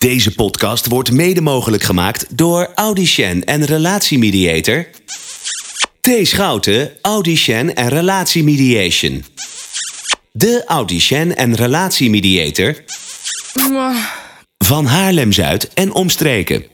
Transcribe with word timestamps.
Deze 0.00 0.34
podcast 0.34 0.86
wordt 0.86 1.12
mede 1.12 1.40
mogelijk 1.40 1.82
gemaakt 1.82 2.36
door 2.36 2.70
Audicien 2.74 3.44
en 3.44 3.64
Relatiemediator. 3.64 4.86
T. 6.00 6.08
Schouten, 6.22 6.92
Audicien 7.00 7.74
en 7.74 7.88
Relatiemediation. 7.88 9.24
De 10.32 10.62
Audicien 10.66 11.36
en 11.36 11.54
Relatiemediator 11.54 12.74
van 14.58 14.86
Haarlem-Zuid 14.86 15.74
en 15.74 15.92
omstreken. 15.92 16.64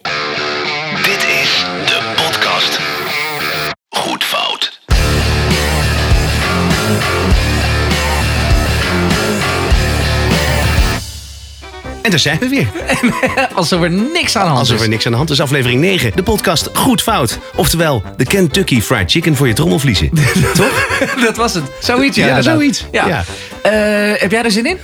En 12.07 12.13
daar 12.13 12.21
zijn 12.21 12.39
we 12.39 12.49
weer. 12.49 12.69
Alsof 13.55 13.83
er 13.83 13.91
niks 13.91 14.37
aan 14.37 14.43
de 14.43 14.49
hand 14.49 14.59
Alsof 14.61 14.77
is. 14.77 14.83
er 14.83 14.89
niks 14.89 15.07
aan 15.07 15.13
de 15.13 15.19
hand 15.19 15.31
is. 15.31 15.41
Aflevering 15.41 15.81
9. 15.81 16.13
De 16.15 16.23
podcast 16.23 16.69
Goed 16.73 17.03
Fout. 17.03 17.39
Oftewel, 17.55 18.03
de 18.17 18.25
Kentucky 18.25 18.81
Fried 18.81 19.11
Chicken 19.11 19.37
voor 19.37 19.47
je 19.49 19.53
trommelvliezen. 19.55 20.11
Toch? 20.55 20.99
dat 21.25 21.37
was 21.37 21.55
het. 21.55 21.65
Zoiets, 21.81 22.17
ja. 22.17 22.43
Zoiets. 22.43 22.85
Ja. 22.93 23.07
Ja. 23.09 23.25
Eh, 23.73 24.21
heb 24.21 24.31
jij 24.31 24.43
er 24.43 24.51
zin 24.51 24.67
in? 24.67 24.77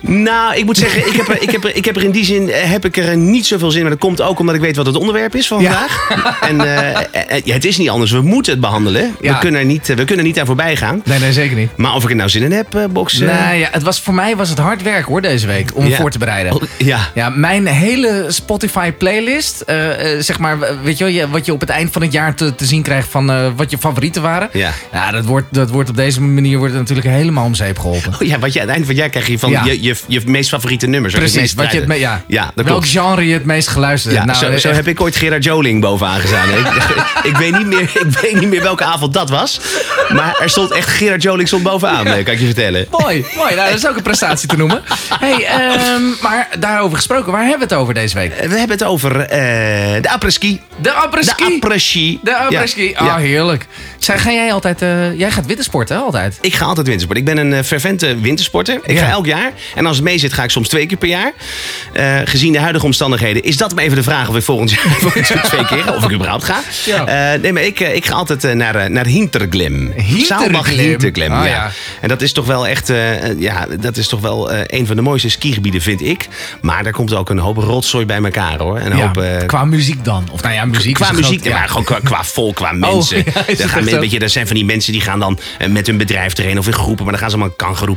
Nou, 0.00 0.56
ik 0.56 0.64
moet 0.64 0.76
zeggen, 0.76 1.06
ik 1.06 1.12
heb, 1.16 1.28
er, 1.28 1.42
ik, 1.42 1.50
heb 1.50 1.64
er, 1.64 1.76
ik 1.76 1.84
heb 1.84 1.96
er 1.96 2.04
in 2.04 2.10
die 2.10 2.24
zin 2.24 2.50
eh, 2.50 2.70
heb 2.70 2.84
ik 2.84 2.96
er 2.96 3.16
niet 3.16 3.46
zoveel 3.46 3.68
zin 3.70 3.76
in. 3.76 3.82
Maar 3.82 3.92
dat 3.98 4.00
komt 4.08 4.20
ook 4.22 4.38
omdat 4.38 4.54
ik 4.54 4.60
weet 4.60 4.76
wat 4.76 4.86
het 4.86 4.96
onderwerp 4.96 5.34
is 5.34 5.46
van 5.46 5.60
Ja. 5.60 5.70
vandaag. 5.88 6.40
En 6.48 6.60
eh, 6.60 7.40
ja, 7.44 7.54
het 7.54 7.64
is 7.64 7.76
niet 7.76 7.88
anders. 7.88 8.10
We 8.10 8.20
moeten 8.20 8.52
het 8.52 8.60
behandelen. 8.60 9.16
Ja. 9.20 9.32
We, 9.32 9.38
kunnen 9.38 9.60
er 9.60 9.66
niet, 9.66 9.94
we 9.94 10.04
kunnen 10.04 10.24
niet 10.24 10.40
aan 10.40 10.46
voorbij 10.46 10.76
gaan. 10.76 11.02
Nee, 11.04 11.18
nee, 11.18 11.32
zeker 11.32 11.56
niet. 11.56 11.76
Maar 11.76 11.94
of 11.94 12.04
ik 12.04 12.10
er 12.10 12.16
nou 12.16 12.28
zin 12.28 12.42
in 12.42 12.52
heb, 12.52 12.74
eh, 12.74 12.84
Nee, 13.18 13.58
ja, 13.58 13.68
het 13.70 13.82
was, 13.82 14.00
voor 14.00 14.14
mij 14.14 14.36
was 14.36 14.48
het 14.48 14.58
hard 14.58 14.82
werk 14.82 15.04
hoor 15.04 15.20
deze 15.20 15.46
week 15.46 15.70
om 15.74 15.92
voor 15.92 16.10
te 16.10 16.18
bereiden. 16.18 16.52
oh, 16.54 16.62
Ja. 16.78 17.10
Ja, 17.14 17.28
mijn 17.28 17.66
hele 17.66 18.24
Spotify 18.28 18.92
playlist, 18.92 19.64
zeg 20.18 20.38
maar, 20.38 20.58
weet 20.82 20.98
je 20.98 21.04
wel, 21.04 21.28
wat 21.28 21.46
je 21.46 21.52
op 21.52 21.60
het 21.60 21.68
eind 21.70 21.92
van 21.92 22.02
het 22.02 22.12
jaar 22.12 22.34
te, 22.34 22.54
te 22.54 22.64
zien 22.64 22.82
krijgt 22.82 23.08
van 23.08 23.54
wat 23.56 23.70
je 23.70 23.78
favorieten 23.78 24.22
waren. 24.22 24.48
Ja. 24.52 24.70
Ja, 24.92 25.10
dat 25.10 25.24
wordt, 25.24 25.46
dat 25.50 25.70
wordt 25.70 25.88
op 25.88 25.96
deze 25.96 26.20
manier 26.20 26.58
wordt 26.58 26.74
natuurlijk 26.74 27.06
helemaal 27.08 27.44
om 27.44 27.54
zeep 27.54 27.78
geholpen. 27.78 28.14
Oh 28.22 28.28
ja, 28.28 28.38
wat 28.38 28.52
je 28.52 28.60
aan 28.60 28.66
het 28.66 28.74
eind 28.74 28.86
van 28.86 28.94
het 28.94 29.02
jaar 29.04 29.10
krijg 29.12 29.26
je 29.26 29.38
van 29.38 29.50
Ja. 29.50 29.64
je, 29.64 29.82
je, 29.82 29.94
je 30.06 30.20
meest 30.26 30.48
favoriete 30.48 30.86
nummers. 30.86 31.14
Precies, 31.14 31.54
wat 31.54 31.72
je 31.72 31.78
het, 31.78 31.86
me- 31.86 31.94
ja. 31.94 32.24
Ja, 32.26 32.42
dat 32.44 32.52
Welk 32.54 32.66
klopt. 32.68 32.88
genre 32.88 33.26
je 33.26 33.32
het 33.32 33.44
meest 33.44 33.68
geluisterd 33.68 34.14
Ja, 34.14 34.24
hebt. 34.24 34.36
zo, 34.36 34.56
zo 34.58 34.68
echt- 34.68 34.76
heb 34.76 34.86
ik 34.88 35.00
ooit 35.00 35.16
Gerard 35.16 35.44
Joling 35.44 35.80
bovenaan 35.80 36.20
gestaan. 36.20 36.48
ik, 36.58 36.66
ik, 37.22 37.36
weet 37.36 37.58
niet 37.58 37.66
meer, 37.66 37.80
ik 37.82 38.18
weet 38.20 38.40
niet 38.40 38.48
meer 38.48 38.62
welke 38.62 38.84
avond 38.84 39.12
dat 39.12 39.30
was. 39.30 39.60
Maar 40.14 40.36
er 40.40 40.50
stond 40.50 40.70
echt 40.70 40.88
Gerard 40.88 41.22
Joling 41.22 41.48
stond 41.48 41.62
bovenaan, 41.62 42.06
eh, 42.06 42.24
kan 42.24 42.32
ik 42.34 42.38
je 42.40 42.44
vertellen. 42.46 42.86
Mooi, 42.90 43.24
mooi. 43.36 43.54
Nou, 43.54 43.68
dat 43.68 43.78
is 43.78 43.86
ook 43.88 43.96
een 43.96 44.02
prestatie 44.02 44.48
te 44.48 44.56
noemen. 44.56 44.82
Hey, 45.18 45.44
ehm, 45.46 46.02
maar 46.22 46.48
daarover 46.58 46.96
gesproken, 46.96 47.32
waar 47.32 47.40
hebben 47.46 47.68
we 47.68 47.74
het 47.74 47.82
over 47.82 47.94
deze 47.94 48.14
week? 48.14 48.32
Eh, 48.32 48.48
We 48.48 48.58
hebben 48.58 48.76
het 48.78 48.86
over 48.86 49.20
eh, 49.20 49.28
de 50.02 50.08
après-ski. 50.10 50.60
De 50.80 50.92
après-ski. 50.92 51.44
De 51.44 51.54
après-ski. 51.54 52.18
De 52.22 52.36
après-ski. 52.36 52.88
Ja. 52.90 52.98
Ah, 52.98 53.06
Ja. 53.06 53.16
heerlijk. 53.16 53.66
Zeg, 53.98 54.22
ga 54.22 54.30
jij 54.32 54.52
altijd... 54.52 54.82
eh, 54.82 55.18
jij 55.18 55.30
gaat 55.30 55.46
wintersporten, 55.46 56.02
altijd? 56.02 56.38
Ik 56.40 56.54
ga 56.54 56.64
altijd 56.64 56.86
wintersporten. 56.86 57.26
Ik 57.28 57.34
ben 57.34 57.46
een 57.46 57.52
eh, 57.52 57.64
fervente 58.12 58.20
wintersporter. 58.28 58.80
Ik 58.84 58.96
Ja. 58.98 59.04
ga 59.04 59.10
elk 59.10 59.26
jaar. 59.26 59.52
En 59.74 59.86
als 59.86 59.96
het 59.96 60.04
mee 60.04 60.18
zit, 60.18 60.32
ga 60.32 60.42
ik 60.42 60.50
soms 60.50 60.68
twee 60.68 60.86
keer 60.86 60.96
per 60.96 61.08
jaar. 61.08 61.32
Eh, 61.92 62.16
gezien 62.24 62.52
de 62.52 62.58
huidige 62.58 62.84
omstandigheden 62.84 63.42
is 63.42 63.56
dat 63.56 63.74
maar 63.74 63.84
even 63.84 63.96
de 63.96 64.02
vraag 64.02 64.28
of 64.28 64.36
ik 64.36 64.42
volgend 64.42 64.70
jaar, 64.70 64.80
volgend 65.00 65.28
jaar 65.28 65.42
twee 65.42 65.64
keer. 65.64 65.94
Of 65.96 66.04
ik 66.04 66.12
überhaupt 66.12 66.44
ga. 66.44 66.60
Ja. 66.84 67.06
Eh, 67.34 67.40
nee, 67.40 67.52
maar 67.52 67.62
ik, 67.62 67.80
eh, 67.80 67.94
ik 67.94 68.06
ga 68.06 68.14
altijd 68.14 68.54
naar, 68.56 68.90
naar 68.90 69.06
Hinterglim. 69.06 69.92
Hinterglim? 69.96 70.78
Hinterglim, 70.78 71.32
Ah, 71.32 71.44
ja. 71.44 71.50
ja. 71.50 71.70
En 72.00 72.08
dat 72.08 72.22
is 72.22 72.32
toch 72.32 72.46
wel 72.46 72.66
echt... 72.66 72.92
ja, 73.38 73.66
dat 73.80 73.96
is 73.96 74.08
toch 74.08 74.20
wel 74.20 74.52
een 74.52 74.86
van 74.86 74.96
de 74.96 75.02
mooiste 75.02 75.28
skigebieden, 75.28 75.80
vind 75.80 76.02
ik. 76.02 76.28
Maar 76.60 76.82
daar 76.82 76.92
komt 76.92 77.14
ook 77.14 77.30
een 77.30 77.38
hoop 77.38 77.56
rotzooi 77.56 78.06
bij 78.06 78.22
elkaar, 78.22 78.58
hoor. 78.58 78.80
Een 78.80 78.92
hoop... 78.92 79.24
Qua 79.46 79.64
muziek 79.64 80.04
dan? 80.04 80.28
Of 80.32 80.42
nou 80.42 80.54
ja, 80.54 80.64
muziek 80.64 80.94
Qua 80.94 81.08
een 81.08 81.14
muziek, 81.16 81.40
groot- 81.40 81.52
maar 81.52 81.68
gewoon 81.68 81.84
qua, 81.84 81.98
qua 82.04 82.24
volk, 82.24 82.54
qua 82.54 82.72
mensen. 82.72 83.16
ja, 83.24 83.24
is 83.24 83.34
het 83.34 83.58
Daar 83.58 83.68
gaan 83.68 83.76
echt 83.76 83.84
men- 83.84 83.94
zo? 83.94 84.00
weet 84.00 84.10
je, 84.10 84.18
er 84.18 84.28
zijn 84.30 84.46
van 84.46 84.56
die 84.56 84.64
mensen 84.64 84.92
die 84.92 85.00
gaan 85.00 85.18
dan 85.18 85.38
met 85.70 85.86
hun 85.86 85.96
bedrijf 85.96 86.34
erheen 86.34 86.58
of 86.58 86.66
in 86.66 86.72
groepen. 86.72 87.02
Maar 87.04 87.12
dan 87.12 87.22
gaan 87.22 87.30
ze 87.30 87.36
allemaal 87.36 87.54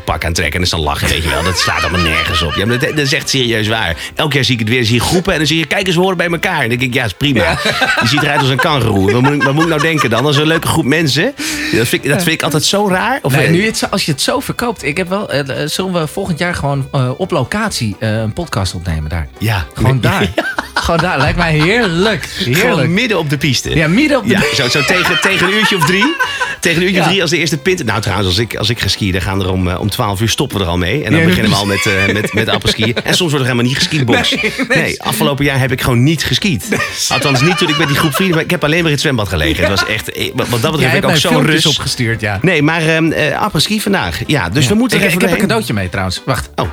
een 0.08 0.20
kangeroepak 0.22 0.26
aantrekken. 0.26 0.46
En 0.46 0.52
dan 0.52 0.62
is 0.62 0.70
dan 0.70 0.80
lachen, 0.94 1.08
weet 1.08 1.24
je 1.24 1.30
wel. 1.30 1.44
Dat 1.44 1.60
slaat 1.60 1.82
allemaal 1.84 2.02
nergens 2.02 2.42
op. 2.42 2.54
Ja, 2.56 2.66
maar 2.66 2.80
dat, 2.80 2.90
dat 2.90 2.98
is 3.06 3.14
echt 3.14 3.30
serieus 3.30 3.68
waar. 3.68 3.96
Elk 4.16 4.34
jaar 4.34 4.44
zie 4.44 4.54
ik 4.54 4.60
het 4.60 4.70
weer. 4.70 4.84
Zie 4.86 4.94
je 4.96 5.00
groepen 5.02 5.32
en 5.32 5.38
dan 5.38 5.48
zie 5.48 5.58
je, 5.58 5.66
kijk 5.66 5.88
eens, 5.88 5.96
we 5.96 6.02
horen 6.02 6.18
bij 6.18 6.28
elkaar. 6.30 6.62
En 6.62 6.70
dan 6.70 6.78
denk 6.78 6.82
ik, 6.82 6.94
ja, 6.94 7.04
is 7.06 7.14
prima. 7.14 7.58
Je 8.02 8.08
ziet 8.08 8.22
eruit 8.24 8.40
als 8.40 8.50
een 8.50 8.58
kangeroe. 8.58 9.12
Wat 9.12 9.22
moet, 9.22 9.34
ik- 9.34 9.44
wat 9.44 9.54
moet 9.54 9.64
ik 9.64 9.70
nou 9.70 9.82
denken 9.82 10.10
dan? 10.10 10.26
Als 10.26 10.38
een 10.38 10.48
leuke 10.48 10.68
groep 10.68 10.86
mensen. 10.86 11.34
Dat 11.72 11.88
vind 11.88 12.04
ik, 12.04 12.10
dat 12.10 12.24
vind 12.24 12.36
ik 12.36 12.44
altijd 12.44 12.64
zo 12.64 12.88
raar. 12.90 13.20
Of, 13.22 13.34
Nee, 13.36 13.50
nu 13.50 13.66
het, 13.66 13.88
als 13.92 14.06
je 14.06 14.12
het 14.12 14.22
zo 14.22 14.40
verkoopt. 14.40 14.84
Ik 14.84 14.98
heb 14.98 15.10
wel, 15.10 15.30
eh, 15.32 15.62
eh, 15.64 15.70
zullen 15.70 15.94
we 15.94 16.08
volgend 16.08 16.40
jaar 16.40 16.56
gewoon 16.56 16.88
eh, 16.92 17.12
op 17.18 17.32
locatie 17.32 17.96
een 18.00 18.34
podcast 18.34 18.74
opnemen 18.74 19.10
daar? 19.10 19.28
Ja. 19.40 19.66
Gewoon 19.74 20.02
daar. 20.10 20.30
Gewoon 20.74 21.00
daar. 21.00 21.18
Lijkt 21.18 21.38
mij 21.38 21.54
heerlijk. 21.54 22.24
Gewoon 22.26 22.56
Heerlijk. 22.56 22.90
midden 22.90 23.20
op 23.20 23.30
de 23.30 23.38
piste. 23.38 23.76
Ja, 23.76 23.88
midden 23.88 24.18
op 24.18 24.24
de... 24.28 24.30
Ja, 24.30 24.42
zo, 24.56 24.68
zo 24.70 24.82
tegen, 24.84 25.22
tegen 25.22 25.48
een 25.48 25.54
uurtje 25.54 25.76
of 25.76 25.86
drie. 25.86 26.16
Tegen 26.60 26.82
een 26.82 26.88
uurtje 26.88 27.02
of 27.02 27.08
drie 27.08 27.22
als 27.22 27.30
de 27.30 27.38
eerste 27.38 27.58
pint. 27.58 27.86
Nou, 27.86 28.02
trouwens, 28.02 28.28
als 28.30 28.38
ik, 28.38 28.56
als 28.56 28.70
ik 28.70 28.80
ga 28.80 28.88
skiën, 28.88 29.12
dan 29.12 29.22
gaan 29.22 29.42
er 29.42 29.52
om, 29.52 29.68
om 29.72 29.90
12 29.96 30.22
uur 30.22 30.30
stoppen 30.30 30.58
we 30.58 30.64
er 30.64 30.70
al 30.70 30.78
mee. 30.78 31.04
En 31.04 31.12
dan 31.12 31.20
Ja, 31.20 31.26
beginnen 31.26 31.52
we 31.52 31.58
al 31.58 31.66
met, 31.66 31.86
eh 31.86 32.14
met, 32.14 32.34
met 32.34 32.48
appelskiën. 32.50 32.94
En 33.04 33.14
soms 33.16 33.32
wordt 33.32 33.34
er 33.34 33.52
helemaal 33.52 33.64
niet 33.64 33.78
geskiet, 33.78 34.06
Box. 34.06 34.30
Nee, 34.32 34.54
Nee, 34.68 34.78
nee. 34.82 35.02
afgelopen 35.04 35.46
jaar 35.46 35.60
heb 35.60 35.72
ik 35.72 35.82
gewoon 35.82 36.04
niet 36.04 36.24
geskiet. 36.24 36.68
Althans, 37.10 37.42
niet 37.42 37.58
toen 37.58 37.70
ik 37.70 37.78
met 37.78 37.88
die 37.88 37.98
groep 37.98 38.14
vrienden. 38.14 38.36
Maar 38.36 38.44
ik 38.46 38.52
heb 38.52 38.64
alleen 38.64 38.78
maar 38.78 38.86
in 38.86 38.92
het 38.92 39.02
zwembad 39.02 39.30
gelegen. 39.30 39.64
Het 39.70 39.80
was 39.80 39.90
echt, 39.90 40.12
eh, 40.12 40.32
wat 40.36 40.62
dat 40.62 40.72
betreft 40.72 40.94
heb 40.94 41.04
ik 41.04 41.10
ook 41.10 41.16
zo'n 41.16 41.46
rust. 41.46 41.66
opgestuurd, 41.66 42.22
ja. 42.22 42.40
Nee, 42.42 42.62
maar 42.62 42.82
ehm 42.82 43.12
eh 43.12 43.42
apres-ski 43.42 43.82
vandaag. 43.82 44.20
Ja, 44.28 44.50
dus 44.50 44.68
we 44.68 44.74
moeten 44.76 44.98
ik, 44.98 45.04
er 45.04 45.10
even 45.10 45.22
ik 45.22 45.28
heb 45.30 45.36
een 45.38 45.46
cadeautje 45.48 45.74
mee 45.74 45.90
trouwens. 45.90 46.22
Wacht. 46.26 46.50
Oh. 46.56 46.68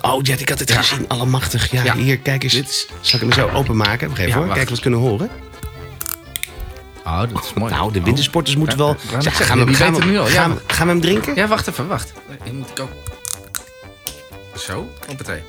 Oh, 0.00 0.20
ja, 0.22 0.34
ik 0.38 0.48
had 0.48 0.58
het 0.58 0.72
gezien. 0.72 1.04
Allemachtig. 1.08 1.70
Ja, 1.72 1.82
Ja. 1.84 1.94
hier, 1.96 2.18
kijk 2.18 2.42
eens. 2.42 2.86
Zal 3.00 3.20
ik 3.20 3.20
hem 3.20 3.32
zo 3.32 3.50
openmaken? 3.54 4.10
Even 4.10 4.26
Ja, 4.28 4.34
hoor. 4.34 4.42
wacht. 4.44 4.56
Kijk 4.56 4.68
wat 4.68 4.76
we 4.78 4.82
kunnen 4.82 5.00
horen. 5.00 5.30
Oh, 7.08 7.18
dat 7.32 7.44
is 7.44 7.52
mooi. 7.54 7.72
Nou, 7.72 7.92
de 7.92 8.02
wintersporters 8.02 8.56
moeten 8.56 8.78
Ja, 8.78 8.84
wel... 8.84 8.96
Ja, 9.10 9.20
zeggen, 9.20 9.44
gaan, 9.46 9.58
we, 9.58 9.64
die 9.64 9.74
gaan, 9.74 9.94
we, 9.94 10.04
nu 10.04 10.18
al, 10.18 10.26
ja. 10.28 10.32
gaan, 10.32 10.54
we- 10.54 10.60
gaan 10.74 10.86
we 10.86 10.92
hem 10.92 11.00
drinken? 11.02 11.34
Ja, 11.34 11.46
wacht 11.46 11.66
even, 11.68 11.86
wacht. 11.88 12.12
Ik 12.44 12.52
moet 12.52 12.80
ook... 12.80 12.90
Zo, 14.56 14.88
hoppatee. 15.06 15.42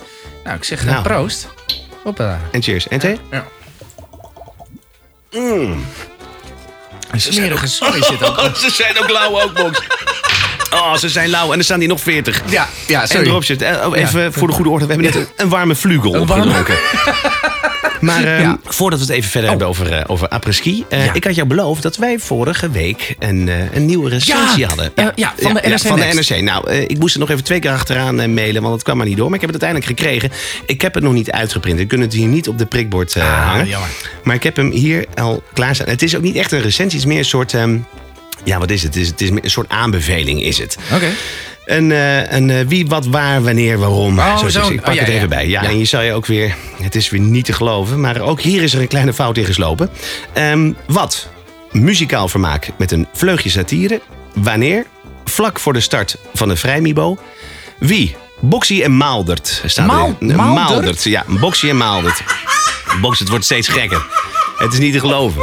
Nou, 0.43 0.55
ik 0.57 0.63
zeg 0.63 0.79
eh, 0.79 0.85
Nou. 0.91 1.01
proost. 1.03 1.47
Hoppa. 2.03 2.39
En 2.51 2.61
cheers. 2.61 2.87
En 2.87 2.99
thee? 2.99 3.19
Ja. 3.31 3.45
Een 7.11 7.21
smerige 7.21 7.67
sorry 7.67 8.03
zit 8.03 8.23
ook. 8.23 8.37
Oh, 8.37 8.53
ze 8.63 8.69
zijn 8.69 8.99
ook 8.99 9.09
lauw 9.09 9.41
ook, 9.41 9.53
Box. 9.53 9.81
Oh, 10.73 10.95
ze 10.95 11.09
zijn 11.09 11.29
lauw. 11.29 11.51
En 11.51 11.57
er 11.57 11.63
staan 11.63 11.79
hier 11.79 11.87
nog 11.87 12.01
40. 12.01 12.41
Ja, 12.49 12.67
ja, 12.87 13.01
En 13.01 13.07
sorry. 13.07 13.27
erop 13.27 13.43
zit. 13.43 13.61
eh, 13.61 13.87
Oh, 13.87 13.97
even 13.97 14.33
voor 14.33 14.47
de 14.47 14.53
goede 14.53 14.69
orde. 14.69 14.85
We 14.85 14.93
hebben 14.93 15.11
net 15.13 15.21
een, 15.21 15.27
een 15.37 15.49
warme 15.49 15.75
vlugel 15.75 16.11
opgedronken. 16.19 16.75
Maar 17.99 18.23
ehm, 18.23 18.41
Ja. 18.41 18.59
voordat 18.63 18.99
we 18.99 19.05
het 19.05 19.13
even 19.15 19.29
verder 19.29 19.49
hebben 19.49 19.67
over, 19.67 19.91
eh, 19.93 20.03
over 20.07 20.27
après-ski. 20.27 20.83
eh, 20.89 21.05
Ja. 21.05 21.13
Ik 21.13 21.23
had 21.23 21.35
jou 21.35 21.47
beloofd 21.47 21.83
dat 21.83 21.95
wij 21.97 22.19
vorige 22.19 22.69
week 22.69 23.15
een, 23.19 23.49
eh, 23.49 23.73
een 23.73 23.85
nieuwe 23.85 24.09
recensie 24.09 24.59
Ja. 24.59 24.67
hadden. 24.67 24.91
Ja, 25.15 25.33
van 25.37 25.53
de 25.53 25.61
NRC 25.63 25.79
van 25.79 25.99
de 25.99 26.05
NRC. 26.13 26.41
Nou, 26.41 26.71
ik 26.71 26.99
moest 26.99 27.13
er 27.13 27.19
nog 27.19 27.29
even 27.29 27.43
twee 27.43 27.59
keer 27.59 27.71
achteraan 27.71 28.33
mailen, 28.33 28.61
want 28.61 28.73
het 28.73 28.83
kwam 28.83 28.97
maar 28.97 29.05
niet 29.07 29.17
door. 29.17 29.25
Maar 29.29 29.39
ik 29.39 29.45
heb 29.45 29.53
het 29.53 29.63
uiteindelijk 29.63 30.01
gekregen. 30.01 30.31
Ik 30.65 30.81
heb 30.81 30.93
het 30.93 31.03
nog 31.03 31.13
niet 31.13 31.31
uitgeprint. 31.31 31.79
Ik 31.79 31.87
kunnen 31.87 32.07
het 32.07 32.15
hier 32.15 32.27
niet 32.27 32.47
op 32.47 32.57
de 32.57 32.65
prikbord 32.65 33.17
Ah, 33.17 33.47
hangen. 33.47 33.67
jammer. 33.67 33.89
Maar 34.23 34.35
ik 34.35 34.43
heb 34.43 34.55
hem 34.55 34.71
hier 34.71 35.05
al 35.15 35.43
klaarstaan. 35.53 35.87
Het 35.89 36.01
is 36.01 36.15
ook 36.15 36.21
niet 36.21 36.35
echt 36.35 36.51
een 36.51 36.61
recensie. 36.61 36.99
Het 36.99 37.07
is 37.07 37.13
meer 37.13 37.17
een 37.17 37.25
soort... 37.25 37.53
ehm, 37.53 37.77
ja, 38.43 38.57
wat 38.59 38.69
is 38.71 38.83
het? 38.83 38.93
Het 38.93 39.03
is, 39.03 39.09
het 39.09 39.21
is 39.21 39.29
een 39.29 39.39
soort 39.43 39.69
aanbeveling, 39.69 40.43
is 40.43 40.57
het. 40.57 40.77
Oké. 40.93 41.09
Een, 41.69 41.91
eh, 41.91 42.31
een 42.31 42.49
eh, 42.49 42.67
wie, 42.67 42.87
wat, 42.87 43.05
waar, 43.05 43.43
wanneer, 43.43 43.77
waarom. 43.79 44.19
Oh, 44.19 44.45
Zo. 44.47 44.69
Ik 44.69 44.81
pak 44.81 44.87
Oh, 44.89 44.93
ja, 44.93 44.99
het 44.99 45.09
even 45.09 45.21
ja. 45.21 45.27
bij. 45.27 45.47
Ja, 45.47 45.61
Ja. 45.61 45.69
En 45.69 45.77
je 45.79 45.85
zou 45.85 46.03
je 46.03 46.13
ook 46.13 46.25
weer... 46.25 46.55
Het 46.81 46.95
is 46.95 47.09
weer 47.09 47.19
niet 47.21 47.45
te 47.45 47.53
geloven. 47.53 47.99
Maar 48.01 48.21
ook 48.21 48.41
hier 48.41 48.63
is 48.63 48.73
er 48.73 48.81
een 48.81 48.87
kleine 48.87 49.13
fout 49.13 49.37
in 49.37 49.45
geslopen. 49.45 49.89
Ehm, 50.33 50.71
wat? 50.87 51.27
Muzikaal 51.71 52.27
vermaak 52.27 52.69
met 52.77 52.91
een 52.91 53.07
vleugje 53.13 53.49
satire. 53.49 54.01
Wanneer? 54.33 54.85
Vlak 55.25 55.59
voor 55.59 55.73
de 55.73 55.79
start 55.79 56.15
van 56.33 56.47
de 56.47 56.55
Vrijmibo. 56.55 57.17
Wie? 57.79 58.15
Boxy 58.39 58.81
en 58.81 58.97
Maaldert. 58.97 59.61
Staat 59.65 59.85
Maal- 59.87 60.15
er. 60.19 60.35
Maaldert? 60.35 61.03
Ja, 61.03 61.23
Boxy 61.27 61.69
en 61.69 61.77
Maaldert. 61.77 62.21
Box, 63.01 63.19
het 63.19 63.29
wordt 63.29 63.45
steeds 63.45 63.67
gekker. 63.67 64.05
Het 64.57 64.73
is 64.73 64.79
niet 64.79 64.93
te 64.93 64.99
geloven. 64.99 65.41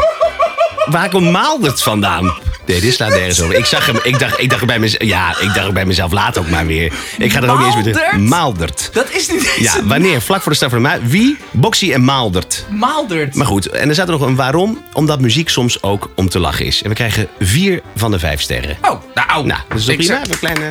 Waar 0.91 1.09
komt 1.11 1.31
Maaldert 1.31 1.83
vandaan? 1.83 2.35
Nee, 2.67 2.81
dit 2.81 2.93
slaat 2.95 3.09
nergens 3.11 3.41
over. 3.43 3.55
Ik 3.55 3.65
zag 3.65 3.87
hem, 3.87 3.99
ik 4.03 4.19
dacht, 4.19 4.41
ik 4.41 4.51
dacht 4.51 4.67
bij 4.67 4.79
mezelf, 4.79 5.03
ja, 5.03 5.35
ik 5.41 5.55
dacht 5.55 5.73
bij 5.73 5.85
mezelf, 5.85 6.13
laat 6.13 6.39
ook 6.39 6.49
maar 6.51 6.67
weer. 6.67 6.93
Ik 7.19 7.33
ga 7.33 7.43
er 7.43 7.51
ook 7.51 7.59
niet 7.59 7.67
eens 7.67 7.75
meer 7.75 7.85
Maaldert? 7.85 8.11
terug. 8.11 8.29
Maaldert. 8.29 8.91
Dat 8.93 9.07
is 9.11 9.29
niet 9.29 9.53
eens 9.57 9.73
Ja, 9.75 9.85
wanneer? 9.85 10.21
Vlak 10.21 10.43
voor 10.43 10.51
de 10.51 10.57
start 10.57 10.73
van 10.73 10.83
de 10.83 10.89
maand. 10.89 11.11
Wie? 11.11 11.37
Boxy 11.51 11.93
en 11.93 12.05
Maaldert. 12.05 12.65
Maaldert. 12.71 13.35
Maar 13.35 13.47
goed, 13.47 13.67
en 13.69 13.89
er 13.89 13.95
staat 13.95 14.07
er 14.07 14.13
nog 14.13 14.21
een 14.27 14.37
waarom. 14.37 14.83
Omdat 14.93 15.21
muziek 15.21 15.49
soms 15.49 15.83
ook 15.83 16.11
om 16.15 16.29
te 16.29 16.39
lachen 16.39 16.67
is. 16.67 16.83
En 16.83 16.89
we 16.89 16.95
krijgen 16.95 17.29
vier 17.41 17.83
van 17.97 18.11
de 18.11 18.19
vijf 18.19 18.41
sterren. 18.41 18.77
Oh, 18.83 18.91
nou. 19.15 19.47
Nou, 19.47 19.61
dat 19.69 19.79
is 19.79 19.85
toch 19.85 19.97
prima? 19.97 20.21
een 20.31 20.39
kleine... 20.39 20.67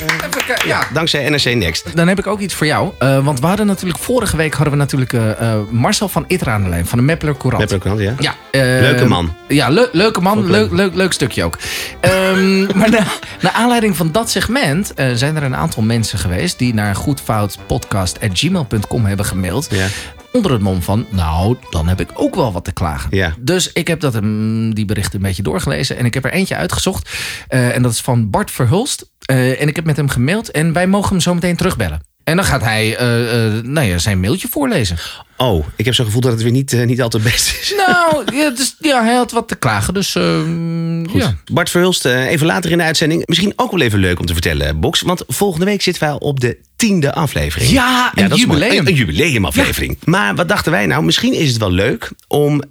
Ja. 0.66 0.88
Dankzij 0.94 1.30
NRC 1.30 1.56
Next. 1.56 1.96
Dan 1.96 2.08
heb 2.08 2.20
ik 2.20 2.28
ook 2.28 2.40
iets 2.40 2.54
voor 2.54 2.68
jou. 2.68 2.92
Eh, 3.00 3.26
want 3.26 3.40
we 3.40 3.46
hadden 3.48 3.66
natuurlijk 3.66 4.00
vorige 4.00 4.38
week 4.38 4.54
hadden 4.54 4.74
we 4.74 4.80
natuurlijk 4.80 5.14
eh, 5.14 5.32
eh, 5.32 5.60
Marcel 5.70 6.08
van 6.10 6.24
Itter 6.28 6.50
aan 6.50 6.64
de 6.64 6.70
lijn 6.70 6.86
van 6.86 6.98
de 6.98 7.04
Meppeler 7.04 7.38
Courant. 7.38 7.74
Ook 7.74 7.84
wel, 7.84 8.00
ja? 8.00 8.14
Ja, 8.20 8.36
Leuke 8.52 9.06
man. 9.06 9.36
Ja, 9.48 9.70
le- 9.70 9.90
leuke 9.92 10.22
man. 10.22 10.50
Leuk, 10.52 10.72
leuk, 10.72 10.94
leuk 10.96 11.14
stukje 11.14 11.44
ook. 11.44 11.58
Ehm, 12.00 12.66
maar 12.80 12.90
na, 12.90 13.04
naar 13.42 13.52
aanleiding 13.52 13.96
van 13.96 14.12
dat 14.12 14.30
segment 14.30 14.94
eh, 14.94 15.10
zijn 15.14 15.36
er 15.36 15.44
een 15.44 15.56
aantal 15.56 15.84
mensen 15.84 16.20
geweest 16.20 16.60
die 16.60 16.74
naar 16.74 16.96
goedfoutpodcast.gmail.com 16.96 19.06
hebben 19.06 19.26
gemaild. 19.26 19.68
Ja. 19.70 19.88
Onder 20.32 20.52
het 20.52 20.62
mom 20.62 20.82
van, 20.82 21.06
nou, 21.10 21.56
dan 21.70 21.88
heb 21.88 22.00
ik 22.00 22.10
ook 22.14 22.36
wel 22.36 22.52
wat 22.52 22.64
te 22.64 22.72
klagen. 22.72 23.10
Ja. 23.12 23.34
Dus 23.40 23.72
ik 23.72 23.88
heb 23.88 24.00
dat, 24.00 24.22
mm, 24.22 24.74
die 24.74 24.86
berichten 24.86 25.16
een 25.16 25.26
beetje 25.26 25.44
doorgelezen. 25.44 25.98
En 25.98 26.06
ik 26.06 26.14
heb 26.14 26.26
er 26.26 26.32
eentje 26.32 26.56
uitgezocht. 26.56 27.10
Eh, 27.48 27.76
en 27.76 27.82
dat 27.82 27.92
is 27.92 28.02
van 28.02 28.30
Bart 28.30 28.52
Verhulst. 28.52 29.10
Eh, 29.20 29.62
en 29.62 29.68
ik 29.68 29.76
heb 29.76 29.86
met 29.86 29.98
hem 29.98 30.10
gemaild. 30.10 30.52
En 30.52 30.74
wij 30.74 30.88
mogen 30.88 31.10
hem 31.10 31.20
zo 31.20 31.34
meteen 31.34 31.56
terugbellen. 31.56 32.02
En 32.26 32.36
dan 32.36 32.46
gaat 32.46 32.62
hij 32.62 32.98
eh, 32.98 33.46
eh, 33.46 33.64
nou 33.64 33.88
ja, 33.88 33.98
zijn 33.98 34.20
mailtje 34.20 34.48
voorlezen. 34.52 34.98
Oh, 35.38 35.66
ik 35.76 35.86
heb 35.86 35.94
zo'n 35.94 36.06
gevoel 36.06 36.22
dat 36.22 36.32
het 36.32 36.42
weer 36.42 36.52
niet, 36.52 36.74
eh, 36.74 36.86
niet 36.86 37.02
altijd 37.02 37.24
best 37.24 37.58
is. 37.62 37.74
Nou, 37.88 38.24
ja, 38.40 38.50
dus, 38.50 38.76
ja, 38.80 39.04
hij 39.04 39.16
had 39.16 39.32
wat 39.32 39.48
te 39.48 39.56
klagen. 39.56 39.94
Dus 39.94 40.16
ehm, 40.16 41.18
ja. 41.18 41.36
Bart 41.52 41.70
Verhulst, 41.70 42.06
even 42.06 42.46
later 42.46 42.72
in 42.72 42.78
de 42.78 42.84
uitzending. 42.84 43.24
Misschien 43.26 43.54
ook 43.56 43.72
wel 43.72 43.82
even 43.82 44.00
leuk 44.00 44.20
om 44.20 44.26
te 44.26 44.34
vertellen, 44.34 44.80
Box. 44.80 45.02
Want 45.02 45.24
volgende 45.28 45.66
week 45.66 45.82
zitten 45.82 46.04
wij 46.04 46.16
op 46.20 46.40
de 46.40 46.58
tiende 46.76 47.14
aflevering. 47.14 47.72
Ja, 47.72 48.12
een 48.16 48.36
jubileum. 48.36 48.78
Een, 48.78 48.88
een 48.88 48.94
jubileumaflevering. 48.94 49.98
Maar 50.04 50.36
wat 50.36 50.48
dachten 50.48 50.72
wij 50.72 50.86
nou? 50.86 51.04
Misschien 51.04 51.34
is 51.34 51.50
het 51.50 51.58
wel 51.58 51.72
leuk 51.72 52.12
om 52.28 52.62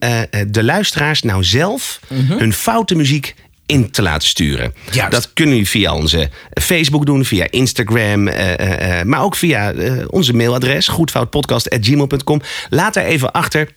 de 0.49 0.65
luisteraars 0.65 1.23
nou 1.23 1.45
zelf 1.45 2.01
hun 2.39 2.53
foute 2.53 2.95
muziek 2.95 3.35
in 3.67 3.91
te 3.91 4.03
laten 4.03 4.29
sturen. 4.29 4.75
Juist. 4.91 5.11
Dat 5.13 5.33
kunnen 5.33 5.55
jullie 5.55 5.71
via 5.71 5.95
onze 5.95 6.31
Facebook 6.61 7.07
doen, 7.07 7.25
via 7.25 7.47
Instagram, 7.51 8.29
eh, 8.29 8.53
eh, 8.53 9.01
eh, 9.01 9.07
maar 9.07 9.23
ook 9.23 9.37
via 9.37 9.73
onze 10.07 10.35
mailadres 10.35 10.89
goedfoutpodcast@gmail.com. 10.89 12.41
Laat 12.69 12.95
daar 12.95 13.05
even 13.05 13.33
achter 13.33 13.69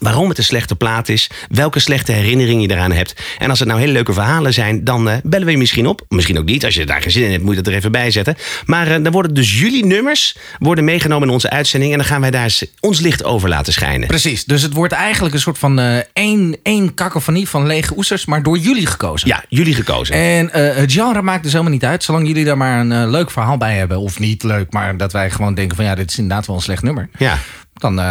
waarom 0.00 0.28
het 0.28 0.38
een 0.38 0.44
slechte 0.44 0.76
plaat 0.76 1.08
is, 1.08 1.30
welke 1.48 1.78
slechte 1.78 2.12
herinnering 2.12 2.62
je 2.62 2.70
eraan 2.70 2.92
hebt. 2.92 3.22
En 3.38 3.50
als 3.50 3.58
het 3.58 3.68
nou 3.68 3.80
hele 3.80 3.92
leuke 3.92 4.12
verhalen 4.12 4.52
zijn, 4.52 4.84
dan 4.84 5.08
eh, 5.08 5.16
bellen 5.22 5.46
we 5.46 5.52
je 5.52 5.58
misschien 5.58 5.86
op. 5.86 6.04
Misschien 6.08 6.38
ook 6.38 6.44
niet, 6.44 6.64
als 6.64 6.74
je 6.74 6.86
daar 6.86 7.02
geen 7.02 7.10
zin 7.10 7.24
in 7.24 7.30
hebt, 7.30 7.42
moet 7.42 7.54
je 7.56 7.62
dat 7.62 7.72
er 7.72 7.78
even 7.78 7.92
bij 7.92 8.10
zetten. 8.10 8.36
Maar 8.66 8.86
eh, 8.86 9.02
dan 9.02 9.12
worden 9.12 9.34
dus 9.34 9.58
jullie 9.58 9.86
nummers 9.86 10.36
worden 10.58 10.84
meegenomen 10.84 11.28
in 11.28 11.34
onze 11.34 11.50
uitzending 11.50 11.92
en 11.92 11.98
dan 11.98 12.06
gaan 12.06 12.20
wij 12.20 12.30
daar 12.30 12.58
ons 12.80 13.00
licht 13.00 13.24
over 13.24 13.48
laten 13.48 13.72
schijnen. 13.72 14.08
Precies, 14.08 14.44
dus 14.44 14.62
het 14.62 14.72
wordt 14.72 14.92
eigenlijk 14.92 15.34
een 15.34 15.40
soort 15.40 15.58
van 15.58 15.78
eh, 15.78 15.98
één, 16.12 16.56
één 16.62 16.94
kakofonie 16.94 17.48
van 17.48 17.66
lege 17.66 17.96
oesters, 17.96 18.24
maar 18.24 18.42
door 18.42 18.58
jullie 18.58 18.86
gekozen. 18.86 19.28
Ja, 19.28 19.44
jullie 19.48 19.74
gekozen. 19.74 20.14
En 20.14 20.48
het 20.52 20.92
genre 20.92 21.22
maakt 21.22 21.42
dus 21.42 21.52
helemaal 21.52 21.72
niet 21.72 21.84
uit, 21.84 22.04
zolang 22.04 22.26
jullie 22.26 22.44
daar 22.44 22.56
maar 22.56 22.80
een 22.80 23.10
leuk 23.10 23.30
verhaal 23.30 23.56
bij 23.56 23.76
hebben. 23.76 23.98
Of 23.98 24.18
niet 24.18 24.42
leuk, 24.42 24.72
maar 24.72 24.96
dat 24.96 25.12
wij 25.12 25.30
gewoon 25.30 25.54
denken 25.54 25.76
van 25.76 25.84
ja, 25.84 25.94
dit 25.94 26.10
is 26.10 26.18
inderdaad 26.18 26.46
wel 26.46 26.56
een 26.56 26.62
slecht 26.62 26.82
nummer. 26.82 27.08
Ja. 27.18 27.38
Dan 27.82 28.00
eh, 28.00 28.04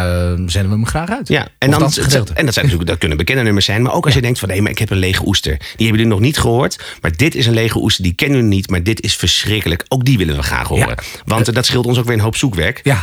zenden 0.46 0.70
we 0.70 0.76
hem 0.76 0.86
graag 0.86 1.10
uit. 1.10 1.28
Ja, 1.28 1.48
en, 1.58 1.70
dan, 1.70 1.80
dat 1.80 1.96
en 1.96 2.44
dat, 2.44 2.54
zijn 2.54 2.64
natuurlijk, 2.64 2.86
dat 2.86 2.98
kunnen 2.98 3.16
bekende 3.16 3.42
nummers 3.42 3.64
zijn. 3.64 3.82
Maar 3.82 3.92
ook 3.92 4.04
als 4.04 4.14
je 4.14 4.20
denkt 4.20 4.38
van 4.38 4.48
nee, 4.48 4.62
maar 4.62 4.70
ik 4.70 4.78
heb 4.78 4.90
een 4.90 4.98
lege 4.98 5.26
oester. 5.26 5.56
Die 5.58 5.68
hebben 5.68 5.86
jullie 5.86 6.06
nog 6.06 6.20
niet 6.20 6.38
gehoord. 6.38 6.78
Maar 7.00 7.16
dit 7.16 7.34
is 7.34 7.46
een 7.46 7.54
lege 7.54 7.78
oester, 7.78 8.04
die 8.04 8.12
kennen 8.12 8.36
jullie 8.36 8.54
niet. 8.54 8.70
Maar 8.70 8.82
dit 8.82 9.00
is 9.00 9.16
verschrikkelijk. 9.16 9.84
Ook 9.88 10.04
die 10.04 10.18
willen 10.18 10.36
we 10.36 10.42
graag 10.42 10.68
horen. 10.68 10.88
Ja. 10.88 11.22
Want 11.24 11.48
eh, 11.48 11.54
dat 11.54 11.66
scheelt 11.66 11.86
ons 11.86 11.98
ook 11.98 12.04
weer 12.04 12.14
een 12.14 12.20
hoop 12.20 12.36
zoekwerk. 12.36 12.80
Ja. 12.82 13.02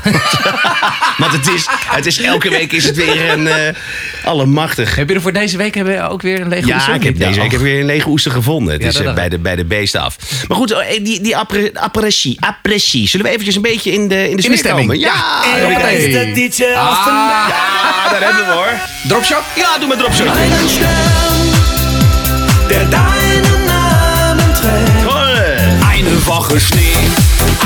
Want 1.18 1.32
het 1.32 1.48
is, 1.48 1.68
het 1.70 2.06
is 2.06 2.22
elke 2.22 2.50
week 2.50 2.72
is 2.72 2.86
het 2.86 2.96
weer 2.96 3.30
een 3.30 3.48
eh 3.48 3.76
allemachtig. 4.24 4.96
heb 4.96 5.10
je 5.10 5.16
er 5.16 5.22
voor 5.22 5.34
deze 5.34 5.58
week 5.58 5.76
hebben 5.76 5.94
we 5.94 6.10
ook 6.10 6.22
weer 6.22 6.42
een 6.42 6.48
lege 6.48 6.74
oester? 6.74 6.90
Ja, 6.90 6.96
ik 6.96 7.04
heb 7.04 7.18
deze 7.18 7.40
week 7.40 7.46
oh. 7.46 7.52
heb 7.52 7.62
weer 7.62 7.80
een 7.80 7.86
lege 7.86 8.10
oester 8.10 8.32
gevonden. 8.32 8.74
Het 8.74 8.82
Ja, 8.82 8.88
is 8.88 8.96
eh, 8.96 9.14
bij, 9.14 9.30
de, 9.30 9.40
bij 9.40 9.56
de 9.56 9.66
beesten 9.66 10.02
af. 10.02 10.18
Maar 10.48 10.58
goed, 10.58 10.72
eh, 10.72 11.04
die, 11.04 11.22
die 11.22 11.38
apprecie. 11.38 13.08
Zullen 13.08 13.26
we 13.26 13.32
eventjes 13.32 13.56
een 13.56 13.62
beetje 13.62 13.92
in 13.92 14.08
de, 14.08 14.30
in 14.30 14.36
de, 14.36 14.42
stemming. 14.42 14.88
komen? 14.88 15.00
Ja, 15.00 15.44
Ja, 15.58 15.88
even 15.88 16.12
ja, 16.12 16.34
Ah. 16.68 17.04
vandaag 17.04 17.48
Ja, 17.50 18.10
daar 18.10 18.22
hebben 18.22 18.46
we 18.46 18.52
hoor. 18.52 18.80
Dropshot? 19.08 19.42
Ja, 19.56 19.78
doe 19.78 19.88
maar 19.88 19.98
dropshot. 19.98 20.28
einen 20.28 20.70
Stern, 20.70 20.90
der 22.68 22.90
deinen 22.90 23.66
Namen 23.66 24.54
trägt. 24.54 25.14
Hoi. 25.14 25.58
Eine 25.94 26.26
Woche 26.26 26.60
Schnee, 26.60 26.96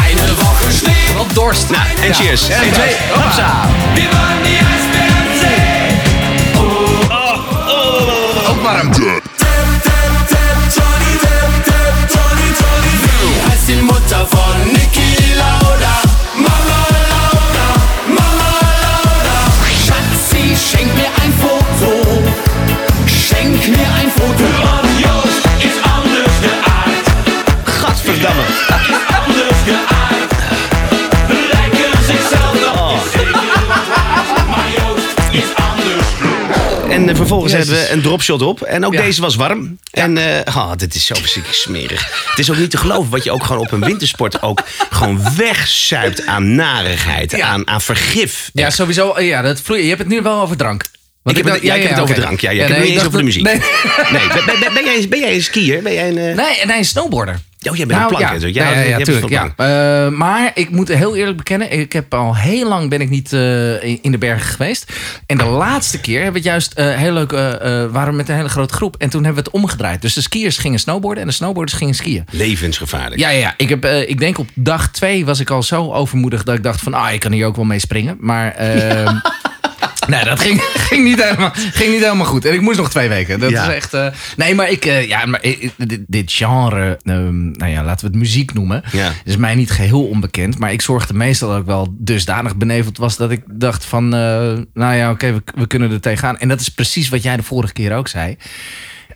eine 0.07 0.35
Woche 0.37 0.71
Schnee. 0.71 1.13
Wat 1.17 1.25
dorst. 1.33 1.69
Nou, 1.69 1.81
en 2.01 2.07
Ja. 2.07 2.13
cheers. 2.13 2.49
En 2.49 2.61
1, 2.63 2.73
2, 2.73 2.73
twee. 2.73 2.95
hopsa. 3.15 3.51
Wir 3.93 4.03
wollen 4.03 4.43
die 4.43 4.57
Eisbären 4.57 5.39
sehen. 5.41 6.01
Ook 8.49 8.63
warm. 8.63 8.91
Johnny 8.93 9.21
Depp, 11.23 11.65
Depp, 11.65 12.13
Johnny, 12.13 12.13
Johnny 12.13 12.49
Depp. 13.01 13.49
Heißt 13.49 13.67
die 13.67 13.75
Mutter 13.75 14.27
von 14.29 14.52
En 36.89 37.09
eh, 37.09 37.15
vervolgens 37.15 37.51
Jezus. 37.51 37.67
hebben 37.67 37.87
we 37.87 37.93
een 37.93 38.01
dropshot 38.01 38.41
op. 38.41 38.61
En 38.61 38.85
ook 38.85 38.93
Ja. 38.93 39.01
deze 39.01 39.21
was 39.21 39.35
warm. 39.35 39.77
En 39.91 40.17
eh 40.17 40.55
oh, 40.55 40.71
dit 40.75 40.95
is 40.95 41.05
zo 41.05 41.15
verschrikkelijk 41.15 41.61
smerig. 41.61 42.25
Het 42.29 42.39
is 42.39 42.49
ook 42.51 42.57
niet 42.57 42.71
te 42.71 42.77
geloven 42.77 43.11
wat 43.11 43.23
je 43.23 43.31
ook 43.31 43.43
gewoon 43.43 43.61
op 43.61 43.71
een 43.71 43.79
wintersport 43.79 44.41
ook 44.41 44.63
gewoon 44.89 45.35
wegzuipt 45.35 46.25
aan 46.25 46.55
narigheid. 46.55 47.31
Ja. 47.31 47.47
Aan, 47.47 47.67
aan 47.67 47.81
vergif. 47.81 48.49
Ja, 48.53 48.69
sowieso. 48.69 49.19
Ja, 49.19 49.41
dat 49.41 49.61
vloeit. 49.61 49.81
Je 49.81 49.87
hebt 49.87 49.99
het 49.99 50.09
nu 50.09 50.21
wel 50.21 50.41
over 50.41 50.57
drank. 50.57 50.83
Want 51.23 51.37
Ik 51.37 51.43
heb 51.43 51.53
het- 51.53 51.63
ja, 51.63 51.73
ik 51.73 51.81
heb 51.81 51.91
het 51.91 51.99
over 51.99 52.15
drank. 52.15 52.39
Ja, 52.39 52.49
ik 52.49 52.59
heb 52.59 52.69
het 52.77 52.89
niet 52.89 53.05
over 53.05 53.17
de 53.17 53.23
muziek. 53.23 53.43
Nee, 53.53 53.59
ben, 54.73 54.83
jij, 54.85 55.05
ben 55.09 55.19
jij 55.19 55.35
een 55.35 55.41
skier? 55.43 55.81
Ben 55.81 55.93
jij 55.93 56.09
een... 56.09 56.17
eh, 56.17 56.23
nee, 56.35 56.65
nee, 56.65 56.77
een 56.77 56.85
snowboarder. 56.85 57.39
Oh, 57.69 57.75
jij 57.75 57.85
bent 57.85 57.99
een 58.01 58.07
plank. 58.07 58.21
ja, 58.23 58.39
zo. 58.39 58.47
ja, 58.47 58.53
Ja, 58.53 58.69
ja, 58.71 58.79
je 58.81 58.89
ja, 59.29 59.41
hebt. 59.43 59.53
Eh, 59.57 60.17
maar 60.17 60.51
ik 60.53 60.69
moet 60.69 60.87
heel 60.87 61.15
eerlijk 61.15 61.37
bekennen, 61.37 61.71
ik 61.71 61.93
heb 61.93 62.13
al 62.13 62.35
heel 62.35 62.67
lang 62.67 62.89
ben 62.89 63.01
ik 63.01 63.09
niet 63.09 63.33
eh, 63.33 63.83
in 63.83 64.11
de 64.11 64.17
bergen 64.17 64.45
geweest. 64.47 64.91
En 65.25 65.37
de 65.37 65.43
laatste 65.45 65.99
keer 65.99 66.21
hebben 66.23 66.41
we 66.41 66.49
het 66.49 66.57
juist 66.57 66.73
heel 66.99 67.13
leuk, 67.13 67.31
waren 67.91 68.05
we 68.09 68.11
met 68.15 68.29
een 68.29 68.35
hele 68.35 68.49
grote 68.49 68.73
groep. 68.73 68.95
En 68.97 69.09
toen 69.09 69.23
hebben 69.23 69.43
we 69.43 69.49
het 69.49 69.59
omgedraaid. 69.61 70.01
Dus 70.01 70.13
de 70.13 70.21
skiers 70.21 70.57
gingen 70.57 70.79
snowboarden 70.79 71.21
en 71.23 71.29
de 71.29 71.35
snowboarders 71.35 71.77
gingen 71.77 71.93
skiën. 71.93 72.25
Levensgevaarlijk. 72.31 73.21
Ja, 73.21 73.29
ja. 73.29 73.53
Ik, 73.57 73.69
heb, 73.69 73.85
ik 73.85 74.19
denk 74.19 74.37
op 74.37 74.49
dag 74.53 74.91
twee 74.91 75.25
was 75.25 75.39
ik 75.39 75.49
al 75.49 75.63
zo 75.63 75.91
overmoedig 75.93 76.43
dat 76.43 76.55
ik 76.55 76.63
dacht 76.63 76.81
van, 76.81 76.93
ah, 76.93 77.13
ik 77.13 77.19
kan 77.19 77.31
hier 77.31 77.45
ook 77.45 77.55
wel 77.55 77.65
mee 77.65 77.79
springen. 77.79 78.17
Maar 78.19 78.51
ehm, 78.55 79.15
nee, 80.07 80.23
dat 80.23 80.39
ging, 80.39 80.61
ging, 80.89 81.03
niet 81.03 81.23
helemaal, 81.23 81.51
ging 81.53 81.91
niet 81.91 82.01
helemaal 82.03 82.25
goed. 82.25 82.45
En 82.45 82.53
ik 82.53 82.61
moest 82.61 82.77
nog 82.77 82.89
twee 82.89 83.09
weken. 83.09 83.39
Dat 83.39 83.49
Ja. 83.49 83.67
is 83.67 83.75
echt. 83.75 83.93
eh, 83.93 84.07
nee, 84.37 84.55
maar 84.55 84.69
ik, 84.69 84.85
eh, 84.85 85.07
ja, 85.07 85.25
maar 85.25 85.41
dit, 85.77 86.03
dit 86.07 86.31
genre, 86.31 86.99
ehm, 87.03 87.51
nou 87.51 87.71
ja, 87.71 87.83
laten 87.83 88.05
we 88.05 88.11
het 88.11 88.21
muziek 88.21 88.53
noemen, 88.53 88.83
Ja. 88.91 89.11
is 89.25 89.37
mij 89.37 89.55
niet 89.55 89.71
geheel 89.71 90.03
onbekend. 90.07 90.59
Maar 90.59 90.71
ik 90.71 90.81
zorgde 90.81 91.13
meestal 91.13 91.49
dat 91.49 91.59
ik 91.59 91.65
wel 91.65 91.87
dusdanig 91.97 92.55
beneveld 92.55 92.97
was 92.97 93.17
dat 93.17 93.31
ik 93.31 93.41
dacht 93.47 93.85
van, 93.85 94.03
eh, 94.13 94.19
nou 94.73 94.95
ja, 94.95 95.11
oké, 95.11 95.33
we, 95.33 95.41
we 95.55 95.67
kunnen 95.67 95.91
er 95.91 96.01
tegenaan. 96.01 96.37
En 96.37 96.47
dat 96.47 96.59
is 96.59 96.69
precies 96.69 97.09
wat 97.09 97.23
jij 97.23 97.35
de 97.37 97.43
vorige 97.43 97.73
keer 97.73 97.95
ook 97.95 98.07
zei. 98.07 98.37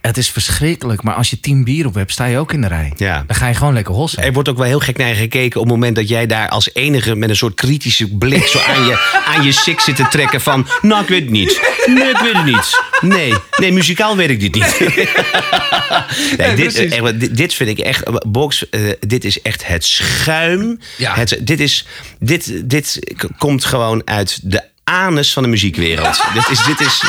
Het 0.08 0.18
is 0.18 0.30
verschrikkelijk, 0.30 1.04
maar 1.04 1.14
als 1.14 1.30
je 1.30 1.40
tien 1.40 1.64
bier 1.64 1.86
op 1.86 1.94
hebt, 1.94 2.12
sta 2.12 2.26
je 2.26 2.38
ook 2.38 2.54
in 2.54 2.62
de 2.62 2.68
rij. 2.68 2.94
Ja. 2.98 3.24
Dan 3.28 3.36
ga 3.36 3.48
je 3.48 3.54
gewoon 3.54 3.74
lekker 3.74 3.94
hossen. 3.94 4.24
Er 4.24 4.34
wordt 4.34 4.50
ook 4.50 4.58
wel 4.58 4.66
heel 4.66 4.80
gek 4.80 4.98
naar 4.98 5.08
je 5.08 5.16
gekeken 5.16 5.60
op 5.60 5.66
het 5.66 5.76
moment 5.76 5.96
dat 5.96 6.10
jij 6.10 6.26
daar 6.26 6.50
als 6.50 6.70
enige 6.74 7.16
met 7.16 7.30
een 7.30 7.36
soort 7.36 7.56
kritische 7.56 8.08
blik 8.08 8.48
zo 8.48 8.60
aan 8.60 8.86
je, 8.86 9.22
aan 9.26 9.44
je 9.44 9.52
sik 9.52 9.80
zit 9.80 9.96
te 9.96 10.08
trekken 10.08 10.42
van, 10.42 10.68
nou 10.82 11.02
ik 11.02 11.08
weet 11.08 11.22
het 11.22 11.30
niet. 11.30 11.62
Nee, 11.86 12.10
ik 12.10 12.18
weet 12.18 12.34
het 12.34 12.46
niet. 12.46 12.84
Nee, 13.02 13.34
nee, 13.58 13.72
muzikaal 13.72 14.16
weet 14.16 14.30
ik 14.30 14.40
dit 14.40 14.54
niet. 14.54 14.80
nee, 16.38 16.56
dit, 16.66 16.76
eh, 16.76 17.00
echt, 17.00 17.20
dit, 17.20 17.38
dit 17.38 17.54
vind 17.54 17.70
ik 17.70 17.80
echt, 17.80 18.04
Box, 18.28 18.70
eh, 18.70 18.82
dit 19.00 19.24
is 19.24 19.42
echt 19.42 19.68
het 19.68 19.86
schuim. 19.86 20.80
Ja. 20.98 21.16
Het, 21.16 21.38
dit, 21.42 21.60
is, 21.60 21.86
dit, 22.20 22.70
dit 22.70 23.00
komt 23.38 23.66
gewoon 23.66 24.02
uit 24.06 24.40
de 24.44 24.64
anus 24.84 25.34
van 25.34 25.44
de 25.44 25.50
muziekwereld. 25.50 26.22
dit 26.34 26.50
is, 26.50 26.64
dit 26.64 26.80
is, 26.80 27.04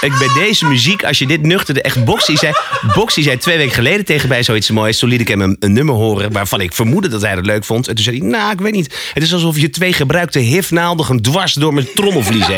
ik 0.00 0.18
bij 0.18 0.28
deze 0.34 0.66
muziek, 0.66 1.04
als 1.04 1.18
je 1.18 1.26
dit 1.26 1.42
nuchterde, 1.42 1.82
echt 1.82 2.04
Box 2.04 2.26
die 2.26 2.38
zei, 2.38 2.52
Box 2.94 3.14
die 3.14 3.24
zei 3.24 3.36
twee 3.36 3.56
weken 3.56 3.74
geleden 3.74 4.04
tegen 4.04 4.28
mij 4.28 4.42
zoiets 4.42 4.70
moois. 4.70 4.98
Toen 4.98 5.08
liet 5.08 5.20
ik 5.20 5.28
hem 5.28 5.40
een, 5.40 5.56
een 5.60 5.72
nummer 5.72 5.94
horen 5.94 6.32
waarvan 6.32 6.60
ik 6.60 6.72
vermoedde 6.74 7.08
dat 7.08 7.22
hij 7.22 7.34
dat 7.34 7.46
leuk 7.46 7.64
vond. 7.64 7.88
En 7.88 7.94
toen 7.94 8.04
zei 8.04 8.18
hij, 8.18 8.26
nou, 8.26 8.52
ik 8.52 8.58
weet 8.60 8.72
niet. 8.72 9.10
Het 9.14 9.22
is 9.22 9.32
alsof 9.32 9.58
je 9.58 9.70
twee 9.70 9.92
gebruikte 9.92 10.38
hifnaalden 10.38 11.06
gewoon 11.06 11.20
dwars 11.20 11.52
door 11.52 11.74
mijn 11.74 11.92
trommelvlies 11.94 12.46
heen. 12.46 12.54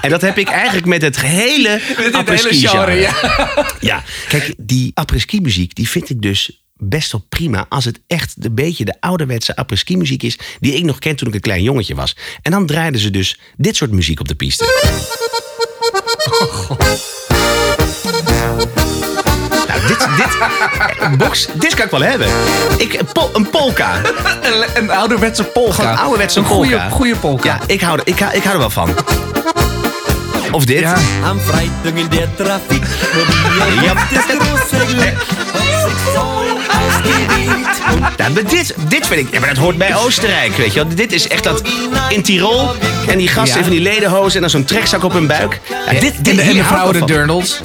En 0.00 0.10
dat 0.10 0.20
heb 0.20 0.38
ik 0.38 0.48
eigenlijk 0.48 0.86
met 0.86 1.02
het 1.02 1.20
hele 1.20 1.68
Met 1.68 1.82
dit 1.86 1.96
hele 1.96 2.16
apres-ski 2.16 2.66
genre, 2.66 2.78
genre. 2.78 3.00
ja. 3.00 3.66
Ja, 3.80 4.02
kijk, 4.28 4.54
die 4.56 4.90
apres-ski 4.94 5.40
muziek, 5.40 5.74
die 5.74 5.88
vind 5.88 6.10
ik 6.10 6.22
dus 6.22 6.62
best 6.76 7.12
wel 7.12 7.26
prima 7.28 7.66
als 7.68 7.84
het 7.84 8.00
echt 8.06 8.34
een 8.40 8.54
beetje 8.54 8.84
de 8.84 8.94
ouderwetse 9.00 9.56
apres-ski 9.56 9.96
muziek 9.96 10.22
is 10.22 10.38
die 10.60 10.74
ik 10.74 10.84
nog 10.84 10.98
ken 10.98 11.16
toen 11.16 11.28
ik 11.28 11.34
een 11.34 11.40
klein 11.40 11.62
jongetje 11.62 11.94
was. 11.94 12.16
En 12.42 12.50
dan 12.50 12.66
draaiden 12.66 13.00
ze 13.00 13.10
dus 13.10 13.38
dit 13.56 13.76
soort 13.76 13.90
muziek 13.90 14.20
op 14.20 14.28
de 14.28 14.34
piste. 14.34 14.64
Nou, 19.66 19.80
dit, 19.86 20.06
dit, 20.16 21.18
box, 21.18 21.48
dit 21.54 21.74
kan 21.74 21.84
ik 21.84 21.90
wel 21.90 22.00
hebben. 22.02 22.26
Ik, 22.76 22.92
een, 22.94 23.06
pol- 23.12 23.30
een 23.32 23.50
polka. 23.50 23.90
Een, 24.42 24.64
een 24.82 24.90
ouderwetse 24.90 25.44
polka. 25.44 25.72
Gewoon 25.74 25.90
een 25.90 25.98
ouderwetse 25.98 26.38
een 26.38 26.44
goede, 26.46 26.70
polka. 26.70 26.88
goede 26.88 27.16
polka. 27.16 27.44
Ja, 27.48 27.58
ik 27.66 27.80
hou, 27.80 27.98
er- 27.98 28.06
ik, 28.06 28.20
ik 28.20 28.42
hou 28.42 28.54
er 28.54 28.58
wel 28.58 28.70
van. 28.70 28.94
Of 30.50 30.64
dit. 30.64 30.78
Ja. 30.80 30.94
Am 31.24 31.40
Freitag 31.40 31.92
in 32.02 32.08
der 32.08 32.28
Trafik, 32.34 32.82
Ja. 33.82 33.92
Ja, 38.16 38.28
maar 38.28 38.44
dit, 38.44 38.74
dit 38.88 39.06
vind 39.06 39.20
ik, 39.20 39.32
ja, 39.32 39.40
maar 39.40 39.48
dat 39.48 39.58
hoort 39.58 39.78
bij 39.78 39.96
Oostenrijk, 39.96 40.56
weet 40.56 40.72
je 40.72 40.84
wel. 40.84 40.94
Dit 40.94 41.12
is 41.12 41.28
echt 41.28 41.44
dat 41.44 41.62
in 42.08 42.22
Tirol 42.22 42.70
en 43.06 43.18
die 43.18 43.28
gasten 43.28 43.56
Ja. 43.58 43.62
van 43.62 43.72
die 43.72 43.82
ledenhozen 43.82 44.34
en 44.34 44.40
dan 44.40 44.50
zo'n 44.50 44.64
trekzak 44.64 45.04
op 45.04 45.12
hun 45.12 45.26
buik. 45.26 45.60
Ja, 45.90 46.00
dit, 46.00 46.00
dit, 46.24 46.28
en 46.28 46.36
de, 46.36 46.42
en 46.42 46.54
de 46.56 46.64
vrouwen 46.64 46.92
de 46.92 46.98
van. 46.98 47.60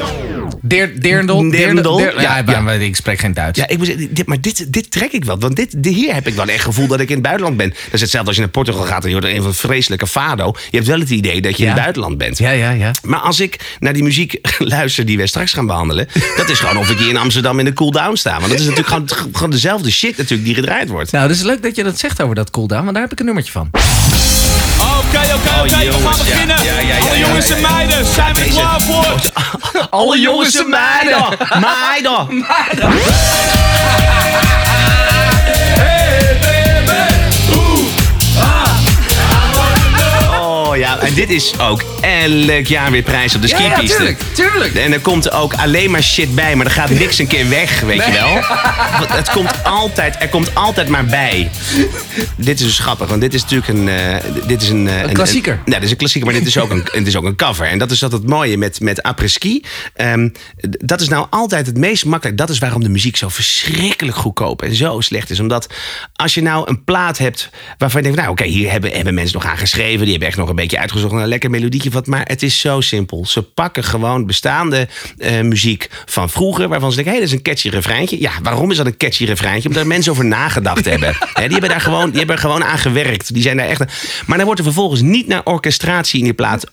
Deer- 0.61 1.01
Deerndel. 1.01 1.49
Deerndel, 1.49 1.97
Deer- 1.97 2.21
ja, 2.21 2.37
Ja, 2.45 2.61
ja. 2.61 2.71
ik 2.71 2.95
spreek 2.95 3.19
geen 3.19 3.33
Duits. 3.33 3.59
Ja, 3.59 3.67
ik 3.67 3.77
moet 3.77 4.15
dit, 4.15 4.25
maar 4.25 4.41
dit, 4.41 4.73
dit 4.73 4.91
trek 4.91 5.11
ik 5.11 5.25
wel. 5.25 5.39
Want 5.39 5.55
dit, 5.55 5.75
hier 5.81 6.13
heb 6.13 6.27
ik 6.27 6.33
wel 6.33 6.45
echt 6.45 6.53
het 6.53 6.61
gevoel 6.61 6.87
dat 6.87 6.99
ik 6.99 7.07
in 7.07 7.13
het 7.13 7.23
buitenland 7.23 7.57
ben. 7.57 7.69
Dat 7.69 7.77
is 7.93 8.01
hetzelfde 8.01 8.27
als 8.27 8.35
je 8.35 8.41
naar 8.41 8.51
Portugal 8.51 8.83
gaat 8.83 9.03
en 9.03 9.09
je 9.09 9.15
hoort 9.15 9.25
een 9.27 9.41
van 9.41 9.53
vreselijke 9.53 10.07
fado. 10.07 10.53
Je 10.69 10.77
hebt 10.77 10.89
wel 10.89 10.99
het 10.99 11.09
idee 11.09 11.41
dat 11.41 11.57
je 11.57 11.63
in 11.63 11.69
het 11.69 11.79
buitenland 11.79 12.17
bent. 12.17 12.37
ja, 12.37 12.51
ja. 12.51 12.71
ja. 12.71 12.91
Maar 13.03 13.19
als 13.19 13.39
ik 13.39 13.75
naar 13.79 13.93
die 13.93 14.03
muziek 14.03 14.35
luister 14.57 15.05
die 15.05 15.17
wij 15.17 15.27
straks 15.27 15.53
gaan 15.53 15.65
behandelen... 15.67 16.07
dat 16.35 16.49
is 16.49 16.59
gewoon 16.59 16.77
of 16.77 16.89
ik 16.89 16.97
hier 16.97 17.09
in 17.09 17.17
Amsterdam 17.17 17.59
in 17.59 17.65
de 17.65 17.73
cool-down 17.73 18.15
sta. 18.15 18.39
Want 18.39 18.51
dat 18.51 18.59
is 18.59 18.65
natuurlijk 18.67 18.87
gewoon, 18.87 19.09
gewoon 19.31 19.49
dezelfde 19.49 19.91
shit 19.91 20.17
natuurlijk 20.17 20.45
die 20.45 20.55
gedraaid 20.55 20.89
wordt. 20.89 21.11
Nou, 21.11 21.27
het 21.27 21.35
is 21.35 21.43
leuk 21.43 21.63
dat 21.63 21.75
je 21.75 21.83
dat 21.83 21.99
zegt 21.99 22.21
over 22.21 22.35
dat 22.35 22.49
cooldown, 22.51 22.81
want 22.83 22.93
daar 22.93 23.03
heb 23.03 23.11
ik 23.11 23.19
een 23.19 23.25
nummertje 23.25 23.51
van. 23.51 23.69
Oké, 25.09 25.17
oké, 25.17 25.61
oké, 25.61 25.85
we 25.85 26.07
gaan 26.07 26.17
beginnen. 26.17 26.57
Alle 27.01 27.19
jongens 27.19 27.49
en 27.49 27.61
meiden, 27.61 28.05
zijn 28.05 28.33
we 28.35 28.43
klaar 28.43 28.81
voor? 28.81 29.15
Alle 29.99 30.19
jongens 30.19 30.55
en 30.57 30.69
meiden! 30.69 31.37
Meiden! 31.59 32.45
Oh 32.81 32.99
ja, 40.89 40.99
en 40.99 41.13
dit 41.13 41.29
is 41.29 41.59
ook 41.59 41.83
elk 42.01 42.65
jaar 42.67 42.91
weer 42.91 43.01
prijs 43.01 43.35
op 43.35 43.41
de 43.41 43.47
Ja, 43.47 43.59
ja, 43.59 43.71
skipiste. 43.71 43.97
tuurlijk, 43.97 44.21
tuurlijk. 44.33 44.73
En 44.75 44.93
er 44.93 44.99
komt 44.99 45.31
ook 45.31 45.53
alleen 45.53 45.91
maar 45.91 46.03
shit 46.03 46.35
bij, 46.35 46.55
maar 46.55 46.65
er 46.65 46.71
gaat 46.71 46.89
niks 46.89 47.19
een 47.19 47.27
keer 47.27 47.49
weg, 47.49 47.79
weet 47.79 48.05
je 48.05 48.11
wel. 48.11 48.33
Want 48.99 49.11
het 49.11 49.29
komt 49.29 49.63
altijd, 49.63 50.15
er 50.19 50.29
komt 50.29 50.55
altijd 50.55 50.87
maar 50.87 51.05
bij. 51.05 51.49
Dit 52.35 52.59
is 52.59 52.65
dus 52.65 52.79
grappig, 52.79 53.07
want 53.07 53.21
dit 53.21 53.33
is 53.33 53.41
natuurlijk 53.41 53.67
een... 53.67 53.87
eh, 53.89 54.15
dit 54.47 54.61
is 54.61 54.69
een, 54.69 54.87
eh, 54.87 55.01
een 55.01 55.13
klassieker. 55.13 55.53
Een, 55.65 55.71
dit 55.73 55.83
is 55.83 55.91
een 55.91 55.97
klassieker, 55.97 56.29
maar 56.31 56.39
dit 56.39 56.47
is 56.47 56.57
ook 56.57 56.69
een, 56.69 56.87
het 56.99 57.07
is 57.07 57.15
ook 57.15 57.23
een 57.23 57.35
cover. 57.35 57.65
En 57.67 57.77
dat 57.77 57.91
is 57.91 57.99
dat 57.99 58.11
het 58.11 58.27
mooie 58.27 58.57
met, 58.57 58.79
met 58.79 59.03
après-ski. 59.03 59.63
Ehm, 59.95 60.29
dat 60.69 61.01
is 61.01 61.07
nou 61.09 61.27
altijd 61.29 61.65
het 61.65 61.77
meest 61.77 62.05
makkelijk. 62.05 62.37
Dat 62.37 62.49
is 62.49 62.57
waarom 62.59 62.83
de 62.83 62.89
muziek 62.89 63.15
zo 63.17 63.29
verschrikkelijk 63.29 64.17
goedkoop 64.17 64.61
en 64.61 64.75
zo 64.75 64.99
slecht 64.99 65.29
is. 65.29 65.39
Omdat 65.39 65.67
als 66.15 66.33
je 66.33 66.41
nou 66.41 66.69
een 66.69 66.83
plaat 66.83 67.17
hebt 67.17 67.49
waarvan 67.77 68.01
je 68.01 68.05
denkt... 68.07 68.21
nou 68.21 68.31
oké, 68.31 68.43
hier 68.49 68.71
hebben, 68.71 68.91
hebben 68.91 69.13
mensen 69.13 69.39
nog 69.39 69.45
aan 69.51 69.57
geschreven. 69.57 69.99
Die 69.99 70.09
hebben 70.09 70.27
echt 70.27 70.37
nog 70.37 70.49
een 70.49 70.55
beetje 70.55 70.78
uitgezocht 70.79 71.13
naar 71.13 71.21
een 71.21 71.27
lekker 71.27 71.49
melodietje. 71.49 71.89
Wat, 71.89 72.07
maar 72.07 72.25
het 72.27 72.43
is 72.43 72.59
zo 72.59 72.81
simpel. 72.81 73.25
Ze 73.25 73.41
pakken 73.41 73.83
gewoon 73.83 74.25
bestaande 74.25 74.87
eh, 75.17 75.41
muziek 75.41 75.89
van 76.05 76.29
vroeger... 76.29 76.67
waarvan 76.67 76.89
ze 76.89 76.95
denken, 76.95 77.13
hé, 77.13 77.19
hey, 77.19 77.27
dat 77.27 77.37
is 77.37 77.45
een 77.45 77.53
catchy 77.53 77.69
refreintje. 77.69 78.21
Ja, 78.21 78.31
waarom 78.43 78.71
is 78.71 78.77
dat 78.77 78.85
een 78.85 78.97
catchy 78.97 79.25
refreintje? 79.25 79.69
Omdat 79.69 79.85
mensen 79.85 80.11
over 80.11 80.25
nagedacht 80.25 80.85
hebben. 80.91 81.15
Die 81.33 81.47
hebben 81.47 81.69
daar 81.69 81.81
gewoon, 81.81 82.09
die 82.09 82.17
hebben 82.17 82.35
er 82.35 82.41
gewoon 82.41 82.63
aan 82.63 82.77
gewerkt. 82.77 83.33
Die 83.33 83.41
zijn 83.41 83.57
daar 83.57 83.67
echt... 83.67 83.79
Maar 84.25 84.37
dan 84.37 84.45
wordt 84.45 84.59
er 84.59 84.65
vervolgens 84.65 85.01
niet 85.01 85.27
naar 85.27 85.41
orchestratie 85.43 86.17
in 86.19 86.23
die 86.23 86.33
plaat... 86.33 86.71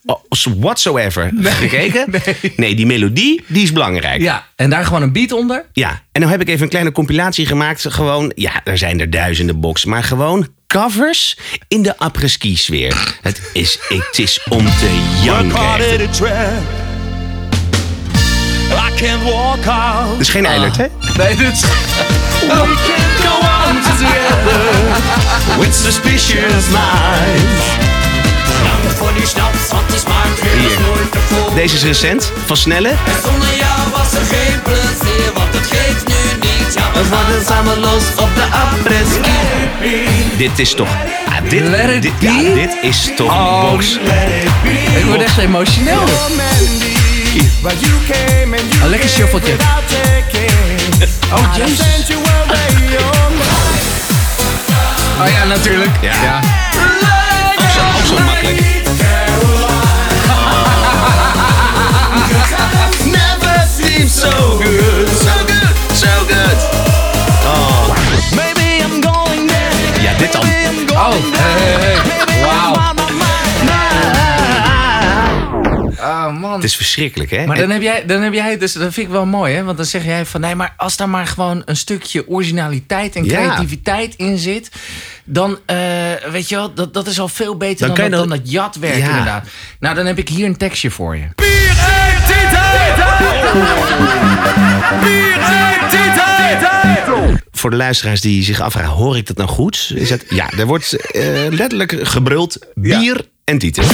whatsoever 0.60 1.32
gekeken. 1.42 2.04
Nee. 2.56 2.74
die 2.74 2.86
melodie, 2.86 3.44
die 3.46 3.62
is 3.62 3.72
belangrijk. 3.72 4.20
Ja, 4.20 4.46
en 4.56 4.70
daar 4.70 4.84
gewoon 4.84 5.02
een 5.02 5.12
beat 5.12 5.32
onder. 5.32 5.66
Ja, 5.72 6.02
en 6.12 6.20
nu 6.20 6.26
heb 6.26 6.40
ik 6.40 6.48
even 6.48 6.62
een 6.62 6.68
kleine 6.68 6.92
compilatie 6.92 7.46
gemaakt. 7.46 7.92
Gewoon, 7.92 8.32
ja, 8.34 8.60
er 8.64 8.78
zijn 8.78 9.00
er 9.00 9.10
duizenden 9.10 9.60
box. 9.60 9.84
Maar 9.84 10.04
gewoon 10.04 10.48
covers 10.82 11.36
in 11.68 11.82
de 11.82 11.98
après-ski 11.98 12.56
sfeer. 12.56 13.18
Het 13.22 13.40
is, 13.52 13.78
het 13.88 14.18
is 14.18 14.40
om 14.48 14.64
te 14.64 15.18
janken. 15.22 15.58
I 18.70 18.94
can't 18.96 19.22
walk 19.22 19.66
out. 19.66 20.20
Is 20.20 20.28
geen 20.28 20.46
Eilert, 20.46 20.76
hè? 20.76 20.86
Nee, 21.16 21.36
dit 21.36 21.52
is... 21.52 21.60
Go 23.22 23.36
on 23.68 23.82
together 23.82 24.60
with 25.58 25.74
suspicious 25.74 26.66
minds. 26.68 27.64
Dank 28.62 28.96
voor 28.96 29.12
die 29.16 29.26
snaps, 29.26 29.70
want 29.70 29.88
die 29.88 29.98
smaakt 29.98 30.42
weer 30.42 30.80
nooit. 30.80 31.54
Deze 31.54 31.74
is 31.74 31.82
recent, 31.82 32.32
van 32.46 32.56
Snelle. 32.56 32.88
En 32.88 32.96
zonder 33.22 33.56
jou 33.56 33.90
was 33.92 34.12
er 34.12 34.24
geen 34.24 34.62
plezier, 34.62 35.32
want 35.34 35.54
het 35.54 35.66
geeft 35.66 36.06
nu 36.06 36.14
niet. 36.40 36.45
Ja, 36.74 36.90
we 36.92 37.04
gaan 37.10 37.44
samen 37.46 37.78
los 37.78 38.02
op 38.16 38.34
de 38.34 38.42
après-ski. 38.42 39.30
Dit 40.36 40.58
is 40.58 40.74
toch... 40.74 40.88
Ah, 41.28 41.50
dit, 41.50 41.60
Let 41.60 41.90
it 41.90 42.02
dit, 42.02 42.18
be? 42.18 42.26
ja, 42.26 42.54
dit 42.54 42.76
is 42.80 43.10
toch 43.16 43.32
Oh, 43.32 43.70
box. 43.70 43.98
Ik 44.98 45.04
word 45.04 45.22
echt 45.22 45.38
emotioneel. 45.38 46.02
Een 48.82 48.88
lekker 48.88 49.08
shuffletje. 49.08 49.54
Oh, 51.32 51.54
jezus. 51.56 51.78
Oh 55.20 55.28
ja, 55.28 55.44
natuurlijk. 55.44 55.90
Ja. 56.00 56.40
Ook 57.58 57.70
zo, 57.70 57.80
ook 57.80 58.06
zo 58.06 58.24
makkelijk. 58.24 58.60
Never 63.04 63.66
seems 63.76 64.20
so 64.20 64.30
good. 64.30 65.08
So 65.08 65.30
good, 65.46 65.55
so 65.96 66.08
good. 66.26 66.58
Oh. 67.44 67.94
Maybe 68.34 68.84
I'm 68.84 69.02
going 69.02 69.48
there. 69.48 70.02
Ja, 70.02 70.18
dit 70.18 70.32
dan. 70.32 70.42
Oh, 70.96 71.10
hey, 71.10 71.70
hey, 71.70 71.94
hey. 71.94 72.44
Wauw. 72.44 72.94
Oh, 76.00 76.38
man. 76.40 76.52
Het 76.52 76.64
is 76.64 76.76
verschrikkelijk, 76.76 77.30
hè? 77.30 77.46
Maar 77.46 77.56
dan 77.56 77.70
heb 77.70 77.82
jij, 77.82 78.06
dan 78.06 78.22
heb 78.22 78.32
jij 78.32 78.58
dus, 78.58 78.72
dat 78.72 78.92
vind 78.92 79.06
ik 79.06 79.12
wel 79.12 79.26
mooi, 79.26 79.54
hè? 79.54 79.64
Want 79.64 79.76
dan 79.76 79.86
zeg 79.86 80.04
jij 80.04 80.26
van 80.26 80.40
nee, 80.40 80.54
maar 80.54 80.74
als 80.76 80.96
daar 80.96 81.08
maar 81.08 81.26
gewoon 81.26 81.62
een 81.64 81.76
stukje 81.76 82.28
originaliteit 82.28 83.16
en 83.16 83.24
Ja. 83.24 83.30
creativiteit 83.30 84.14
in 84.16 84.38
zit, 84.38 84.70
dan 85.24 85.58
eh, 85.66 85.76
weet 86.30 86.48
je 86.48 86.54
wel, 86.56 86.74
dat, 86.74 86.94
dat 86.94 87.06
is 87.06 87.20
al 87.20 87.28
veel 87.28 87.56
beter 87.56 87.86
Dan 87.86 87.96
dat, 87.96 88.10
dat- 88.10 88.18
dan 88.20 88.28
dat 88.28 88.50
jatwerk 88.50 88.96
Ja. 88.98 89.08
inderdaad. 89.08 89.46
Nou, 89.80 89.94
dan 89.94 90.06
heb 90.06 90.18
ik 90.18 90.28
hier 90.28 90.46
een 90.46 90.56
tekstje 90.56 90.90
voor 90.90 91.16
je. 91.16 91.24
Voor 97.52 97.70
de 97.70 97.76
luisteraars 97.76 98.20
die 98.20 98.42
zich 98.42 98.60
afvragen, 98.60 98.92
hoor 98.92 99.16
ik 99.16 99.26
dat 99.26 99.36
nou 99.36 99.48
goed? 99.48 99.92
Is 99.94 100.08
dat, 100.08 100.24
ja, 100.28 100.50
er 100.58 100.66
wordt 100.66 100.92
eh, 100.92 101.22
letterlijk 101.50 101.98
gebruld 102.02 102.58
bier 102.74 103.28
en 103.44 103.58
tieten. 103.58 103.82
En 103.82 103.90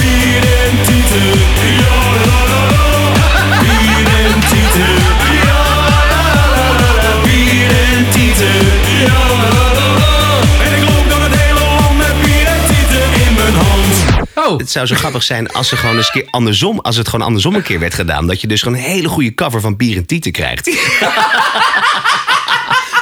Oh, 14.53 14.59
Het 14.59 14.71
zou 14.71 14.85
zo 14.85 14.95
grappig 14.95 15.23
zijn 15.23 15.51
als, 15.51 15.67
ze 15.67 15.75
gewoon 15.75 15.95
eens 15.95 16.05
een 16.05 16.21
keer 16.21 16.31
andersom, 16.31 16.79
als 16.79 16.95
het 16.95 17.07
gewoon 17.07 17.25
andersom 17.25 17.55
een 17.55 17.63
keer 17.63 17.79
werd 17.79 17.93
gedaan. 17.93 18.27
Dat 18.27 18.41
je 18.41 18.47
dus 18.47 18.61
gewoon 18.61 18.77
een 18.77 18.83
hele 18.83 19.07
goede 19.07 19.33
cover 19.33 19.61
van 19.61 19.77
bier 19.77 19.97
en 19.97 20.05
tieten 20.05 20.31
krijgt. 20.31 20.67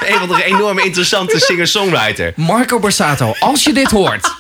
een 0.06 0.18
van 0.20 0.28
de 0.28 0.44
enorme 0.44 0.84
interessante 0.84 1.40
singer-songwriter. 1.40 2.34
Marco 2.36 2.80
Borsato, 2.80 3.34
als 3.40 3.64
je 3.64 3.74
dit 3.74 3.92
hoort. 3.92 4.36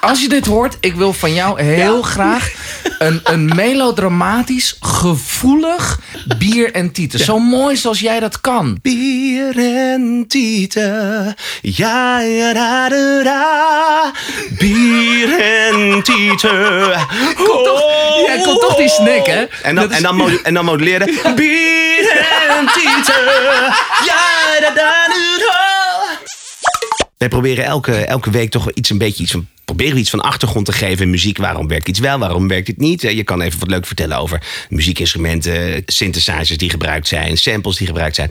Als 0.00 0.22
je 0.22 0.28
dit 0.28 0.46
hoort, 0.46 0.76
ik 0.80 0.94
wil 0.94 1.12
van 1.12 1.34
jou 1.34 1.62
heel 1.62 2.02
graag 2.02 2.52
een, 2.98 3.20
een 3.24 3.54
melodramatisch, 3.54 4.76
gevoelig 4.80 6.00
bier 6.38 6.72
en 6.72 6.92
tieten. 6.92 7.18
Zo 7.18 7.38
mooi 7.38 7.76
zoals 7.76 8.00
jij 8.00 8.20
dat 8.20 8.40
kan. 8.40 8.78
Bier 8.82 9.58
en 9.58 10.24
tieten, 10.28 11.34
ja, 11.62 12.20
ja, 12.20 12.52
da, 12.52 12.88
da, 12.88 13.22
da. 13.22 14.12
Bier 14.58 15.38
en 15.40 16.02
tieten. 16.02 16.90
Kom 17.36 17.46
toch- 17.64 17.86
komt 18.42 18.60
toch 18.60 18.76
die 18.76 18.88
snack, 18.88 19.26
hè? 19.26 19.44
En 19.62 19.74
dan, 19.74 19.90
is- 19.90 19.96
en 19.96 20.02
dan, 20.02 20.38
en 20.42 20.54
dan 20.54 20.64
moduleren. 20.64 21.06
Bier 21.36 22.26
en 22.48 22.66
tieten, 22.74 23.24
ja, 24.04 24.60
da, 24.60 24.70
da, 24.74 25.06
da, 25.08 25.38
da. 25.38 25.87
Wij 27.18 27.28
proberen 27.28 27.64
elke, 27.64 27.94
elke 27.94 28.30
week 28.30 28.50
toch 28.50 28.70
iets 28.72 28.90
een 28.90 28.98
beetje 28.98 29.22
iets 29.22 29.32
van. 29.32 29.46
Proberen 29.64 29.98
iets 29.98 30.10
van 30.10 30.20
achtergrond 30.20 30.66
te 30.66 30.72
geven 30.72 31.04
in 31.04 31.10
muziek. 31.10 31.38
Waarom 31.38 31.68
werkt 31.68 31.88
iets 31.88 31.98
wel, 31.98 32.18
waarom 32.18 32.48
werkt 32.48 32.66
het 32.66 32.78
niet? 32.78 33.04
Eh, 33.04 33.12
Je 33.16 33.24
kan 33.24 33.40
even 33.40 33.58
wat 33.58 33.70
leuk 33.70 33.86
vertellen 33.86 34.18
over 34.18 34.42
muziekinstrumenten, 34.68 35.82
synthesizers 35.86 36.58
die 36.58 36.70
gebruikt 36.70 37.08
zijn, 37.08 37.36
samples 37.36 37.76
die 37.76 37.86
gebruikt 37.86 38.14
zijn. 38.14 38.30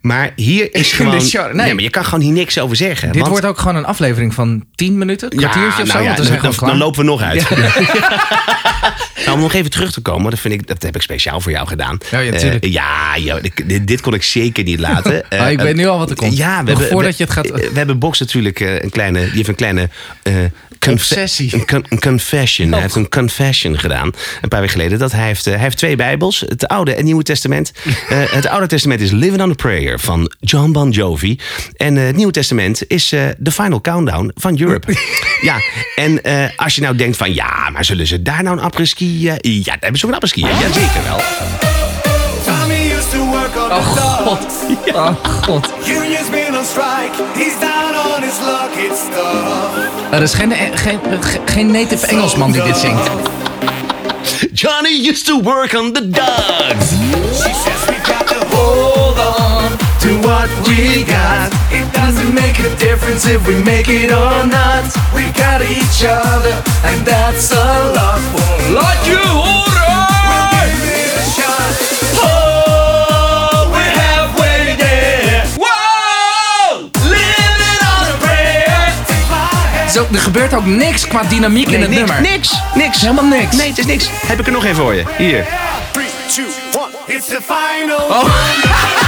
Maar 0.00 0.32
hier 0.36 0.74
is 0.74 0.92
gewoon. 0.92 1.14
nee. 1.16 1.52
nee, 1.52 1.74
maar 1.74 1.82
je 1.82 1.90
kan 1.90 2.04
gewoon 2.04 2.20
hier 2.20 2.32
niks 2.32 2.58
over 2.58 2.76
zeggen. 2.76 3.08
Dit 3.08 3.16
want- 3.16 3.28
wordt 3.30 3.46
ook 3.46 3.58
gewoon 3.58 3.76
een 3.76 3.84
aflevering 3.84 4.34
van 4.34 4.64
10 4.74 4.98
minuten, 4.98 5.32
een 5.32 5.38
kwartiertje 5.38 5.82
of 5.82 5.88
zo. 5.88 5.94
nou 5.94 6.04
ja, 6.04 6.50
dan, 6.66 6.76
lopen 6.78 7.00
we 7.00 7.06
nog 7.06 7.22
uit. 7.22 7.46
nou, 9.24 9.36
om 9.36 9.40
nog 9.42 9.52
even 9.54 9.70
terug 9.70 9.92
te 9.92 10.00
komen, 10.00 10.30
dat, 10.30 10.40
vind 10.40 10.54
ik, 10.54 10.66
dat 10.66 10.82
heb 10.82 10.96
ik 10.96 11.02
speciaal 11.02 11.40
voor 11.40 11.52
jou 11.52 11.66
gedaan. 11.66 11.98
Ja, 12.10 12.18
ja, 12.18 12.32
Eh, 12.32 12.56
ja, 12.72 13.18
joh, 13.18 13.42
dit, 13.66 13.86
dit 13.86 14.00
kon 14.00 14.14
ik 14.14 14.22
zeker 14.22 14.64
niet 14.64 14.78
laten. 14.80 15.06
Eh, 15.28 15.40
Ah, 15.40 15.50
ik 15.50 15.60
weet 15.60 15.76
nu 15.76 15.86
al 15.86 15.98
wat 15.98 16.10
er 16.10 16.16
komt. 16.16 16.36
Ja, 16.36 16.56
we 16.64 16.70
Nog 16.70 16.78
hebben, 16.78 16.88
voordat 16.88 17.10
we, 17.10 17.16
je 17.18 17.24
het 17.24 17.32
gaat- 17.32 17.70
We 17.72 17.78
hebben 17.78 17.98
Box 17.98 18.18
natuurlijk 18.20 18.60
eh, 18.60 18.82
een 18.82 18.90
kleine, 18.90 19.20
die 19.24 19.30
heeft 19.34 19.48
een 19.48 19.54
kleine 19.54 19.88
eh, 20.22 20.34
confe- 20.78 20.90
Obsessie. 21.14 21.54
Een, 21.54 21.66
con- 21.66 21.84
een 21.88 22.00
confession. 22.00 22.72
Hij 22.72 22.80
heeft 22.80 22.94
een 22.94 23.08
confession 23.08 23.78
gedaan. 23.78 24.10
Een 24.42 24.48
paar 24.48 24.60
weken 24.60 24.74
geleden. 24.76 24.98
Dat 24.98 25.12
hij, 25.12 25.26
heeft, 25.26 25.46
eh, 25.46 25.52
hij 25.54 25.62
heeft 25.62 25.76
twee 25.76 25.96
Bijbels. 25.96 26.40
Het 26.48 26.68
Oude 26.68 26.94
en 26.94 27.04
Nieuwe 27.04 27.22
Testament. 27.22 27.72
Eh, 28.08 28.18
het 28.30 28.46
Oude 28.46 28.66
Testament 28.66 29.00
is 29.00 29.10
Living 29.10 29.42
on 29.42 29.50
a 29.50 29.54
Prayer 29.54 30.00
van 30.00 30.30
John 30.40 30.72
Bon 30.72 30.90
Jovi. 30.90 31.38
En 31.76 31.96
eh, 31.96 32.04
het 32.06 32.16
Nieuwe 32.16 32.32
Testament 32.32 32.82
is 32.86 33.12
eh 33.12 33.26
The 33.42 33.50
Final 33.52 33.80
Countdown 33.80 34.30
van 34.34 34.60
Europe. 34.60 34.94
ja, 35.40 35.56
en 35.96 36.22
eh, 36.24 36.44
als 36.56 36.74
je 36.74 36.80
nou 36.80 36.96
denkt 36.96 37.16
van... 37.16 37.34
Ja, 37.34 37.70
maar 37.72 37.84
zullen 37.84 38.06
ze 38.06 38.22
daar 38.22 38.42
nou 38.42 38.56
een 38.58 38.62
apres-ski... 38.64 39.07
ja, 39.42 39.62
daar 39.64 39.76
hebben 39.80 39.98
ze 40.00 40.06
ook 40.06 40.12
een. 40.12 40.40
Ja, 40.42 40.48
Jazeker 40.48 41.02
wel. 41.08 41.20
Oh 43.70 43.86
god. 43.86 44.52
Oh 44.94 45.14
god. 45.42 45.68
Tough. 49.12 50.12
Er 50.12 50.22
is 50.22 50.34
geen, 50.34 50.52
geen, 50.74 51.00
ge- 51.20 51.40
geen 51.44 51.70
native 51.70 52.06
Engelsman 52.06 52.52
die 52.52 52.62
dit 52.62 52.76
zingt. 52.76 53.08
Johnny 54.52 55.08
used 55.08 55.24
to 55.26 55.42
work 55.42 55.72
on 55.78 55.92
the 55.92 56.08
dogs. 56.10 56.88
She 57.32 57.52
says 57.54 57.84
we 57.86 57.94
got 58.02 58.26
to 58.26 58.56
hold 58.56 59.18
on 59.18 59.76
to 60.00 60.28
what 60.28 60.48
we 60.66 61.04
got. 61.06 61.57
It 61.78 61.92
doesn't 61.92 62.34
make 62.34 62.58
a 62.58 62.74
difference 62.76 63.24
if 63.34 63.46
we 63.46 63.54
make 63.62 63.88
it 63.88 64.10
or 64.10 64.46
not. 64.46 64.84
We 65.14 65.22
got 65.42 65.60
each 65.62 66.00
other, 66.04 66.54
and 66.88 67.06
that's 67.06 67.52
a 67.52 67.92
lot 67.94 68.20
for 68.32 68.72
Laat 68.72 69.04
je 69.04 69.16
horen! 69.16 70.06
Give 70.60 70.90
it 70.90 71.12
a 71.16 71.24
shot. 71.36 71.72
Oh, 72.24 73.70
we're 73.72 73.92
halfway 74.02 74.76
there. 74.76 75.42
Whoa! 75.56 76.90
Living 77.14 77.80
on 77.94 78.04
a 78.12 78.16
prayer. 78.18 78.92
Zo, 79.90 80.06
er 80.12 80.18
gebeurt 80.20 80.54
ook 80.54 80.66
niks 80.66 81.06
qua 81.06 81.22
dynamiek 81.28 81.68
in 81.68 81.80
het 81.80 81.90
niks, 81.90 82.00
nummer. 82.10 82.20
niks, 82.30 82.60
niks. 82.74 83.00
Helemaal 83.00 83.24
niks. 83.24 83.56
Nee, 83.56 83.68
het 83.68 83.78
is 83.78 83.86
niks. 83.86 84.08
Heb 84.26 84.40
ik 84.40 84.46
er 84.46 84.52
nog 84.52 84.64
één 84.64 84.74
voor 84.74 84.94
je. 84.94 85.04
Hier. 85.18 85.46
Three, 85.92 86.08
two, 86.34 86.44
one. 86.80 86.90
It's 87.06 87.26
the 87.26 87.40
final. 87.42 88.22
Hier. 88.22 89.06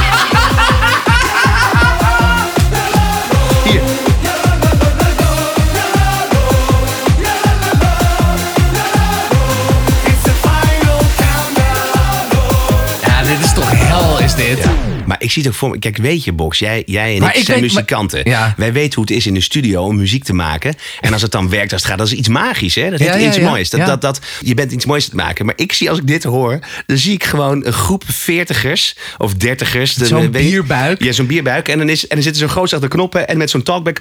It's. 14.43 14.70
Maar 15.11 15.21
ik 15.21 15.31
zie 15.31 15.41
het 15.43 15.51
ook 15.51 15.57
voor 15.57 15.69
me. 15.69 15.79
Kijk, 15.79 15.97
weet 15.97 16.23
je, 16.23 16.33
Box, 16.33 16.59
jij, 16.59 16.83
jij 16.85 17.13
en 17.15 17.19
Maar 17.21 17.29
ik, 17.29 17.35
ik 17.39 17.45
zijn 17.45 17.61
weet- 17.61 17.73
maar- 17.73 17.81
muzikanten. 17.83 18.21
Ja. 18.29 18.53
Wij 18.57 18.73
weten 18.73 18.93
hoe 18.95 19.03
het 19.03 19.13
is 19.13 19.25
in 19.27 19.33
de 19.33 19.41
studio 19.41 19.83
om 19.83 19.95
muziek 19.95 20.23
te 20.23 20.33
maken. 20.33 20.75
En 21.01 21.13
als 21.13 21.21
het 21.21 21.31
dan 21.31 21.49
werkt, 21.49 21.71
als 21.73 21.81
het 21.81 21.89
gaat, 21.89 21.99
dat 21.99 22.07
is 22.07 22.13
iets 22.13 22.27
magisch, 22.27 22.75
hè? 22.75 22.89
Dat 22.89 22.99
Ja, 22.99 23.15
ja, 23.15 23.27
iets 23.27 23.37
ja. 23.37 23.43
moois. 23.49 23.69
Dat, 23.69 23.79
Ja. 23.79 23.85
dat, 23.85 24.01
dat, 24.01 24.19
je 24.41 24.53
bent 24.53 24.71
iets 24.71 24.85
moois 24.85 25.09
te 25.09 25.15
maken. 25.15 25.45
Maar 25.45 25.53
ik 25.57 25.73
zie, 25.73 25.89
als 25.89 25.97
ik 25.99 26.07
dit 26.07 26.23
hoor, 26.23 26.59
dan 26.85 26.97
zie 26.97 27.13
ik 27.13 27.23
gewoon 27.23 27.65
een 27.65 27.73
groep 27.73 28.03
veertigers 28.07 28.95
of 29.17 29.33
dertigers. 29.33 29.93
de- 29.93 30.05
Zo'n 30.05 30.21
je- 30.21 30.29
bierbuik. 30.29 31.03
Ja, 31.03 31.11
zo'n 31.11 31.25
bierbuik. 31.27 31.67
En 31.67 31.77
dan, 31.77 31.89
is, 31.89 32.01
en 32.07 32.15
dan 32.15 32.23
zitten 32.23 32.41
ze 32.41 32.47
groot 32.47 32.63
achter 32.73 32.81
de 32.81 32.87
knoppen 32.95 33.27
en 33.27 33.37
met 33.37 33.49
zo'n 33.49 33.63
talkback. 33.63 33.97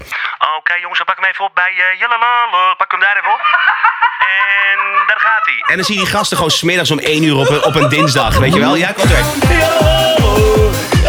Oké, 0.59 0.75
jongens, 0.81 0.99
dan 0.99 1.07
pak 1.07 1.17
hem 1.21 1.25
even 1.31 1.45
op 1.45 1.55
bij 1.55 1.73
uh. 1.77 2.77
Pak 2.77 2.91
hem 2.91 3.01
daar 3.01 3.17
even 3.21 3.33
op. 3.33 3.41
En 4.21 5.07
daar 5.07 5.21
gaat 5.21 5.45
hij. 5.45 5.55
En 5.71 5.77
dan 5.77 5.85
zie 5.85 5.95
je 5.95 6.01
die 6.01 6.11
gasten 6.11 6.37
gewoon 6.37 6.53
smiddags 6.53 6.91
om 6.91 6.99
één 6.99 7.23
uur 7.23 7.37
op 7.37 7.49
een, 7.49 7.65
op 7.65 7.75
een 7.75 7.89
dinsdag. 7.89 8.39
Weet 8.39 8.55
je 8.55 8.61
wel? 8.61 8.77
Ja, 8.77 8.93
komt 8.93 9.11
er. 9.11 9.25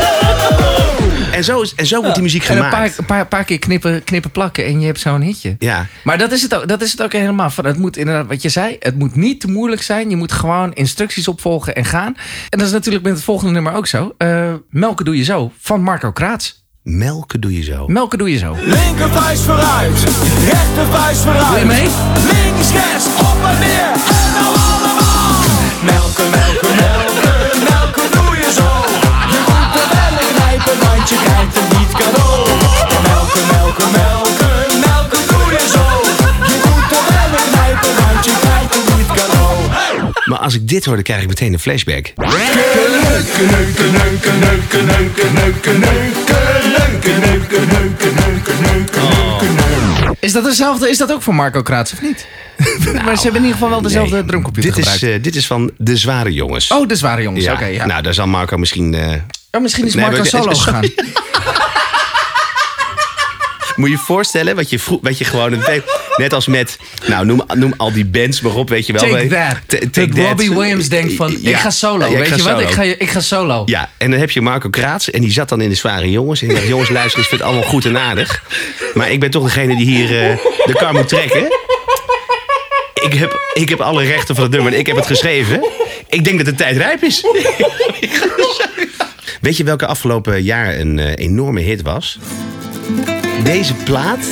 En 1.31 1.43
zo, 1.43 1.61
is, 1.61 1.75
en 1.75 1.85
zo 1.85 1.99
wordt 1.99 2.13
die 2.13 2.23
muziek 2.23 2.43
En 2.43 2.57
een 2.57 2.63
gemaakt. 2.63 2.75
paar, 2.75 2.99
een 2.99 3.05
paar, 3.05 3.27
paar 3.27 3.43
keer 3.43 3.59
knippen, 3.59 4.03
knippen 4.03 4.31
plakken 4.31 4.65
en 4.65 4.79
je 4.79 4.85
hebt 4.85 4.99
zo'n 4.99 5.21
hitje. 5.21 5.55
Ja. 5.59 5.85
Maar 6.03 6.17
dat 6.17 6.31
is 6.31 6.41
het 6.41 6.55
ook, 6.55 6.67
dat 6.67 6.81
is 6.81 6.91
het 6.91 7.01
ook 7.03 7.11
helemaal. 7.13 7.49
Van, 7.49 7.65
het 7.65 7.77
moet 7.77 7.97
inderdaad, 7.97 8.27
wat 8.27 8.41
je 8.41 8.49
zei, 8.49 8.75
het 8.79 8.99
moet 8.99 9.15
niet 9.15 9.39
te 9.39 9.47
moeilijk 9.47 9.81
zijn. 9.81 10.09
Je 10.09 10.15
moet 10.15 10.31
gewoon 10.31 10.73
instructies 10.73 11.27
opvolgen 11.27 11.75
en 11.75 11.85
gaan. 11.85 12.15
En 12.49 12.57
dat 12.57 12.67
is 12.67 12.73
natuurlijk 12.73 13.03
met 13.03 13.13
het 13.13 13.23
volgende 13.23 13.51
nummer 13.53 13.73
ook 13.73 13.87
zo. 13.87 14.13
Eh, 14.17 14.53
Melken 14.69 15.05
doe 15.05 15.17
je 15.17 15.23
zo, 15.23 15.51
van 15.59 15.81
Marco 15.81 16.11
Kraats. 16.11 16.65
Melken 16.83 17.41
doe 17.41 17.55
je 17.55 17.63
zo. 17.63 17.87
Melken 17.87 18.17
doe 18.17 18.31
je 18.31 18.37
zo. 18.37 18.55
Linker 18.61 19.09
vuist 19.09 19.41
vooruit, 19.41 19.99
rechter 20.45 20.85
vuist 20.91 21.21
vooruit. 21.21 21.47
Doe 21.47 21.59
je 21.59 21.65
mee? 21.65 21.87
Links, 22.33 22.71
rechts, 22.71 23.05
op 23.05 23.37
en 23.45 23.59
neer. 23.59 24.20
Want 31.01 31.13
je 31.13 31.19
krijgt 31.25 31.55
het 31.59 31.79
niet 31.79 31.91
cadeau. 31.91 32.47
Melken, 33.07 33.45
melken, 33.53 33.91
melken, 33.91 34.79
melken 34.85 35.23
doe 35.31 35.51
je 35.55 35.63
zo. 35.75 35.85
Je 36.51 36.57
moet 36.65 36.91
er 36.97 37.03
wel 37.13 37.31
in 37.39 37.47
knijpen, 37.51 37.91
want 37.99 38.25
je 38.25 38.33
krijgt 38.41 38.73
het 38.75 38.97
niet 38.97 39.07
cadeau. 39.19 39.55
Maar 40.25 40.39
als 40.39 40.53
ik 40.53 40.67
dit 40.67 40.85
hoor, 40.85 40.95
dan 40.95 41.03
krijg 41.03 41.21
ik 41.21 41.27
meteen 41.27 41.53
een 41.53 41.59
flashback. 41.59 42.05
Neuken, 42.15 42.37
neuken, 43.07 43.47
neuken, 43.51 43.91
neuken, 43.99 44.39
neuken, 44.39 44.85
neuken, 44.85 45.33
neuken, 45.33 45.79
neuken, 45.79 45.79
neuken, 45.79 47.19
neuken, 47.19 47.67
neuken, 47.67 48.13
neuken, 48.15 48.15
neuken, 48.21 48.57
neuken. 48.61 50.17
Is 50.19 50.31
dat 50.31 50.43
dezelfde? 50.43 50.89
Is 50.89 50.97
dat 50.97 51.11
ook 51.11 51.21
van 51.21 51.35
Marco 51.35 51.61
Kraats 51.61 51.93
of 51.93 52.01
niet? 52.01 52.27
maar 53.05 53.15
ze 53.17 53.21
hebben 53.23 53.41
in 53.41 53.47
ieder 53.47 53.51
geval 53.51 53.69
wel 53.69 53.81
dezelfde 53.81 54.15
Nee, 54.15 54.25
drumcomputer 54.25 54.69
dit 54.73 54.85
is, 54.85 54.91
gebruikt. 54.91 55.17
eh, 55.17 55.23
dit 55.23 55.35
is 55.35 55.47
van 55.47 55.71
De 55.77 55.97
Zware 55.97 56.33
Jongens. 56.33 56.71
oh, 56.71 56.87
de 56.87 56.95
zware 56.95 57.21
jongens. 57.21 57.43
ja. 57.45 57.53
Oké, 57.53 57.65
ja. 57.65 57.85
Nou, 57.85 58.01
daar 58.01 58.13
zal 58.13 58.27
Marco 58.27 58.57
misschien... 58.57 58.95
oh, 59.51 59.61
misschien 59.61 59.85
is 59.85 59.93
Nee, 59.93 60.05
Marco 60.05 60.23
solo 60.23 60.53
gegaan. 60.59 60.85
Moet 63.75 63.89
je 63.89 63.95
je 63.95 64.01
voorstellen 64.01 64.55
wat 64.55 64.69
je, 64.69 64.79
wat 65.01 65.17
je 65.17 65.23
gewoon... 65.25 65.63
Net 66.17 66.33
als 66.33 66.47
met... 66.47 66.77
Nou, 67.07 67.25
noem, 67.25 67.41
noem 67.53 67.73
al 67.77 67.91
die 67.91 68.05
bands 68.05 68.41
maar 68.41 68.55
op, 68.55 68.69
weet 68.69 68.85
je 68.87 68.93
wel. 68.93 69.01
Take 69.01 69.13
Weet- 69.27 69.29
that. 69.29 69.93
Ta- 69.93 70.05
dat 70.05 70.17
Robbie 70.27 70.49
Williams 70.53 70.89
denkt 70.89 71.13
van, 71.13 71.37
Ja. 71.41 71.49
ik 71.49 71.55
ga 71.55 71.69
solo. 71.69 71.99
Ja, 72.05 72.11
ik 72.11 72.17
Weet 72.17 72.27
ga 72.27 72.35
je 72.35 72.43
wat? 72.43 72.61
Ik 72.61 72.69
ga, 72.69 72.81
ik 72.83 73.09
ga 73.09 73.19
solo. 73.19 73.61
Ja, 73.65 73.89
en 73.97 74.11
dan 74.11 74.19
heb 74.19 74.31
je 74.31 74.41
Marco 74.41 74.69
Kraats. 74.69 75.11
En 75.11 75.21
die 75.21 75.31
zat 75.31 75.49
dan 75.49 75.61
in 75.61 75.69
de 75.69 75.75
zware 75.75 76.09
jongens. 76.11 76.41
En 76.41 76.47
die 76.47 76.55
dacht, 76.55 76.67
jongens, 76.67 76.89
luister 76.89 77.19
ik 77.21 77.25
vind 77.27 77.41
het 77.41 77.49
allemaal 77.49 77.69
goed 77.69 77.85
en 77.85 77.97
aardig. 77.97 78.43
Maar 78.93 79.11
ik 79.11 79.19
ben 79.19 79.29
toch 79.31 79.43
degene 79.43 79.75
die 79.75 79.85
hier 79.85 80.29
eh, 80.29 80.37
de 80.65 80.73
kar 80.73 80.93
moet 80.93 81.07
trekken. 81.07 81.47
Ik 83.01 83.13
heb, 83.13 83.39
ik 83.53 83.69
heb 83.69 83.79
alle 83.79 84.03
rechten 84.03 84.35
van 84.35 84.43
het 84.43 84.53
nummer 84.53 84.73
en 84.73 84.79
ik 84.79 84.87
heb 84.87 84.95
het 84.95 85.05
geschreven. 85.05 85.61
Ik 86.09 86.23
denk 86.23 86.37
dat 86.37 86.45
de 86.45 86.55
tijd 86.55 86.77
rijp 86.77 87.03
is. 87.03 87.21
Weet 89.41 89.57
je 89.57 89.63
welke 89.63 89.85
afgelopen 89.85 90.43
jaar 90.43 90.79
een 90.79 90.99
eh, 90.99 91.11
enorme 91.15 91.61
hit 91.61 91.81
was? 91.81 92.19
Deze 93.43 93.73
plaat 93.73 94.25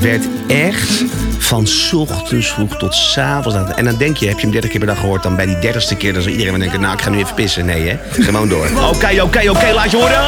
werd 0.00 0.24
echt 0.48 1.04
van 1.38 1.66
ochtends 1.94 2.48
vroeg 2.48 2.76
tot 2.76 2.94
's 2.94 3.18
avonds. 3.18 3.74
En 3.76 3.84
dan 3.84 3.96
denk 3.96 4.16
je, 4.16 4.26
heb 4.26 4.36
je 4.36 4.42
hem 4.42 4.50
30 4.50 4.70
keer 4.70 4.78
per 4.78 4.88
dag 4.88 4.98
gehoord, 4.98 5.22
dan 5.22 5.36
bij 5.36 5.46
die 5.46 5.72
30ste 5.72 5.96
keer 5.98 6.12
dan 6.12 6.22
zal 6.22 6.32
iedereen 6.32 6.58
denken, 6.58 6.80
nou 6.80 6.94
ik 6.94 7.02
ga 7.02 7.10
nu 7.10 7.18
even 7.18 7.34
pissen. 7.34 7.66
Nee 7.66 7.88
hè, 7.88 8.22
gewoon 8.22 8.48
door. 8.48 8.68
Oké, 8.94 9.22
oké, 9.22 9.50
oké, 9.50 9.72
laat 9.72 9.90
je 9.90 9.96
horen. 9.96 10.22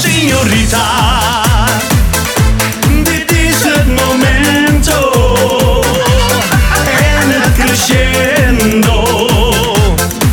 Signorita, 0.00 1.42
crescendo. 7.84 9.04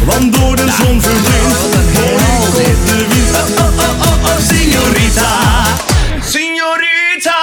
Want 0.05 0.33
door 0.33 0.55
de 0.55 0.71
zon 0.77 1.01
hoor 1.01 2.19
ik 2.19 2.67
op 2.67 2.85
de 2.85 3.05
wind. 3.09 3.35
Oh, 3.35 3.59
oh, 3.59 3.79
oh, 3.79 4.01
oh, 4.01 4.23
oh, 4.23 4.37
signorita. 4.49 5.29
Signorita. 6.25 7.37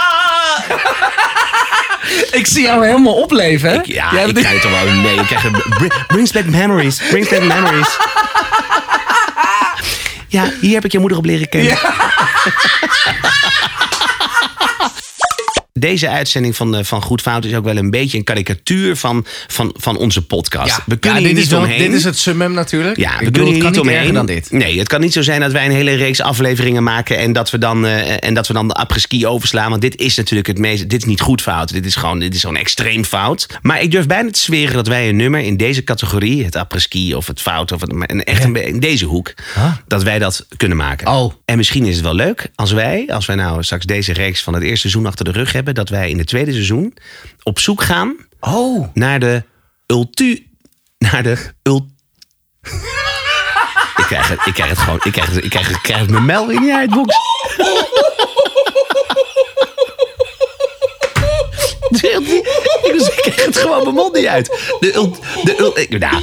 Ik 2.38 2.46
zie 2.46 2.62
jou 2.62 2.86
helemaal 2.86 3.14
opleven, 3.14 3.70
hè? 3.70 3.78
Ja, 3.82 4.08
Jij 4.12 4.26
ik 4.26 4.34
krijg 4.34 4.52
het 4.52 4.62
toch 4.62 4.82
wel 4.84 4.94
mee. 4.94 5.14
Ik 5.14 5.26
krijg 5.26 6.06
brings 6.06 6.32
back 6.32 6.44
memories. 6.44 7.00
Brings 7.10 7.28
back 7.28 7.42
memories. 7.42 7.88
Ja, 10.28 10.50
hier 10.60 10.74
heb 10.74 10.84
ik 10.84 10.92
je 10.92 10.98
moeder 10.98 11.18
op 11.18 11.24
leren 11.24 11.48
kennen. 11.48 11.78
Deze 15.78 16.08
uitzending 16.08 16.56
van, 16.56 16.84
van 16.84 17.02
Goed 17.02 17.20
Fout 17.20 17.44
is 17.44 17.54
ook 17.54 17.64
wel 17.64 17.76
een 17.76 17.90
beetje 17.90 18.18
een 18.18 18.24
karikatuur 18.24 18.96
van, 18.96 19.26
van, 19.46 19.74
van 19.78 19.96
onze 19.96 20.22
podcast. 20.22 20.76
Ja, 20.76 20.82
we 20.86 20.96
kunnen 20.96 21.20
ja, 21.20 21.26
dit, 21.26 21.36
niet 21.36 21.44
is 21.44 21.50
wel, 21.50 21.66
dit 21.66 21.92
is 21.92 22.04
het 22.04 22.18
summum 22.18 22.52
natuurlijk. 22.52 22.96
Ja, 22.96 23.18
we 23.18 23.24
bedoel, 23.24 23.32
kunnen 23.32 23.54
hier 23.54 23.64
het 23.64 23.72
niet 23.72 23.80
omheen. 23.80 24.14
dan 24.14 24.26
dit. 24.26 24.50
Nee, 24.50 24.78
het 24.78 24.88
kan 24.88 25.00
niet 25.00 25.12
zo 25.12 25.22
zijn 25.22 25.40
dat 25.40 25.52
wij 25.52 25.64
een 25.64 25.72
hele 25.72 25.94
reeks 25.94 26.20
afleveringen 26.20 26.82
maken 26.82 27.18
en 27.18 27.32
dat 27.32 27.50
we 27.50 27.58
dan, 27.58 27.86
eh, 27.86 28.24
en 28.24 28.34
dat 28.34 28.46
we 28.46 28.52
dan 28.52 28.68
de 28.68 28.74
apres-ski 28.74 29.26
overslaan. 29.26 29.70
Want 29.70 29.82
dit 29.82 29.96
is 29.96 30.16
natuurlijk 30.16 30.46
het 30.46 30.58
meest. 30.58 30.88
Dit 30.88 31.00
is 31.00 31.08
niet 31.08 31.20
goed 31.20 31.42
fout. 31.42 31.72
Dit 31.72 31.86
is 31.86 31.94
gewoon, 31.94 32.18
dit 32.18 32.34
is 32.34 32.40
gewoon 32.40 32.56
extreem 32.56 33.04
fout. 33.04 33.46
Maar 33.62 33.82
ik 33.82 33.90
durf 33.90 34.06
bijna 34.06 34.30
te 34.30 34.40
zweren 34.40 34.74
dat 34.74 34.86
wij 34.86 35.08
een 35.08 35.16
nummer 35.16 35.40
in 35.40 35.56
deze 35.56 35.84
categorie, 35.84 36.44
het 36.44 36.56
apres-ski 36.56 37.14
of 37.14 37.26
het 37.26 37.40
fout, 37.40 37.72
of 37.72 37.80
het, 37.80 38.24
echt 38.24 38.44
een, 38.44 38.66
in 38.66 38.80
deze 38.80 39.04
hoek, 39.04 39.34
dat 39.86 40.02
wij 40.02 40.18
dat 40.18 40.46
kunnen 40.56 40.76
maken. 40.76 41.06
Oh. 41.06 41.32
En 41.44 41.56
misschien 41.56 41.84
is 41.84 41.94
het 41.94 42.04
wel 42.04 42.14
leuk 42.14 42.50
als 42.54 42.72
wij, 42.72 43.04
als 43.08 43.26
wij 43.26 43.36
nou 43.36 43.62
straks 43.62 43.84
deze 43.84 44.12
reeks 44.12 44.42
van 44.42 44.54
het 44.54 44.62
eerste 44.62 44.88
seizoen 44.88 45.06
achter 45.06 45.24
de 45.24 45.30
rug 45.30 45.52
hebben, 45.52 45.65
dat 45.74 45.88
wij 45.88 46.10
in 46.10 46.18
het 46.18 46.26
tweede 46.26 46.52
seizoen 46.52 46.94
op 47.42 47.58
zoek 47.58 47.82
gaan 47.82 48.26
Oh. 48.40 48.88
naar 48.94 49.20
de 49.20 49.42
ultu... 49.86 50.46
Naar 50.98 51.22
de 51.22 51.36
ult... 51.62 51.84
ik, 53.96 54.04
krijg 54.06 54.28
het, 54.28 54.46
ik 54.46 54.54
krijg 54.54 54.70
het 54.70 54.78
gewoon... 54.78 55.00
Ik 55.04 55.12
krijg 55.12 55.34
het, 55.34 55.44
ik 55.44 55.50
krijg 55.50 55.66
het, 55.66 55.76
ik 55.76 55.82
krijg 55.82 56.00
het 56.00 56.10
mijn 56.10 56.24
melding 56.24 56.60
niet 56.60 56.72
uit, 56.72 56.90
box. 56.90 57.14
kreeg 63.30 63.44
het 63.44 63.58
gewoon 63.58 63.82
mijn 63.82 63.94
mond 63.94 64.14
niet 64.14 64.26
uit. 64.26 64.76
De 64.80 64.94
ul, 64.94 65.16
de 65.42 65.54
ul, 65.58 65.78
ik, 65.78 65.98
nou. 65.98 66.22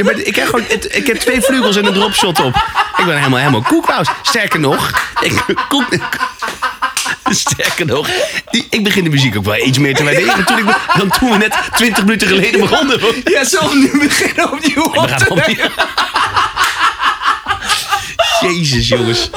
Ja, 0.00 0.06
maar 0.06 0.18
ik, 0.18 0.36
heb 0.36 0.46
gewoon, 0.46 0.64
het- 0.68 0.96
ik 0.96 1.06
heb 1.06 1.16
twee 1.16 1.40
vleugels 1.40 1.76
en 1.76 1.86
een 1.86 1.92
dropshot 1.92 2.40
op. 2.40 2.54
Ik 2.96 3.04
ben 3.04 3.16
helemaal, 3.16 3.38
helemaal 3.38 3.62
koekpaus. 3.62 4.08
Sterker 4.22 4.60
nog, 4.60 4.90
ik, 5.20 5.44
koek, 5.68 5.86
sterker 7.30 7.86
nog, 7.86 8.08
die, 8.50 8.66
ik 8.70 8.84
begin 8.84 9.04
de 9.04 9.10
muziek 9.10 9.36
ook 9.36 9.44
wel 9.44 9.56
iets 9.66 9.78
meer 9.78 9.94
te 9.94 10.04
waarderen 10.04 10.44
toen 10.44 10.58
ik, 10.58 10.64
dan 10.96 11.10
toen 11.18 11.30
we 11.30 11.36
net 11.36 11.54
20 11.74 12.04
minuten 12.04 12.28
geleden 12.28 12.60
begonnen. 12.60 13.00
Ja, 13.24 13.42
we 13.42 13.88
nu 13.92 13.98
beginnen 14.08 14.52
opnieuw 14.52 14.82
op 14.84 15.08
te 15.08 15.28
opnieuw. 15.28 15.68
Jezus, 18.40 18.88
jongens. 18.88 19.30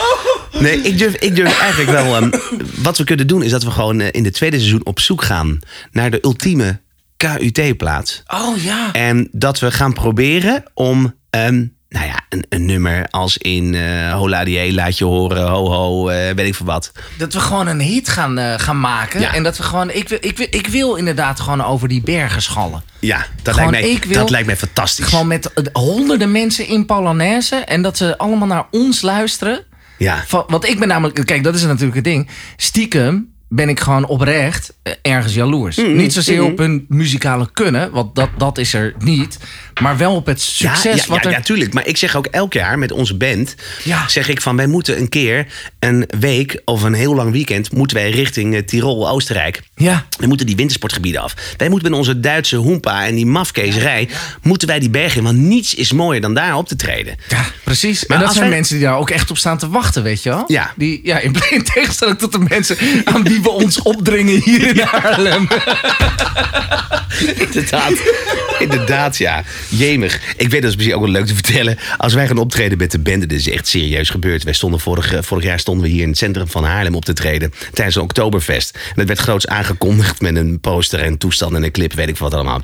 Nee, 0.60 0.82
ik 0.82 0.98
durf, 0.98 1.14
ik 1.16 1.36
durf 1.36 1.60
eigenlijk 1.60 1.92
wel... 1.92 2.16
ehm, 2.16 2.30
wat 2.76 2.98
we 2.98 3.04
kunnen 3.04 3.28
doen 3.28 3.44
is 3.44 3.52
dat 3.52 3.64
we 3.64 3.72
gewoon 3.72 4.00
eh, 4.00 4.08
in 4.12 4.24
het 4.26 4.34
tweede 4.34 4.58
seizoen 4.58 4.82
op 4.86 5.00
zoek 5.00 5.24
gaan... 5.24 5.60
naar 5.92 6.12
de 6.12 6.20
ultieme 6.22 6.80
KUT-plaats. 7.18 8.24
Oh 8.28 8.58
ja. 8.58 8.92
En 8.94 9.28
dat 9.32 9.60
we 9.60 9.72
gaan 9.72 9.94
proberen 9.94 10.64
om... 10.74 11.14
ehm, 11.30 11.66
nou 11.90 12.06
ja, 12.06 12.20
een, 12.30 12.46
een 12.50 12.66
nummer 12.66 13.08
als 13.10 13.38
in 13.38 13.76
eh 13.76 14.14
Hola 14.14 14.44
die 14.44 14.74
laat 14.74 14.98
je 14.98 15.06
horen, 15.06 15.48
ho 15.48 15.70
ho, 15.72 16.10
eh, 16.10 16.36
weet 16.36 16.48
ik 16.48 16.56
veel 16.56 16.66
wat. 16.66 16.92
Dat 17.18 17.34
we 17.34 17.40
gewoon 17.40 17.68
een 17.68 17.80
hit 17.82 18.10
gaan, 18.10 18.38
eh, 18.38 18.54
gaan 18.60 18.80
maken. 18.80 19.20
Ja. 19.22 19.34
En 19.34 19.44
dat 19.44 19.58
we 19.58 19.64
gewoon. 19.64 19.90
Ik 19.92 20.10
wil, 20.10 20.18
ik, 20.22 20.38
wil, 20.38 20.48
ik 20.50 20.68
wil 20.68 20.96
inderdaad 20.96 21.40
gewoon 21.40 21.64
over 21.64 21.88
die 21.88 22.02
bergen 22.02 22.42
schallen. 22.42 22.84
Ja, 23.00 23.26
dat, 23.42 23.54
Gewoon, 23.56 23.72
lijkt 23.72 23.86
mij, 23.88 23.96
ik 23.96 24.04
wil- 24.06 24.18
dat 24.18 24.30
lijkt 24.30 24.46
mij 24.48 24.58
fantastisch. 24.58 25.06
Gewoon 25.06 25.28
met 25.28 25.70
honderden 25.74 26.32
mensen 26.32 26.68
in 26.68 26.86
Polonaise. 26.86 27.56
En 27.56 27.82
dat 27.82 27.98
ze 27.98 28.18
allemaal 28.18 28.48
naar 28.48 28.66
ons 28.72 29.02
luisteren. 29.02 29.64
Ja. 29.98 30.24
Van, 30.28 30.44
want 30.48 30.68
ik 30.68 30.80
ben 30.80 30.88
namelijk. 30.88 31.26
Kijk, 31.26 31.44
dat 31.44 31.56
is 31.56 31.62
natuurlijk 31.64 31.96
het 31.96 32.04
ding. 32.04 32.30
Stiekem 32.58 33.33
ben 33.56 33.70
ik 33.70 33.80
gewoon 33.80 34.06
oprecht 34.06 34.74
eh, 34.84 34.94
ergens 35.02 35.34
jaloers. 35.34 35.78
Mm, 35.78 35.96
niet 35.96 36.14
zozeer 36.14 36.44
op 36.44 36.58
hun 36.58 36.86
muzikale 36.88 37.50
kunnen. 37.54 37.92
Want 37.92 38.16
dat, 38.16 38.30
dat 38.38 38.58
is 38.58 38.74
er 38.74 38.94
niet. 39.00 39.38
Maar 39.82 39.98
wel 39.98 40.16
op 40.16 40.26
het 40.26 40.42
succes. 40.42 40.84
ja, 40.84 40.90
ja, 40.96 41.04
wat 41.08 41.24
ja, 41.24 41.30
er, 41.30 41.36
ja, 41.36 41.42
tuurlijk. 41.42 41.74
Maar 41.74 41.88
ik 41.88 41.98
zeg 41.98 42.16
ook 42.16 42.26
elk 42.26 42.54
jaar 42.54 42.80
met 42.80 42.92
onze 42.92 43.16
band... 43.16 43.56
Ja. 43.84 44.08
zeg 44.08 44.30
ik 44.30 44.42
van 44.42 44.56
wij 44.56 44.68
moeten 44.68 45.00
een 45.00 45.10
keer 45.10 45.48
een 45.80 46.08
week 46.20 46.62
of 46.66 46.84
een 46.84 46.94
heel 46.94 47.16
lang 47.16 47.32
weekend... 47.32 47.72
moeten 47.72 47.98
wij 47.98 48.10
richting 48.10 48.56
eh, 48.56 48.62
Tirol, 48.62 49.10
Oostenrijk. 49.10 49.62
Ja. 49.76 50.06
We 50.20 50.28
moeten 50.28 50.46
die 50.46 50.56
wintersportgebieden 50.56 51.22
af. 51.22 51.36
Wij 51.58 51.70
moeten 51.70 51.90
met 51.90 52.00
onze 52.00 52.20
Duitse 52.20 52.56
hoempa 52.56 53.06
en 53.06 53.16
die 53.16 53.26
mafkezerij... 53.26 54.10
moeten 54.42 54.68
wij 54.68 54.80
die 54.80 54.90
bergen 54.90 55.18
in. 55.18 55.24
Want 55.24 55.38
niets 55.38 55.74
is 55.74 55.92
mooier 55.92 56.22
dan 56.22 56.34
daar 56.34 56.58
op 56.58 56.68
te 56.68 56.76
treden. 56.76 57.16
Ja, 57.28 57.46
precies. 57.64 58.06
Maar 58.06 58.18
en 58.18 58.24
dat 58.24 58.34
zijn 58.34 58.46
wij- 58.46 58.56
mensen 58.56 58.76
die 58.76 58.86
daar 58.86 58.98
ook 58.98 59.10
echt 59.10 59.32
op 59.32 59.38
staan 59.38 59.58
te 59.58 59.70
wachten, 59.70 60.04
weet 60.04 60.24
je 60.24 60.30
wel? 60.30 60.44
Ja. 60.48 60.74
Die, 60.76 61.00
ja 61.04 61.20
in, 61.20 61.36
in 61.50 61.64
tegenstelling 61.74 62.18
tot 62.18 62.32
de 62.32 62.40
mensen 62.40 62.78
aan 63.04 63.24
wie 63.24 63.42
we 63.44 63.50
ons 63.50 63.82
opdringen 63.82 64.42
hier 64.44 64.68
in 64.68 64.80
Haarlem. 64.80 65.48
Inderdaad. 67.36 67.94
Inderdaad, 68.60 69.18
ja. 69.18 69.44
Jemig. 69.70 70.22
Ik 70.38 70.50
weet 70.50 70.62
dat 70.62 70.70
is 70.70 70.76
misschien 70.76 70.96
ook 70.96 71.04
wel 71.04 71.12
leuk 71.12 71.26
te 71.26 71.34
vertellen. 71.34 71.78
Als 71.98 72.14
wij 72.14 72.28
gaan 72.28 72.38
optreden 72.38 72.78
met 72.78 72.92
de 72.92 73.00
band, 73.00 73.20
dit 73.20 73.32
is 73.32 73.50
echt 73.50 73.68
serieus 73.68 74.10
gebeurd. 74.10 74.44
Wij 74.44 74.54
stonden 74.54 74.80
vorig, 74.80 75.26
vorig 75.26 75.44
jaar 75.44 75.60
stonden 75.60 75.84
we 75.84 75.90
hier 75.90 76.02
in 76.02 76.10
het 76.10 76.18
centrum 76.18 76.48
van 76.48 76.64
Haarlem 76.64 76.96
op 76.96 77.06
te 77.06 77.14
treden. 77.14 77.54
Tijdens 77.74 77.96
een 77.96 78.02
Oktoberfest. 78.02 78.76
En 78.76 78.94
dat 78.96 79.08
werd 79.08 79.20
groots 79.20 79.48
aangekondigd 79.48 80.22
met 80.22 80.36
een 80.36 80.60
poster 80.60 81.00
en 81.00 81.18
toestand 81.18 81.56
en 81.56 81.64
een 81.64 81.72
clip, 81.72 81.94
weet 81.94 82.10
ik 82.10 82.18
wat 82.18 82.34
allemaal. 82.34 82.62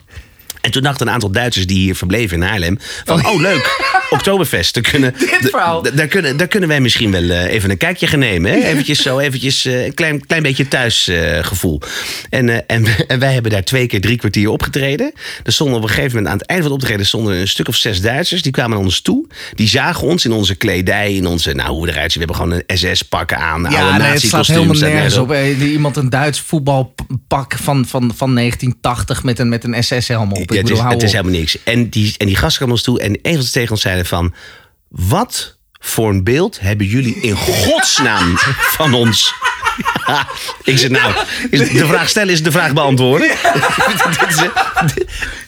En 0.62 0.72
toen 0.72 0.84
dachten 0.84 1.08
een 1.08 1.14
aantal 1.14 1.32
Duitsers 1.32 1.68
die 1.68 1.78
hier 1.78 1.96
verbleven 1.96 2.42
in 2.42 2.48
Haarlem... 2.48 2.80
van, 3.06 3.26
oh 3.26 3.40
leuk, 3.42 3.99
Oktoberfest. 4.10 4.74
Daar 4.74 4.84
kunnen, 4.84 5.14
daar, 5.94 6.08
kunnen, 6.08 6.38
daar 6.38 6.48
kunnen 6.48 6.70
wij 6.70 6.82
misschien 6.82 7.12
wel 7.12 7.30
eh, 7.30 7.54
even 7.54 7.70
een 7.70 7.78
kijkje 7.78 8.08
gaan 8.08 8.20
nemen. 8.20 8.52
Hè? 8.52 8.58
Eventjes 8.58 9.02
zo, 9.02 9.20
eventjes 9.20 9.66
eh, 9.66 9.86
een 9.86 9.94
klein, 9.94 10.26
klein 10.26 10.44
beetje 10.44 10.68
thuisgevoel. 10.68 11.82
en, 12.30 12.50
eh, 12.50 12.56
en, 12.68 12.86
en 13.08 13.20
wij 13.20 13.34
hebben 13.34 13.52
daar 13.52 13.64
twee 13.64 13.88
keer 13.88 14.02
drie 14.02 14.18
kwartier 14.18 14.50
opgetreden. 14.50 15.12
Er 15.44 15.52
stonden 15.52 15.76
op 15.78 15.84
een 15.84 15.90
gegeven 15.90 16.12
moment 16.16 16.28
aan 16.28 16.38
het 16.38 16.48
einde 16.48 16.64
van 16.64 16.72
het 16.72 16.82
optreden... 16.82 17.06
stonden 17.06 17.36
een 17.36 17.48
stuk 17.48 17.68
of 17.68 17.76
zes 17.76 18.02
Duitsers, 18.02 18.42
die 18.42 18.52
kwamen 18.52 18.72
naar 18.72 18.86
ons 18.86 19.02
toe. 19.02 19.28
Die 19.56 19.68
zagen 19.68 20.08
ons 20.08 20.26
in 20.26 20.32
onze 20.32 20.56
kledij, 20.56 21.14
in 21.14 21.26
onze... 21.26 21.54
nou, 21.54 21.70
hoe 21.70 21.86
we 21.86 21.92
eruit 21.92 22.12
zien. 22.12 22.22
We 22.22 22.28
hebben 22.28 22.48
gewoon 22.48 22.64
een 22.66 22.78
SS-pakken 22.78 23.38
aan, 23.38 23.66
oude 23.66 23.78
Ja, 23.78 23.98
nee, 23.98 24.08
het 24.08 24.22
slaat 24.22 24.48
helemaal 24.48 24.76
nergens 24.76 25.16
en- 25.16 25.22
op. 25.22 25.34
Iemand 25.62 25.98
een 25.98 26.10
Duits 26.10 26.40
voetbalpak 26.40 27.54
van, 27.54 27.86
van, 27.86 28.12
van 28.16 28.36
1980 28.36 29.24
met 29.24 29.40
een, 29.40 29.50
met 29.50 29.64
een 29.64 29.84
SS-helm 29.84 30.32
op. 30.32 30.38
Ik 30.38 30.50
Ja, 30.52 30.56
het, 30.56 30.66
bedoel, 30.66 30.86
is, 30.86 30.94
het 30.94 31.04
is 31.04 31.12
helemaal 31.12 31.34
niks. 31.34 31.64
En 31.64 31.90
die, 31.90 32.16
en 32.18 32.26
die 32.26 32.36
gasten 32.36 32.58
kwamen 32.58 32.76
ons 32.76 32.84
toe 32.84 33.00
en 33.00 33.20
een 33.22 33.34
van 33.34 33.44
ze 33.44 33.52
tegen 33.52 33.72
ons 33.72 33.82
van... 34.06 34.34
Wat 34.88 35.58
voor 35.80 36.10
een 36.10 36.24
beeld 36.24 36.60
hebben 36.60 36.86
jullie 36.86 37.16
in 37.16 37.36
godsnaam 37.36 38.38
van 38.78 38.94
ons? 38.94 39.34
Ja, 40.08 40.28
ik 40.64 40.78
zeg 40.78 40.90
nou, 40.90 41.14
is 41.50 41.70
de 41.70 41.86
vraag 41.86 42.10
stellen 42.10 42.34
is 42.34 42.44
de 42.44 42.52
vraag 42.52 42.74
beantwoorden. 42.74 43.28
Dit 44.20 44.30
is, 44.30 44.44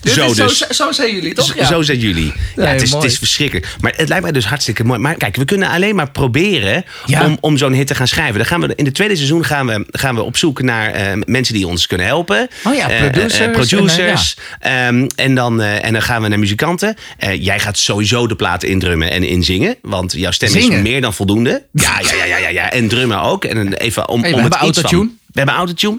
Dit 0.02 0.14
zo 0.14 0.34
dus. 0.34 0.58
Zo, 0.58 0.66
zo 0.70 0.92
zijn 0.92 1.14
jullie, 1.14 1.34
toch? 1.34 1.56
Ja. 1.56 1.66
Zo 1.66 1.82
zijn 1.82 2.00
jullie. 2.00 2.34
Ja, 2.56 2.66
het, 2.66 2.82
is, 2.82 2.92
het 2.92 3.04
is 3.04 3.18
verschrikkelijk. 3.18 3.68
Maar 3.80 3.94
het 3.96 4.08
lijkt 4.08 4.24
mij 4.24 4.32
dus 4.32 4.46
hartstikke 4.46 4.84
mooi. 4.84 5.00
Maar 5.00 5.16
kijk, 5.16 5.36
we 5.36 5.46
kunnen 5.46 5.70
alleen 5.70 5.96
maar 5.96 6.12
proberen 6.12 6.86
om, 7.24 7.38
om 7.40 7.58
zo'n 7.58 7.74
hit 7.74 7.88
te 7.88 7.96
gaan 7.96 8.08
schrijven. 8.08 8.36
Dan 8.36 8.46
gaan 8.46 8.62
we, 8.62 8.74
in 8.76 8.86
het 8.86 8.94
tweede 8.94 9.16
seizoen 9.16 9.46
gaan 9.46 9.68
we, 9.68 9.86
gaan 9.92 10.16
we 10.16 10.22
op 10.22 10.38
zoek 10.38 10.62
naar 10.62 10.92
eh, 10.92 11.18
mensen 11.26 11.54
die 11.54 11.68
ons 11.68 11.88
kunnen 11.88 12.06
helpen. 12.08 12.50
Oh 12.64 12.76
ja, 12.76 12.90
Eh, 12.90 13.06
eh, 13.06 13.12
producers 13.12 13.40
en, 13.40 13.46
eh, 13.46 13.52
producers. 13.52 14.38
Ehm, 14.60 15.08
en, 15.16 15.36
dan, 15.36 15.62
eh, 15.62 15.86
en 15.86 15.94
dan 15.94 16.02
gaan 16.02 16.22
we 16.22 16.28
naar 16.28 16.40
muzikanten. 16.40 16.96
Eh, 17.18 17.44
jij 17.44 17.60
gaat 17.60 17.78
sowieso 17.78 18.28
de 18.28 18.36
platen 18.36 18.70
indrummen 18.70 19.12
en 19.12 19.24
inzingen. 19.24 19.76
Want 19.82 20.14
jouw 20.14 20.32
stem 20.32 20.56
is 20.56 20.70
meer 20.70 21.02
dan 21.02 21.14
voldoende. 21.14 21.66
Ja, 21.74 22.00
ja, 22.00 22.26
ja, 22.26 22.38
ja, 22.38 22.48
ja. 22.50 22.72
En 22.72 22.88
drummen 22.88 23.22
ook. 23.22 23.46
En 23.46 23.74
even 23.74 24.10
om, 24.10 24.21
Hey, 24.22 24.32
we 24.32 24.38
om 24.38 24.44
het 24.44 24.54
hebben 24.54 24.74
van- 24.74 24.84
autotune. 24.84 25.06
We 25.26 25.38
hebben 25.38 25.56
autotune. 25.56 25.98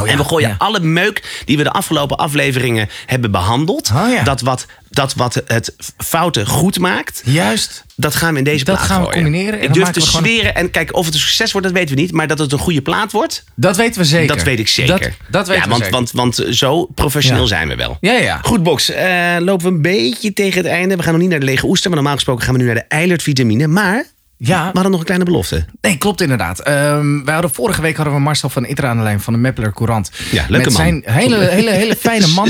Oh 0.00 0.06
ja, 0.06 0.12
en 0.12 0.18
we 0.18 0.24
gooien 0.24 0.48
ja. 0.48 0.54
alle 0.58 0.80
meuk 0.80 1.42
die 1.44 1.56
we 1.56 1.62
de 1.62 1.70
afgelopen 1.70 2.16
afleveringen 2.16 2.88
hebben 3.06 3.30
behandeld. 3.30 3.90
Oh 3.94 4.10
ja. 4.10 4.22
dat, 4.22 4.40
wat, 4.40 4.66
dat 4.90 5.14
wat 5.14 5.42
het 5.46 5.74
fouten 5.96 6.46
goed 6.46 6.78
maakt. 6.78 7.22
Juist. 7.24 7.84
Dat 7.94 8.14
gaan 8.14 8.32
we 8.32 8.38
in 8.38 8.44
deze 8.44 8.64
Dat 8.64 8.74
plaat 8.74 8.86
gaan 8.88 9.00
we 9.00 9.06
gooien. 9.06 9.22
combineren 9.22 9.58
en 9.60 9.64
Ik 9.66 9.72
durf 9.74 9.88
te 9.90 10.00
gewoon- 10.00 10.24
zweren. 10.24 10.54
En 10.54 10.70
kijk, 10.70 10.94
of 10.96 11.04
het 11.04 11.14
een 11.14 11.20
succes 11.20 11.52
wordt, 11.52 11.66
dat 11.66 11.76
weten 11.76 11.94
we 11.94 12.00
niet. 12.00 12.12
Maar 12.12 12.26
dat 12.26 12.38
het 12.38 12.52
een 12.52 12.58
goede 12.58 12.82
plaat 12.82 13.12
wordt, 13.12 13.44
Dat 13.54 13.76
weten 13.76 14.00
we 14.00 14.06
zeker. 14.06 14.34
dat 14.36 14.42
weet 14.44 14.58
ik 14.58 14.68
zeker. 14.68 14.98
Dat, 14.98 15.10
dat 15.30 15.46
weten 15.48 15.54
ja, 15.54 15.62
we 15.62 15.68
want, 15.68 15.82
zeker. 15.82 15.96
Want, 16.22 16.36
want 16.38 16.56
zo 16.56 16.84
professioneel 16.84 17.46
zijn 17.46 17.68
we 17.68 17.74
wel. 17.76 17.96
Ja, 18.00 18.12
ja. 18.12 18.38
Goed, 18.42 18.62
Box. 18.62 18.90
eh, 18.90 19.36
lopen 19.38 19.66
we 19.68 19.72
een 19.74 19.82
beetje 19.82 20.32
tegen 20.32 20.56
het 20.62 20.66
einde. 20.70 20.96
We 20.96 21.02
gaan 21.02 21.12
nog 21.12 21.20
niet 21.20 21.30
naar 21.30 21.40
de 21.40 21.46
lege 21.46 21.66
oester. 21.66 21.86
Maar 21.90 21.98
normaal 21.98 22.14
gesproken 22.16 22.44
gaan 22.44 22.52
we 22.54 22.60
nu 22.60 22.66
naar 22.66 22.74
de 22.74 22.84
Eilert 22.88 23.22
vitamine. 23.22 23.66
Maar 23.66 24.04
Ja. 24.38 24.58
we 24.58 24.70
hadden 24.72 24.90
nog 24.90 25.00
een 25.00 25.06
kleine 25.06 25.24
belofte. 25.24 25.64
Nee, 25.80 25.96
klopt 25.96 26.20
inderdaad. 26.20 26.60
Ehm 26.60 27.24
wij 27.24 27.34
hadden 27.34 27.52
vorige 27.52 27.82
week 27.82 27.96
hadden 27.96 28.14
we 28.14 28.20
Marcel 28.20 28.48
van 28.48 28.66
Itter 28.66 28.86
aan 28.86 28.96
de 28.96 29.02
lijn 29.02 29.20
van 29.20 29.32
de 29.32 29.38
Meppeler 29.38 29.72
Courant. 29.72 30.10
Ja, 30.30 30.44
leuke 30.48 30.64
met 30.64 30.64
man. 30.64 30.72
zijn 30.72 31.02
hele, 31.04 31.38
hele, 31.38 31.70
hele 31.70 31.96
fijne 32.06 32.26
man. 32.26 32.48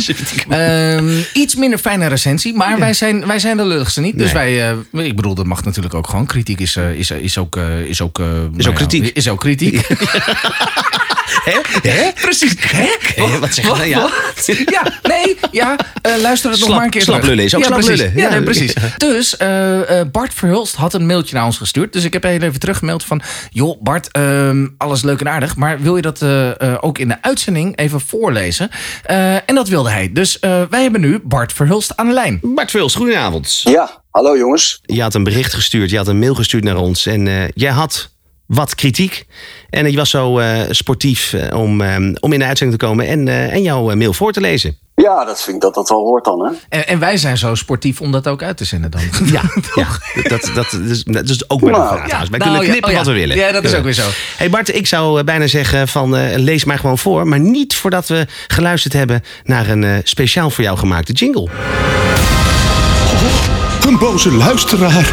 Ehm, 0.49 1.20
iets 1.33 1.55
minder 1.55 1.79
fijne 1.79 2.07
recensie, 2.07 2.55
maar 2.55 2.79
wij, 2.79 2.92
zijn, 2.92 3.27
wij 3.27 3.38
zijn 3.38 3.57
de 3.57 3.64
lulligste 3.66 4.01
niet. 4.01 4.18
Dus 4.18 4.33
wij, 4.33 4.70
eh, 4.92 5.05
ik 5.05 5.16
bedoel, 5.16 5.35
dat 5.35 5.46
mag 5.46 5.64
natuurlijk 5.64 5.94
ook 5.94 6.09
gewoon. 6.09 6.27
Kritiek 6.27 6.61
is, 6.61 6.77
eh, 6.77 6.90
is, 6.90 7.11
is 7.11 7.38
ook, 7.38 7.57
eh, 7.57 7.81
is 7.81 8.01
ook, 8.01 8.18
nou 8.18 8.51
ja, 8.57 8.72
kritiek. 8.72 9.07
Is 9.07 9.29
ook 9.29 9.40
kritiek. 9.40 9.81
Hè? 11.44 11.61
Hè? 11.90 12.12
Precies. 12.12 12.55
Hè? 12.59 12.87
Hè? 13.14 13.38
Wat 13.38 13.55
zeg 13.55 13.64
je 13.64 13.70
nou? 13.70 13.85
Ja. 13.85 14.01
Wat? 14.01 14.46
Ja, 14.46 14.92
nee, 15.03 15.37
ja. 15.51 15.77
luister 16.20 16.51
het 16.51 16.61
nog 16.61 16.68
maar 16.68 16.85
een 16.85 16.90
keer 16.90 17.03
slap 17.03 17.22
lullen 17.22 17.44
is 17.44 17.55
ook 17.55 17.61
ja, 17.61 17.66
slap 17.66 17.79
precies. 17.79 18.01
lullen. 18.01 18.16
Ja, 18.16 18.31
nee, 18.31 18.42
precies. 18.42 18.72
Dus 18.96 19.37
Bart 20.12 20.35
Verhulst 20.35 20.75
had 20.75 20.94
een 20.94 21.07
mailtje 21.07 21.35
naar 21.35 21.44
ons 21.44 21.59
gestuurd. 21.59 21.75
Dus 21.92 22.04
ik 22.04 22.12
heb 22.12 22.22
heel 22.22 22.40
even 22.40 22.60
teruggemaild 22.60 23.04
van... 23.04 23.22
joh, 23.50 23.82
Bart, 23.82 24.10
ehm, 24.10 24.66
alles 24.76 25.02
leuk 25.02 25.20
en 25.20 25.28
aardig... 25.28 25.56
maar 25.56 25.80
wil 25.80 25.96
je 25.96 26.02
dat 26.02 26.22
eh, 26.22 26.60
eh, 26.60 26.78
ook 26.80 26.98
in 26.98 27.08
de 27.08 27.22
uitzending 27.22 27.76
even 27.78 28.00
voorlezen? 28.00 28.70
Eh, 29.02 29.34
en 29.34 29.54
dat 29.54 29.68
wilde 29.68 29.90
hij. 29.90 30.12
Dus 30.12 30.38
eh, 30.38 30.62
wij 30.70 30.82
hebben 30.82 31.00
nu 31.00 31.20
Bart 31.24 31.52
Verhulst 31.52 31.96
aan 31.96 32.06
de 32.06 32.12
lijn. 32.12 32.38
Bart 32.42 32.70
Vuls, 32.70 32.94
goedenavond. 32.94 33.60
Ja, 33.64 34.02
hallo 34.10 34.36
jongens. 34.36 34.80
Je 34.82 35.02
had 35.02 35.14
een 35.14 35.24
bericht 35.24 35.54
gestuurd, 35.54 35.90
je 35.90 35.96
had 35.96 36.08
een 36.08 36.18
mail 36.18 36.34
gestuurd 36.34 36.64
naar 36.64 36.76
ons. 36.76 37.06
En 37.06 37.28
eh, 37.28 37.48
jij 37.54 37.70
had 37.70 38.14
wat 38.46 38.74
kritiek. 38.74 39.26
En 39.70 39.90
je 39.90 39.96
was 39.96 40.10
zo 40.10 40.38
eh, 40.38 40.60
sportief 40.70 41.34
om, 41.54 41.80
eh, 41.80 41.96
om 42.20 42.32
in 42.32 42.38
de 42.38 42.44
uitzending 42.44 42.80
te 42.80 42.86
komen 42.86 43.06
en, 43.06 43.28
eh, 43.28 43.52
en 43.52 43.62
jouw 43.62 43.94
mail 43.94 44.12
voor 44.12 44.32
te 44.32 44.40
lezen. 44.40 44.78
Ja, 45.06 45.24
dat 45.24 45.42
vind 45.42 45.56
ik 45.56 45.62
dat 45.62 45.74
dat 45.74 45.88
wel 45.88 45.98
hoort 45.98 46.24
dan, 46.24 46.46
hè? 46.46 46.52
En, 46.68 46.88
en 46.88 46.98
wij 46.98 47.16
zijn 47.16 47.38
zo 47.38 47.54
sportief 47.54 48.00
om 48.00 48.12
dat 48.12 48.28
ook 48.28 48.42
uit 48.42 48.56
te 48.56 48.64
zenden 48.64 48.90
dan. 48.90 49.00
Ja, 49.36 49.42
ja 49.74 49.86
dat, 50.28 50.50
dat, 50.54 50.72
is, 50.72 51.04
dat 51.04 51.28
is 51.28 51.50
ook 51.50 51.60
maar 51.60 51.72
een 51.72 51.78
Nou, 51.78 51.96
vraag. 51.96 52.10
ja. 52.10 52.18
Wij 52.18 52.28
nou, 52.28 52.42
kunnen 52.42 52.60
ja, 52.62 52.68
knippen 52.68 52.84
oh 52.84 52.90
ja. 52.90 52.96
wat 52.96 53.06
we 53.06 53.12
willen. 53.12 53.36
Ja, 53.36 53.52
dat 53.52 53.64
is 53.64 53.74
ook 53.74 53.84
weer 53.84 53.92
zo. 53.92 54.08
Hey 54.36 54.50
Bart, 54.50 54.74
ik 54.74 54.86
zou 54.86 55.18
eh, 55.18 55.24
bijna 55.24 55.46
zeggen 55.46 55.88
van 55.88 56.16
eh, 56.16 56.36
lees 56.38 56.64
maar 56.64 56.78
gewoon 56.78 56.98
voor. 56.98 57.26
Maar 57.26 57.40
niet 57.40 57.76
voordat 57.76 58.06
we 58.06 58.26
geluisterd 58.46 58.92
hebben 58.92 59.22
naar 59.44 59.68
een 59.68 59.84
eh, 59.84 59.94
speciaal 60.02 60.50
voor 60.50 60.64
jou 60.64 60.78
gemaakte 60.78 61.12
jingle. 61.12 61.48
Een 63.86 63.98
boze 63.98 64.32
luisteraar. 64.32 65.12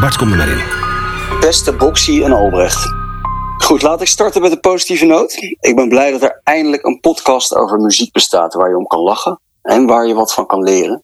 Bart, 0.00 0.16
kom 0.16 0.30
er 0.30 0.36
maar 0.36 0.48
in. 0.48 0.62
Beste 1.40 1.72
Boxy 1.72 2.22
en 2.22 2.32
Albrecht. 2.32 3.01
Goed, 3.58 3.82
laat 3.82 4.00
ik 4.00 4.08
starten 4.08 4.42
met 4.42 4.52
een 4.52 4.60
positieve 4.60 5.04
noot. 5.04 5.32
Ik 5.60 5.76
ben 5.76 5.88
blij 5.88 6.10
dat 6.10 6.22
er 6.22 6.40
eindelijk 6.44 6.84
een 6.84 7.00
podcast 7.00 7.54
over 7.54 7.78
muziek 7.78 8.12
bestaat 8.12 8.54
waar 8.54 8.68
je 8.68 8.76
om 8.76 8.86
kan 8.86 9.00
lachen 9.00 9.40
en 9.62 9.86
waar 9.86 10.06
je 10.06 10.14
wat 10.14 10.32
van 10.32 10.46
kan 10.46 10.62
leren. 10.62 11.02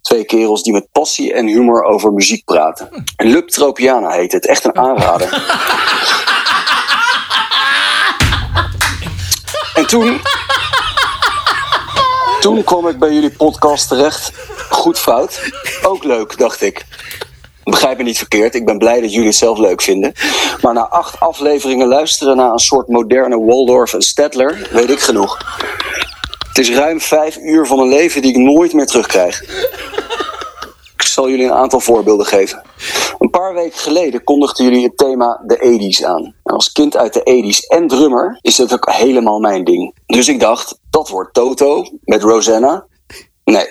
Twee 0.00 0.24
kerels 0.24 0.62
die 0.62 0.72
met 0.72 0.88
passie 0.92 1.32
en 1.32 1.46
humor 1.46 1.82
over 1.82 2.12
muziek 2.12 2.44
praten. 2.44 3.04
Lub 3.16 3.48
Tropiana 3.48 4.10
heet 4.10 4.32
het. 4.32 4.46
Echt 4.46 4.64
een 4.64 4.76
aanrader. 4.76 5.28
En 9.74 9.86
toen... 9.86 10.20
Toen 12.40 12.64
kwam 12.64 12.88
ik 12.88 12.98
bij 12.98 13.12
jullie 13.12 13.30
podcast 13.30 13.88
terecht. 13.88 14.32
Goed 14.70 14.98
fout. 14.98 15.40
Ook 15.82 16.04
leuk, 16.04 16.38
dacht 16.38 16.60
ik. 16.60 16.86
Begrijp 17.64 17.98
me 17.98 18.02
niet 18.04 18.18
verkeerd, 18.18 18.54
ik 18.54 18.64
ben 18.64 18.78
blij 18.78 19.00
dat 19.00 19.12
jullie 19.12 19.26
het 19.26 19.36
zelf 19.36 19.58
leuk 19.58 19.82
vinden. 19.82 20.12
Maar 20.60 20.74
na 20.74 20.88
acht 20.88 21.20
afleveringen 21.20 21.86
luisteren 21.86 22.36
naar 22.36 22.52
een 22.52 22.58
soort 22.58 22.88
moderne 22.88 23.44
Waldorf 23.44 23.94
en 23.94 24.02
Stedtler, 24.02 24.68
weet 24.72 24.90
ik 24.90 25.00
genoeg. 25.00 25.38
Het 26.48 26.58
is 26.58 26.70
ruim 26.70 27.00
vijf 27.00 27.36
uur 27.36 27.66
van 27.66 27.78
een 27.78 27.88
leven 27.88 28.22
die 28.22 28.30
ik 28.30 28.36
nooit 28.36 28.72
meer 28.72 28.86
terugkrijg. 28.86 29.42
Ik 30.96 31.02
zal 31.02 31.28
jullie 31.28 31.44
een 31.44 31.52
aantal 31.52 31.80
voorbeelden 31.80 32.26
geven. 32.26 32.62
Een 33.18 33.30
paar 33.30 33.54
weken 33.54 33.78
geleden 33.78 34.24
kondigden 34.24 34.64
jullie 34.64 34.84
het 34.84 34.96
thema 34.96 35.42
de 35.46 35.56
80s 35.56 36.06
aan. 36.06 36.34
En 36.42 36.54
als 36.54 36.72
kind 36.72 36.96
uit 36.96 37.12
de 37.12 37.20
80s 37.20 37.68
en 37.68 37.88
drummer 37.88 38.38
is 38.40 38.56
dat 38.56 38.72
ook 38.72 38.92
helemaal 38.92 39.38
mijn 39.38 39.64
ding. 39.64 39.94
Dus 40.06 40.28
ik 40.28 40.40
dacht, 40.40 40.78
dat 40.90 41.08
wordt 41.08 41.34
Toto 41.34 41.84
met 42.04 42.22
Rosanna. 42.22 42.86
Nee. 43.44 43.66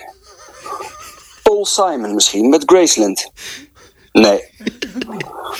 Paul 1.43 1.65
Simon 1.65 2.13
misschien 2.13 2.49
met 2.49 2.63
Graceland. 2.65 3.31
Nee. 4.13 4.43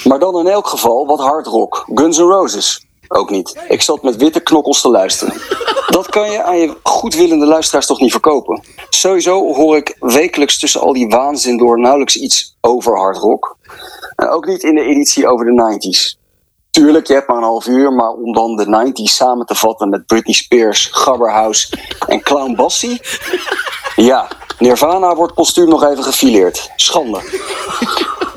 Maar 0.04 0.20
dan 0.20 0.40
in 0.40 0.48
elk 0.48 0.68
geval 0.68 1.06
wat 1.06 1.20
hard 1.20 1.48
rock. 1.48 1.86
Guns 1.94 2.18
N' 2.18 2.22
Roses. 2.22 2.86
Ook 3.08 3.30
niet. 3.30 3.60
Ik 3.68 3.82
zat 3.82 4.04
met 4.04 4.16
witte 4.16 4.40
knokkels 4.40 4.82
te 4.82 4.90
luisteren. 4.90 5.42
Dat 5.88 6.10
kan 6.10 6.32
je 6.32 6.44
aan 6.44 6.58
je 6.58 6.78
goedwillende 6.84 7.46
luisteraars 7.46 7.86
toch 7.86 8.00
niet 8.00 8.12
verkopen. 8.12 8.64
Sowieso 8.90 9.54
hoor 9.54 9.78
ik 9.78 9.96
wekelijks 10.00 10.60
tussen 10.60 10.82
al 10.82 10.94
die 10.94 11.08
waanzin 11.08 11.58
door 11.58 11.80
nauwelijks 11.80 12.16
iets 12.16 12.58
over 12.62 12.98
hard 12.98 13.18
rock. 13.18 13.58
En 14.16 14.30
ook 14.30 14.46
niet 14.46 14.64
in 14.64 14.76
de 14.76 14.82
editie 14.82 15.28
over 15.28 15.46
de 15.46 15.80
90s. 15.80 16.22
Tuurlijk, 16.72 17.08
je 17.08 17.14
hebt 17.14 17.28
maar 17.28 17.38
een 17.38 17.44
half 17.44 17.68
uur, 17.68 17.94
maar 17.94 18.10
om 18.10 18.34
dan 18.34 18.56
de 18.56 18.92
90s 18.92 19.14
samen 19.14 19.46
te 19.46 19.56
vatten 19.56 19.90
met 19.90 20.06
Britney 20.06 20.36
Spears, 20.36 20.90
Gabberhouse 20.92 21.78
en 22.08 22.22
Clown 22.22 22.56
Bassie. 22.56 23.02
Ja, 23.96 24.28
Nirvana 24.60 25.16
wordt 25.16 25.34
postuum 25.34 25.70
nog 25.70 25.84
even 25.84 26.04
gefileerd. 26.04 26.72
Schande. 26.76 27.22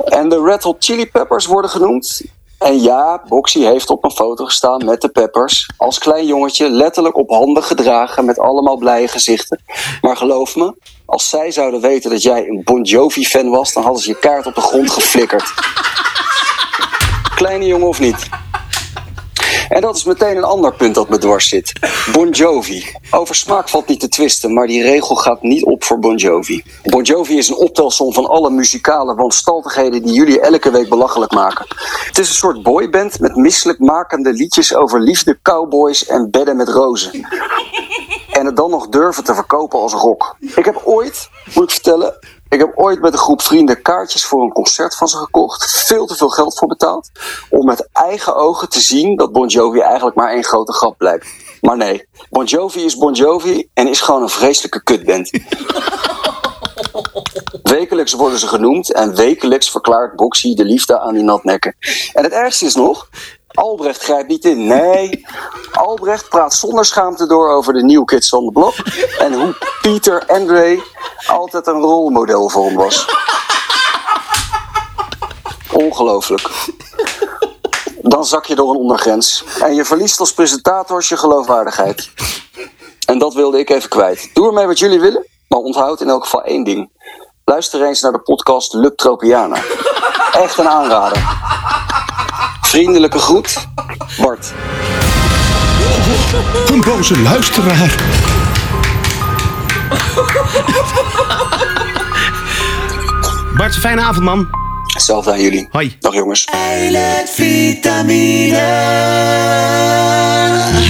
En 0.06 0.28
de 0.28 0.42
Red 0.42 0.62
Hot 0.62 0.84
Chili 0.84 1.10
Peppers 1.10 1.46
worden 1.46 1.70
genoemd. 1.70 2.22
En 2.58 2.82
ja, 2.82 3.22
Boxy 3.28 3.60
heeft 3.60 3.90
op 3.90 4.04
een 4.04 4.10
foto 4.10 4.44
gestaan 4.44 4.84
met 4.84 5.00
de 5.00 5.08
Peppers. 5.08 5.70
Als 5.76 5.98
klein 5.98 6.26
jongetje, 6.26 6.70
letterlijk 6.70 7.16
op 7.16 7.30
handen 7.30 7.62
gedragen 7.62 8.24
met 8.24 8.38
allemaal 8.38 8.76
blije 8.76 9.08
gezichten. 9.08 9.60
Maar 10.00 10.16
geloof 10.16 10.56
me, 10.56 10.74
als 11.06 11.28
zij 11.28 11.50
zouden 11.50 11.80
weten 11.80 12.10
dat 12.10 12.22
jij 12.22 12.48
een 12.48 12.62
Bon 12.64 12.82
Jovi-fan 12.82 13.50
was, 13.50 13.72
dan 13.72 13.82
hadden 13.82 14.02
ze 14.02 14.08
je 14.08 14.18
kaart 14.18 14.46
op 14.46 14.54
de 14.54 14.60
grond 14.60 14.90
geflikkerd. 14.90 15.52
Kleine 17.34 17.66
jongen 17.66 17.88
of 17.88 18.00
niet? 18.00 18.28
En 19.68 19.80
dat 19.80 19.96
is 19.96 20.04
meteen 20.04 20.36
een 20.36 20.44
ander 20.44 20.74
punt 20.74 20.94
dat 20.94 21.08
me 21.08 21.18
dwars 21.18 21.48
zit. 21.48 21.72
Bon 22.12 22.30
Jovi. 22.30 22.84
Over 23.10 23.34
smaak 23.34 23.68
valt 23.68 23.88
niet 23.88 24.00
te 24.00 24.08
twisten, 24.08 24.54
maar 24.54 24.66
die 24.66 24.82
regel 24.82 25.14
gaat 25.14 25.42
niet 25.42 25.64
op 25.64 25.84
voor 25.84 25.98
Bon 25.98 26.16
Jovi. 26.16 26.62
Bon 26.82 27.02
Jovi 27.02 27.38
is 27.38 27.48
een 27.48 27.56
optelsom 27.56 28.12
van 28.12 28.26
alle 28.26 28.50
muzikale 28.50 29.14
wanstaltigheden 29.14 30.02
die 30.02 30.14
jullie 30.14 30.40
elke 30.40 30.70
week 30.70 30.88
belachelijk 30.88 31.32
maken. 31.32 31.66
Het 32.06 32.18
is 32.18 32.28
een 32.28 32.34
soort 32.34 32.62
boyband 32.62 33.20
met 33.20 33.36
misselijkmakende 33.36 34.32
liedjes 34.32 34.74
over 34.74 35.00
liefde, 35.00 35.38
cowboys 35.42 36.06
en 36.06 36.30
bedden 36.30 36.56
met 36.56 36.68
rozen. 36.68 37.26
En 38.30 38.46
het 38.46 38.56
dan 38.56 38.70
nog 38.70 38.88
durven 38.88 39.24
te 39.24 39.34
verkopen 39.34 39.78
als 39.78 39.92
rock. 39.92 40.36
Ik 40.40 40.64
heb 40.64 40.80
ooit, 40.84 41.28
moet 41.54 41.64
ik 41.64 41.70
vertellen, 41.70 42.18
ik 42.48 42.58
heb 42.58 42.72
ooit 42.74 43.00
met 43.00 43.12
een 43.12 43.18
groep 43.18 43.42
vrienden 43.42 43.82
kaartjes 43.82 44.24
voor 44.24 44.42
een 44.42 44.52
concert 44.52 44.96
van 44.96 45.08
ze 45.08 45.16
gekocht. 45.16 45.84
Veel 45.86 46.06
te 46.06 46.14
veel 46.14 46.28
geld 46.28 46.58
voor 46.58 46.68
betaald. 46.68 47.10
Om 47.50 47.66
met 47.66 47.88
eigen 47.92 48.36
ogen 48.36 48.68
te 48.68 48.80
zien 48.80 49.16
dat 49.16 49.32
Bon 49.32 49.46
Jovi 49.46 49.80
eigenlijk 49.80 50.16
maar 50.16 50.32
één 50.32 50.44
grote 50.44 50.72
grap 50.72 50.98
blijkt. 50.98 51.26
Maar 51.60 51.76
nee, 51.76 52.08
Bon 52.30 52.44
Jovi 52.44 52.84
is 52.84 52.96
Bon 52.96 53.12
Jovi 53.12 53.68
en 53.74 53.88
is 53.88 54.00
gewoon 54.00 54.22
een 54.22 54.28
vreselijke 54.28 54.82
kutband. 54.82 55.30
Wekelijks 57.62 58.12
worden 58.12 58.38
ze 58.38 58.46
genoemd 58.46 58.92
en 58.92 59.14
wekelijks 59.14 59.70
verklaart 59.70 60.16
Boxy 60.16 60.54
de 60.54 60.64
liefde 60.64 61.00
aan 61.00 61.14
die 61.14 61.22
natnekken. 61.22 61.76
En 62.12 62.22
het 62.22 62.32
ergste 62.32 62.64
is 62.64 62.74
nog, 62.74 63.08
Albrecht 63.56 64.02
grijpt 64.02 64.28
niet 64.28 64.44
in. 64.44 64.66
Nee, 64.66 65.26
Albrecht 65.72 66.28
praat 66.28 66.54
zonder 66.54 66.84
schaamte 66.84 67.26
door 67.26 67.50
over 67.50 67.72
de 67.72 67.82
New 67.82 68.04
Kids 68.04 68.32
on 68.32 68.44
the 68.44 68.52
Block. 68.52 68.74
En 69.18 69.32
hoe 69.32 69.56
Pieter 69.82 70.26
Andre 70.26 70.82
altijd 71.26 71.66
een 71.66 71.80
rolmodel 71.80 72.48
voor 72.48 72.64
hem 72.64 72.74
was. 72.74 73.06
Ongelooflijk. 75.72 76.50
Dan 78.02 78.24
zak 78.24 78.44
je 78.44 78.54
door 78.54 78.70
een 78.70 78.76
ondergrens. 78.76 79.44
En 79.60 79.74
je 79.74 79.84
verliest 79.84 80.20
als 80.20 80.34
presentator 80.34 81.04
je 81.08 81.16
geloofwaardigheid. 81.16 82.10
En 83.06 83.18
dat 83.18 83.34
wilde 83.34 83.58
ik 83.58 83.70
even 83.70 83.88
kwijt. 83.88 84.30
Doe 84.34 84.46
ermee 84.46 84.66
wat 84.66 84.78
jullie 84.78 85.00
willen, 85.00 85.26
maar 85.48 85.60
onthoud 85.60 86.00
in 86.00 86.08
elk 86.08 86.22
geval 86.22 86.42
één 86.42 86.64
ding. 86.64 86.90
Luister 87.44 87.82
eens 87.82 88.00
naar 88.00 88.12
de 88.12 88.20
podcast 88.20 88.72
Luc 88.72 88.92
Tropiana. 88.96 89.56
Echt 90.32 90.58
een 90.58 90.68
aanrader. 90.68 91.44
Vriendelijke 92.76 93.18
groet, 93.18 93.68
Bart. 94.20 94.52
Een 96.66 96.80
boze 96.80 97.18
luisteraar. 97.18 97.94
Bart, 103.56 103.74
een 103.74 103.80
fijne 103.80 104.00
avond, 104.00 104.24
man. 104.24 104.48
Hetzelfde 104.92 105.32
aan 105.32 105.40
jullie. 105.42 105.68
Hoi. 105.70 105.96
Dag 106.00 106.14
jongens. 106.14 106.44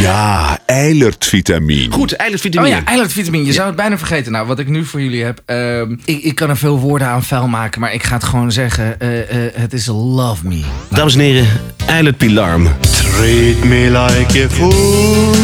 Ja, 0.01 0.59
eilertvitamine. 0.67 1.93
Goed, 1.93 2.13
Oh 2.13 2.21
eilandvitamine. 2.21 2.75
ja, 2.77 2.85
eilandvitamine. 2.85 3.45
Je 3.45 3.53
zou 3.53 3.67
het 3.67 3.77
bijna 3.77 3.99
vergeten. 3.99 4.33
Nou, 4.33 4.47
wat 4.47 4.59
ik 4.59 4.69
nu 4.69 4.85
voor 4.85 5.01
jullie 5.01 5.25
heb. 5.25 5.41
ehm, 5.45 5.93
ik, 6.05 6.23
ik 6.23 6.35
kan 6.35 6.49
er 6.51 6.57
veel 6.57 6.79
woorden 6.79 7.09
aan 7.09 7.23
vuil 7.23 7.49
maken, 7.49 7.81
maar 7.81 7.93
ik 7.95 8.03
ga 8.03 8.15
het 8.15 8.25
gewoon 8.25 8.53
zeggen. 8.53 9.01
eh, 9.01 9.47
eh, 9.47 9.53
het 9.55 9.73
is 9.73 9.87
Love 9.87 10.47
Me. 10.47 10.63
Dames 10.89 11.15
en 11.15 11.21
heren, 11.21 11.47
Eiland 11.89 12.19
Pilarm. 12.19 12.69
Treat 12.83 13.65
me 13.65 13.89
like 13.91 14.35
a 14.37 14.49
fool. 14.49 15.35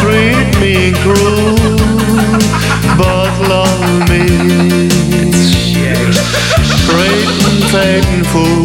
Treat 0.00 0.48
me 0.60 0.92
cruel. 1.02 1.56
But 2.96 3.34
love 3.48 4.08
me. 4.08 4.24
Great 6.88 7.28
and 7.48 7.62
faithful. 7.74 8.56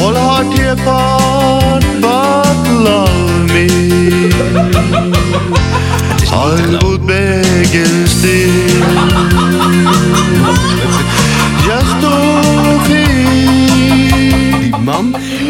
All 0.00 0.14
heart 0.14 0.58
apart. 0.58 1.84
But 2.00 2.62
love 2.88 3.48
me. 3.54 3.66
I 6.30 6.78
would 6.82 7.02
beg 7.06 7.74
and 7.74 8.08
steal. 8.08 8.72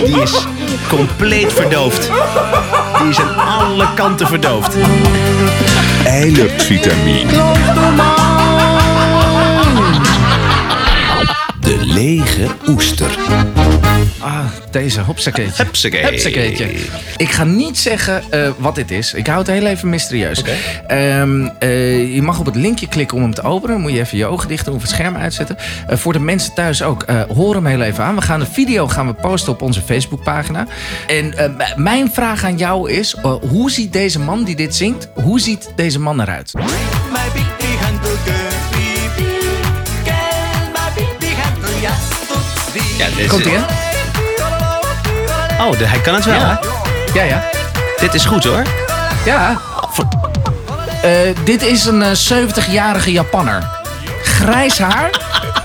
Die 0.04 0.20
is 0.20 0.46
compleet 0.88 1.52
verdoofd. 1.52 2.10
Die 2.98 3.08
is 3.08 3.18
aan 3.18 3.36
alle 3.36 3.86
kanten 3.94 4.26
verdoofd. 4.26 4.76
Eilertvitamine. 6.04 8.31
Lege 11.94 12.46
oester. 12.68 13.18
Ah, 14.18 14.44
deze 14.70 15.00
hopsakeetje. 15.00 15.64
Hupsakee. 15.64 16.04
Hupsakeetje. 16.04 16.68
Ik 17.16 17.30
ga 17.30 17.44
niet 17.44 17.78
zeggen 17.78 18.22
eh, 18.30 18.50
wat 18.58 18.74
dit 18.74 18.90
is. 18.90 19.14
Ik 19.14 19.26
hou 19.26 19.38
het 19.38 19.46
heel 19.46 19.66
even 19.66 19.88
mysterieus. 19.88 20.42
Ehm, 20.86 21.48
eh, 21.58 22.14
je 22.14 22.22
mag 22.22 22.38
op 22.38 22.46
het 22.46 22.54
linkje 22.54 22.88
klikken 22.88 23.16
om 23.16 23.22
hem 23.22 23.34
te 23.34 23.42
openen. 23.42 23.74
Dan 23.74 23.80
moet 23.80 23.92
je 23.92 24.00
even 24.00 24.18
je 24.18 24.26
ogen 24.26 24.48
dicht 24.48 24.64
doen 24.64 24.74
of 24.74 24.80
het 24.80 24.90
scherm 24.90 25.16
uitzetten. 25.16 25.56
Eh, 25.86 25.96
voor 25.96 26.12
de 26.12 26.18
mensen 26.18 26.54
thuis 26.54 26.82
ook, 26.82 27.02
eh, 27.02 27.20
hoor 27.22 27.54
hem 27.54 27.66
heel 27.66 27.82
even 27.82 28.04
aan. 28.04 28.14
We 28.14 28.22
gaan 28.22 28.40
de 28.40 28.46
video 28.46 28.88
gaan 28.88 29.06
we 29.06 29.14
posten 29.14 29.52
op 29.52 29.62
onze 29.62 29.80
Facebookpagina. 29.80 30.66
En 31.06 31.56
mijn 31.76 32.10
vraag 32.12 32.44
aan 32.44 32.56
jou 32.56 32.90
is... 32.90 33.16
hoe 33.48 33.70
ziet 33.70 33.92
deze 33.92 34.20
man 34.20 34.44
die 34.44 34.56
dit 34.56 34.74
zingt, 34.74 35.08
hoe 35.14 35.40
ziet 35.40 35.72
deze 35.76 36.00
man 36.00 36.20
eruit? 36.20 36.52
Ja, 43.02 43.08
dit 43.08 43.18
is- 43.18 43.26
Komt 43.28 43.44
ie, 43.44 43.52
hè? 43.56 43.60
Oh, 45.64 45.78
de- 45.78 45.86
hij 45.86 46.00
kan 46.00 46.14
het 46.14 46.24
wel. 46.24 46.34
Ja. 46.34 46.60
Ja, 47.14 47.22
ja. 47.22 47.44
Dit 48.00 48.14
is 48.14 48.24
goed 48.24 48.44
hoor. 48.44 48.62
Ja. 49.24 49.60
Eh, 51.02 51.10
dit 51.44 51.62
is 51.62 51.84
een 51.84 52.02
eh, 52.02 52.10
70-jarige 52.14 53.12
Japanner. 53.12 53.68
Grijs 54.22 54.78
haar. 54.78 55.10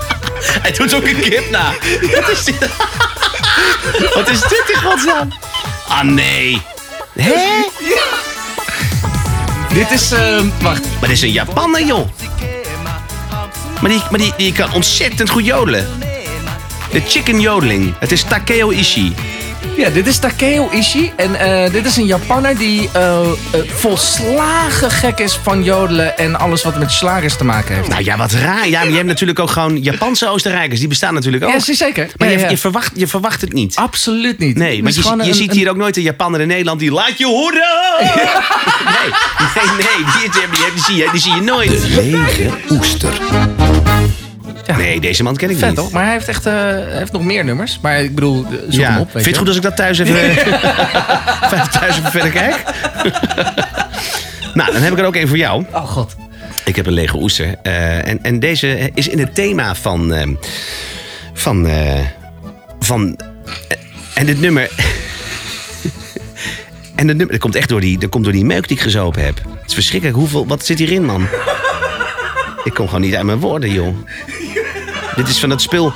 Hij 0.62 0.72
doet 0.72 0.94
ook 0.94 1.02
een 1.04 1.20
kip 1.20 1.50
na. 1.50 1.72
Wat 2.20 2.28
is 2.28 2.44
dit? 2.44 2.58
Wat 4.14 4.28
is 4.28 4.40
dit 4.40 4.64
in 4.74 4.80
godsnaam? 4.90 5.28
Ah 5.88 6.02
nee. 6.02 6.62
Hè? 7.18 7.32
Dit 9.74 9.90
is... 9.90 10.12
eh, 10.12 10.40
wacht. 10.60 10.80
Maar 10.82 11.08
dit 11.08 11.10
is 11.10 11.22
een 11.22 11.32
Japaner 11.32 11.82
joh. 11.84 12.08
Maar 13.80 13.90
die, 13.90 14.02
maar 14.10 14.18
die, 14.20 14.32
die 14.36 14.52
kan 14.52 14.72
ontzettend 14.72 15.30
goed 15.30 15.44
jodelen. 15.44 15.97
De 16.90 17.00
chicken 17.08 17.40
jodeling. 17.40 17.94
Het 17.98 18.12
is 18.12 18.22
Takeo 18.22 18.70
Ishii. 18.70 19.14
Ja, 19.76 19.90
dit 19.90 20.06
is 20.06 20.18
Takeo 20.18 20.68
Ishii. 20.72 21.12
En 21.16 21.34
eh, 21.34 21.72
dit 21.72 21.86
is 21.86 21.96
een 21.96 22.06
Japanner 22.06 22.56
die 22.58 22.88
eh, 22.92 23.20
eh, 23.20 23.26
volslagen 23.66 24.90
gek 24.90 25.18
is 25.18 25.38
van 25.42 25.62
jodelen 25.64 26.18
en 26.18 26.38
alles 26.38 26.62
wat 26.62 26.78
met 26.78 26.90
slagers 26.92 27.36
te 27.36 27.44
maken 27.44 27.74
heeft. 27.74 27.88
Nou 27.88 28.04
ja, 28.04 28.16
wat 28.16 28.32
raar. 28.32 28.68
Ja, 28.68 28.78
maar 28.80 28.88
je 28.88 28.94
hebt 28.94 29.06
natuurlijk 29.06 29.38
ook 29.38 29.50
gewoon 29.50 29.82
Japanse 29.82 30.28
Oostenrijkers. 30.28 30.78
Die 30.78 30.88
bestaan 30.88 31.14
natuurlijk 31.14 31.44
ook. 31.44 31.50
Ja, 31.52 31.74
zeker. 31.74 32.10
Maar 32.16 32.28
Ja, 32.28 32.34
je, 32.34 32.40
ja. 32.40 32.48
je, 32.50 32.58
verwacht, 32.58 32.90
je 32.94 33.06
verwacht 33.06 33.40
het 33.40 33.52
niet. 33.52 33.76
Absoluut 33.76 34.38
niet. 34.38 34.56
Nee, 34.56 34.82
maar 34.82 34.92
je, 34.92 35.02
je 35.02 35.28
een- 35.28 35.34
ziet 35.34 35.50
een- 35.50 35.56
hier 35.56 35.70
ook 35.70 35.76
nooit 35.76 35.96
een 35.96 36.02
Japanner 36.02 36.40
in 36.40 36.48
Nederland 36.48 36.80
die 36.80 36.92
laat 36.92 37.18
je 37.18 37.26
horen. 37.26 37.62
Nee, 38.88 39.10
nee, 39.54 39.74
nee. 39.76 40.12
Die, 40.12 40.30
die, 40.30 40.40
die, 40.50 40.72
die 40.74 40.82
zie 40.82 40.96
je, 40.96 41.08
die 41.12 41.20
zie 41.20 41.34
je 41.34 41.40
nooit. 41.40 41.82
Lege 41.88 42.50
oester. 42.70 43.12
Nee, 44.76 45.00
deze 45.00 45.22
man 45.22 45.36
ken 45.36 45.50
ik 45.50 45.56
Vet 45.58 45.66
niet. 45.68 45.76
toch? 45.76 45.90
Maar 45.90 46.04
hij 46.04 46.12
heeft 46.12 46.28
echt 46.28 46.46
eh, 46.46 46.54
heeft 46.74 47.12
nog 47.12 47.22
meer 47.24 47.44
nummers. 47.44 47.78
Maar 47.82 48.00
ik 48.02 48.14
bedoel, 48.14 48.44
eh, 48.44 48.50
zoek 48.50 48.72
Ja. 48.72 48.90
hem 48.90 49.00
op. 49.00 49.10
Vind 49.10 49.24
je 49.24 49.30
het 49.30 49.38
goed 49.38 49.46
als 49.48 49.56
ik 49.56 49.62
dat 49.62 49.76
thuis 49.76 49.98
even, 49.98 50.14
thuis 51.80 51.98
even 51.98 52.10
verder 52.10 52.30
kijk? 52.30 52.62
nou, 54.54 54.72
dan 54.72 54.82
heb 54.82 54.92
ik 54.92 54.98
er 54.98 55.04
ook 55.04 55.16
een 55.16 55.28
voor 55.28 55.36
jou. 55.36 55.64
Oh 55.72 55.84
god. 55.88 56.16
Ik 56.64 56.76
heb 56.76 56.86
een 56.86 56.92
lege 56.92 57.16
oester. 57.16 57.54
Eh, 57.62 58.08
en, 58.08 58.18
en 58.22 58.38
deze 58.40 58.90
is 58.94 59.08
in 59.08 59.18
het 59.18 59.34
thema 59.34 59.74
van. 59.74 60.36
van. 61.32 61.68
van. 62.80 63.18
en 64.14 64.26
dit 64.26 64.40
nummer. 64.40 64.70
en 66.94 67.08
het 67.08 67.16
nummer. 67.16 67.30
Dat 67.30 67.38
komt 67.38 67.54
echt 67.56 67.68
door 67.68 67.80
die, 67.80 67.98
dat 67.98 68.10
komt 68.10 68.24
door 68.24 68.32
die 68.32 68.44
meuk 68.44 68.68
die 68.68 68.76
ik 68.76 68.82
gezopen 68.82 69.24
heb. 69.24 69.36
Het 69.36 69.66
is 69.68 69.74
verschrikkelijk. 69.74 70.18
Hoeveel, 70.18 70.46
wat 70.46 70.64
zit 70.66 70.78
hierin, 70.78 71.04
man? 71.04 71.26
ik 72.64 72.74
kom 72.74 72.86
gewoon 72.86 73.00
niet 73.00 73.14
uit 73.14 73.24
mijn 73.24 73.38
woorden, 73.38 73.72
joh. 73.72 73.96
Dit 75.18 75.28
is 75.28 75.40
van 75.40 75.48
dat 75.48 75.62
spul. 75.62 75.92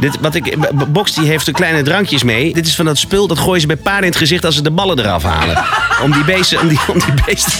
Dit, 0.00 0.18
wat 0.20 0.34
ik, 0.34 0.56
Box 0.88 1.14
die 1.14 1.26
heeft 1.26 1.46
er 1.46 1.52
kleine 1.52 1.82
drankjes 1.82 2.22
mee. 2.22 2.52
Dit 2.52 2.66
is 2.66 2.74
van 2.74 2.84
dat 2.84 2.98
spul, 2.98 3.26
dat 3.26 3.38
gooien 3.38 3.60
ze 3.60 3.66
bij 3.66 3.76
paarden 3.76 4.02
in 4.02 4.08
het 4.08 4.16
gezicht 4.16 4.44
als 4.44 4.54
ze 4.54 4.62
de 4.62 4.70
ballen 4.70 4.98
eraf 4.98 5.22
halen. 5.22 5.64
Om 6.02 6.12
die 6.12 6.24
beesten, 6.24 6.60
om 6.60 6.68
die, 6.68 6.78
om 6.92 6.98
die 6.98 7.24
beesten, 7.26 7.52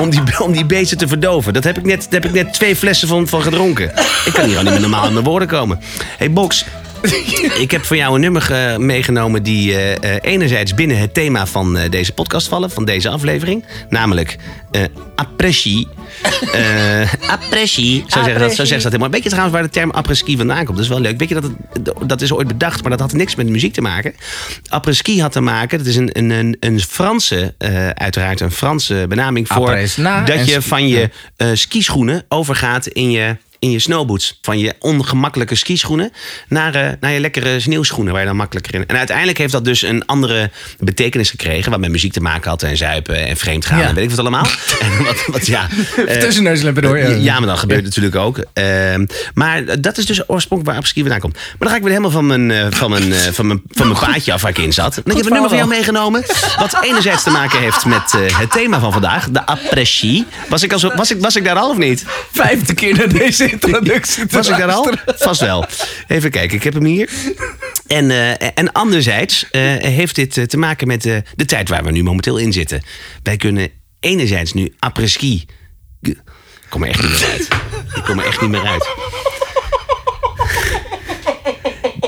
om 0.00 0.10
die, 0.10 0.20
om 0.44 0.52
die 0.52 0.64
beesten 0.64 0.98
te 0.98 1.08
verdoven. 1.08 1.52
Dat 1.52 1.64
heb 1.64 1.78
ik 1.78 1.84
net, 1.84 2.06
daar 2.10 2.20
heb 2.20 2.24
ik 2.24 2.44
net 2.44 2.52
twee 2.52 2.76
flessen 2.76 3.08
van, 3.08 3.28
van 3.28 3.42
gedronken. 3.42 3.92
Ik 4.24 4.32
kan 4.32 4.44
hier 4.44 4.56
al 4.56 4.62
niet 4.62 4.72
meer 4.72 4.80
normaal 4.80 5.04
aan 5.04 5.12
mijn 5.12 5.24
woorden 5.24 5.48
komen. 5.48 5.80
hey 6.18 6.30
Box, 6.30 6.64
ik 7.58 7.70
heb 7.70 7.84
voor 7.84 7.96
jou 7.96 8.14
een 8.14 8.20
nummer 8.20 8.52
eh, 8.52 8.76
meegenomen 8.76 9.42
die 9.42 9.76
eh, 9.76 10.14
eh, 10.14 10.18
enerzijds 10.20 10.74
binnen 10.74 10.98
het 10.98 11.14
thema 11.14 11.46
van 11.46 11.78
deze 11.90 12.12
podcast 12.12 12.48
vallen, 12.48 12.70
van 12.70 12.84
deze 12.84 13.08
aflevering. 13.08 13.64
Namelijk 13.88 14.36
eh 14.70 14.82
apres-ski. 15.14 15.86
Apres-ski. 17.26 18.04
Zo 18.06 18.22
zeggen, 18.22 18.40
dat, 18.40 18.54
zo 18.54 18.64
zeggen 18.64 18.66
ze 18.66 18.82
dat 18.82 18.82
helemaal. 18.82 19.10
Weet 19.10 19.22
je 19.22 19.28
trouwens 19.28 19.54
waar 19.54 19.64
de 19.64 19.72
term 19.72 19.90
apres-ski 19.90 20.36
vandaan 20.36 20.64
komt? 20.64 20.76
Dat 20.76 20.84
is 20.84 20.88
wel 20.88 21.00
leuk. 21.00 21.18
Weet 21.18 21.28
je 21.28 21.34
dat 21.34 21.50
het, 21.72 22.08
dat 22.08 22.20
is 22.20 22.32
ooit 22.32 22.48
bedacht, 22.48 22.82
maar 22.82 22.90
dat 22.90 23.00
had 23.00 23.12
niks 23.12 23.34
met 23.34 23.48
muziek 23.48 23.72
te 23.72 23.80
maken. 23.80 24.14
Apres-ski 24.68 25.20
had 25.20 25.32
te 25.32 25.40
maken, 25.40 25.78
dat 25.78 25.86
is 25.86 25.96
een, 25.96 26.10
een, 26.12 26.30
een, 26.30 26.56
een 26.60 26.80
Franse, 26.80 27.54
eh, 27.58 27.88
uiteraard 27.88 28.40
een 28.40 28.50
Franse 28.50 29.04
benaming 29.08 29.48
voor 29.48 29.56
Après 29.56 29.96
na 29.96 30.24
dat 30.24 30.48
je 30.48 30.62
van 30.62 30.88
je 30.88 31.10
eh, 31.36 31.48
skischoenen 31.52 32.24
overgaat 32.28 32.86
in 32.86 33.10
je, 33.10 33.36
in 33.60 33.70
je 33.70 33.78
snowboots. 33.78 34.38
Van 34.42 34.58
je 34.58 34.74
ongemakkelijke 34.78 35.54
skischoenen 35.54 36.12
naar, 36.48 36.74
eh, 36.74 36.88
naar 37.00 37.12
je 37.12 37.20
lekkere 37.20 37.60
sneeuwschoenen 37.60 38.12
waar 38.12 38.22
je 38.22 38.28
dan 38.28 38.36
makkelijker 38.36 38.74
in. 38.74 38.86
En 38.86 38.96
uiteindelijk 38.96 39.38
heeft 39.38 39.52
dat 39.52 39.64
dus 39.64 39.82
een 39.82 40.06
andere 40.06 40.50
betekenis 40.78 41.30
gekregen. 41.30 41.70
Wat 41.70 41.80
met 41.80 41.90
muziek 41.90 42.12
te 42.12 42.20
maken 42.20 42.50
had 42.50 42.62
en 42.62 42.76
zuipen 42.76 43.26
en 43.26 43.36
vreemdgaan 43.36 43.78
Ja. 43.78 43.88
en 43.88 43.94
weet 43.94 44.04
ik 44.04 44.10
wat 44.10 44.18
allemaal. 44.18 44.46
en 44.80 45.04
wat, 45.04 45.24
wat, 45.26 45.46
ja, 45.46 45.68
eh, 46.06 46.18
Tussenneuslippen 46.18 46.82
door. 46.82 46.98
ja, 46.98 47.08
ja, 47.08 47.38
maar 47.38 47.48
dat 47.48 47.58
gebeurt 47.58 47.84
natuurlijk 47.84 48.14
ook. 48.16 48.44
Ehm, 48.52 49.06
maar 49.34 49.80
dat 49.80 49.98
is 49.98 50.06
dus 50.06 50.18
oorspronkelijk 50.18 50.64
waar 50.66 50.74
apres-ski 50.74 51.00
vandaan 51.00 51.20
komt. 51.20 51.34
Maar 51.34 51.56
dan 51.58 51.68
ga 51.68 51.76
ik 51.76 51.82
weer 51.82 51.90
helemaal 51.90 52.10
van 52.10 52.26
mijn, 52.26 52.50
eh, 52.50 52.66
van 52.70 52.90
mijn, 52.90 53.12
van 53.14 53.46
mijn, 53.46 53.62
van 53.70 53.88
mijn 53.88 53.98
paadje 54.00 54.32
af 54.32 54.42
waar 54.42 54.50
ik 54.50 54.58
in 54.58 54.72
zat. 54.72 54.96
En 54.96 55.02
ik 55.04 55.16
heb 55.16 55.24
een 55.26 55.32
nummer 55.32 55.48
voor 55.48 55.58
jou 55.58 55.68
meegenomen. 55.70 56.24
Wat 56.58 56.78
enerzijds 56.82 57.22
te 57.22 57.30
maken 57.30 57.58
heeft 57.58 57.84
met 57.84 58.12
het 58.38 58.50
thema 58.50 58.80
van 58.80 58.92
vandaag. 58.92 59.28
De 59.30 59.46
apres-ski. 59.46 60.26
Was 60.48 60.62
ik, 60.62 60.72
al 60.72 60.78
zo, 60.78 60.90
was, 60.96 61.10
ik, 61.10 61.20
was 61.20 61.36
ik 61.36 61.44
daar 61.44 61.56
al 61.56 61.70
of 61.70 61.76
niet? 61.76 62.04
Vijfde 62.32 62.74
keer 62.74 62.96
naar 62.96 63.08
deze 63.08 63.49
introductie. 63.50 64.26
te 64.26 64.36
Was 64.36 64.48
ik 64.48 64.56
daar 64.56 64.72
al? 64.72 64.94
Vast 65.06 65.40
wel. 65.40 65.66
Even 66.08 66.30
kijken, 66.30 66.56
ik 66.56 66.62
heb 66.62 66.74
hem 66.74 66.84
hier. 66.84 67.10
En, 67.86 68.10
eh, 68.10 68.48
en 68.54 68.72
anderzijds 68.72 69.50
eh, 69.50 69.76
heeft 69.76 70.14
dit 70.14 70.36
eh, 70.36 70.44
te 70.44 70.56
maken 70.56 70.86
met 70.86 71.06
eh, 71.06 71.16
de 71.34 71.44
tijd 71.44 71.68
waar 71.68 71.84
we 71.84 71.90
nu 71.90 72.02
momenteel 72.02 72.36
in 72.36 72.52
zitten. 72.52 72.82
Wij 73.22 73.36
kunnen 73.36 73.70
enerzijds 74.00 74.52
nu 74.52 74.74
apres-ski... 74.78 75.46
Ik 76.00 76.16
kom 76.68 76.82
er 76.82 76.88
echt 76.88 77.02
niet 77.02 77.10
meer 77.10 77.30
uit. 77.30 77.48
Ik 77.94 78.04
kom 78.04 78.18
er 78.18 78.26
echt 78.26 78.40
niet 78.40 78.50
meer 78.50 78.66
uit. 78.66 78.88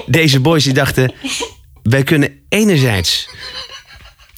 Deze 0.07 0.41
boys 0.41 0.65
die 0.65 0.73
dachten... 0.73 1.15
Wij 1.83 2.03
kunnen 2.03 2.45
enerzijds... 2.49 3.29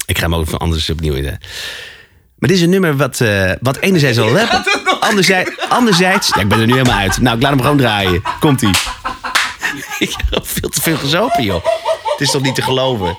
Ik 0.06 0.18
ga 0.18 0.24
hem 0.24 0.34
ook 0.34 0.48
van 0.48 0.58
anders 0.58 0.90
opnieuw 0.90 1.14
in. 1.14 1.24
Maar 1.24 2.48
dit 2.48 2.50
is 2.50 2.60
een 2.60 2.70
nummer 2.70 2.96
wat, 2.96 3.22
wat 3.60 3.78
enerzijds 3.78 4.18
al 4.18 4.30
rappen. 4.36 4.83
Anderzijds, 5.08 5.50
anderzijds... 5.68 6.28
Ja, 6.34 6.40
ik 6.40 6.48
ben 6.48 6.60
er 6.60 6.66
nu 6.66 6.72
helemaal 6.72 6.98
uit. 6.98 7.20
Nou, 7.20 7.36
ik 7.36 7.42
laat 7.42 7.50
hem 7.52 7.60
gewoon 7.60 7.76
draaien. 7.76 8.22
Komt-ie. 8.40 8.70
Ik 9.98 10.14
heb 10.30 10.46
veel 10.48 10.68
te 10.68 10.80
veel 10.80 10.96
gezopen, 10.96 11.44
joh. 11.44 11.64
Het 12.10 12.20
is 12.20 12.30
toch 12.30 12.42
niet 12.42 12.54
te 12.54 12.62
geloven? 12.62 13.18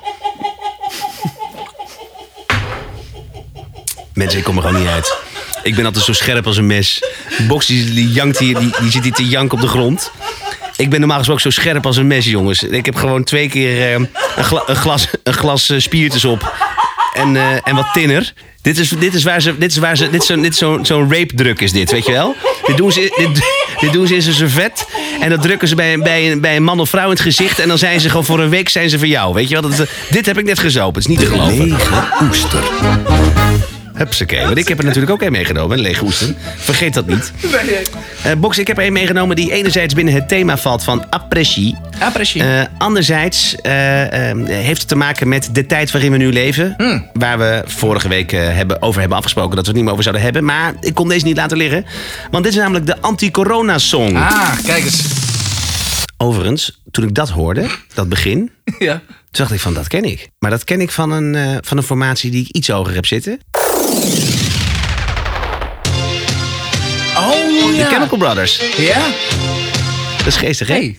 Mensen, 4.14 4.40
ik 4.40 4.46
kom 4.46 4.56
er 4.58 4.64
gewoon 4.64 4.80
niet 4.82 4.90
uit. 4.90 5.18
Ik 5.64 5.76
ben 5.76 5.86
altijd 5.86 6.06
zo 6.06 6.14
scherp 6.14 6.46
als 6.48 6.58
een 6.58 6.68
mes. 6.68 7.04
Box 7.48 7.66
die, 7.66 7.94
die 7.94 8.12
jankt 8.12 8.38
hier, 8.38 8.60
die, 8.60 8.74
die 8.82 8.92
zit 8.92 9.04
hier 9.04 9.14
te 9.14 9.28
janken 9.28 9.58
op 9.58 9.64
de 9.64 9.70
grond. 9.70 10.12
Ik 10.76 10.90
ben 10.90 11.00
normaal 11.00 11.18
gesproken 11.18 11.44
zo 11.44 11.50
scherp 11.62 11.86
als 11.86 11.98
een 11.98 12.08
mes, 12.08 12.26
jongens. 12.26 12.64
Ik 12.64 12.86
heb 12.86 12.96
gewoon 12.96 13.24
twee 13.24 13.50
keer 13.50 13.82
eh, 13.82 13.92
een, 14.36 14.44
gla- 14.44 14.64
een 14.66 14.76
glas, 14.76 15.08
een 15.24 15.34
glas 15.34 15.70
eh, 15.70 15.80
spiertjes 15.80 16.26
op. 16.26 16.54
En, 17.14 17.36
eh, 17.36 17.68
en 17.68 17.76
wat 17.76 17.94
tinner. 17.94 18.34
Dit 18.66 18.78
is, 18.78 18.90
dit 18.90 19.14
is 19.14 19.24
waar 19.24 19.42
ze. 19.42 19.58
Dit 19.58 19.72
is 19.72 19.78
waar 19.78 19.98
ze. 19.98 20.10
Dit 20.10 20.22
is 20.22 20.28
zo'n 20.28 20.42
dit 20.42 20.52
is 20.52 20.58
zo'n 20.88 21.12
rape-druk 21.14 21.62
is 21.62 21.72
dit, 21.72 21.92
weet 21.92 22.06
je 22.06 22.12
wel? 22.12 22.36
Dit 22.66 22.78
doen 22.78 22.92
ze, 22.92 23.00
dit, 23.18 23.44
dit 23.80 23.94
doen 23.94 24.08
ze 24.08 24.16
in 24.16 24.22
zijn 24.22 24.36
servet. 24.36 24.86
En 25.20 25.30
dat 25.30 25.42
drukken 25.42 25.68
ze 25.68 25.76
bij, 25.76 25.94
een- 25.94 26.04
bij, 26.04 26.32
een- 26.32 26.42
bij 26.42 26.56
een 26.56 26.64
man 26.64 26.80
of 26.80 26.90
vrouw 26.90 27.04
in 27.04 27.10
het 27.10 27.20
gezicht. 27.20 27.60
En 27.60 27.68
dan 27.68 27.78
zijn 27.78 28.00
ze 28.00 28.10
gewoon 28.10 28.26
voor 28.26 28.40
een 28.40 28.50
week 28.50 28.70
zijn 28.70 28.90
ze 28.90 28.98
voor 28.98 29.08
jou. 29.08 29.34
Weet 29.34 29.50
je 29.50 29.62
wel? 29.62 29.70
Dat, 29.72 29.88
dit 30.10 30.26
heb 30.26 30.38
ik 30.38 30.46
net 30.46 30.60
gezopen. 30.60 31.02
Het 31.02 31.10
is 31.12 31.18
niet 31.18 31.20
te 31.20 31.26
geloven. 31.36 31.68
Lege 31.68 32.04
oester. 32.24 32.64
Hupsakee. 33.96 34.46
Want 34.46 34.58
ik 34.58 34.68
heb 34.68 34.78
er 34.78 34.84
natuurlijk 34.84 35.12
ook 35.12 35.22
een 35.22 35.32
meegenomen, 35.32 35.78
een 35.78 35.84
lege. 35.84 36.06
Vergeet 36.58 36.94
dat 36.94 37.08
niet. 37.08 37.32
Eh 38.24 38.32
Box, 38.38 38.58
ik 38.58 38.68
heb 38.68 38.78
er 38.78 38.86
een 38.86 38.94
meegenomen 38.94 39.36
die 39.36 39.52
enerzijds 39.52 39.94
binnen 39.94 40.14
het 40.14 40.28
thema 40.28 40.58
valt 40.58 40.84
van 40.84 41.10
apres-ski. 41.10 41.76
Apres-ski. 42.00 42.40
Eh, 42.40 42.62
anderzijds 42.78 43.56
eh, 43.56 44.30
eh, 44.30 44.48
heeft 44.48 44.80
het 44.80 44.88
te 44.88 44.96
maken 44.96 45.28
met 45.28 45.50
de 45.52 45.66
tijd 45.66 45.92
waarin 45.92 46.12
we 46.12 46.18
nu 46.18 46.32
leven. 46.32 46.74
Hmm. 46.78 47.10
Waar 47.14 47.38
we 47.38 47.64
vorige 47.66 48.08
week 48.08 48.32
hebben, 48.32 48.82
over 48.82 49.00
hebben 49.00 49.18
afgesproken 49.18 49.56
dat 49.56 49.66
we 49.66 49.66
het 49.66 49.76
niet 49.76 49.84
meer 49.84 49.92
over 49.92 50.04
zouden 50.04 50.24
hebben. 50.24 50.46
Maar 50.46 50.74
ik 50.80 50.94
kon 50.94 51.08
deze 51.08 51.26
niet 51.26 51.38
laten 51.38 51.58
liggen. 51.58 51.86
Want 52.32 52.44
dit 52.44 52.54
is 52.54 52.60
namelijk 52.60 52.86
de 52.86 53.02
anti-corona-song. 53.02 54.16
Ah, 54.16 54.52
kijk 54.64 54.84
eens. 54.84 55.04
Overigens, 56.18 56.82
toen 56.92 57.04
ik 57.04 57.14
dat 57.14 57.30
hoorde, 57.30 57.68
dat 57.94 58.10
begin... 58.10 58.52
Ja. 58.80 59.02
Toen 59.32 59.44
dacht 59.46 59.52
ik 59.52 59.60
van, 59.60 59.74
dat 59.74 59.88
ken 59.88 60.04
ik. 60.04 60.30
Maar 60.40 60.52
dat 60.52 60.64
ken 60.64 60.82
ik 60.82 60.92
van 60.92 61.12
een, 61.12 61.60
van 61.64 61.78
een 61.78 61.84
formatie 61.84 62.32
die 62.32 62.42
ik 62.42 62.56
iets 62.56 62.68
hoger 62.68 62.94
heb 62.94 63.06
zitten. 63.06 63.40
Oh 67.18 67.72
De 67.72 67.76
ja. 67.78 67.88
Chemical 67.88 68.18
Brothers. 68.18 68.62
Ja? 68.78 69.00
Dat 70.18 70.26
is 70.28 70.36
geestig, 70.36 70.68
hè? 70.68 70.74
Hey. 70.74 70.98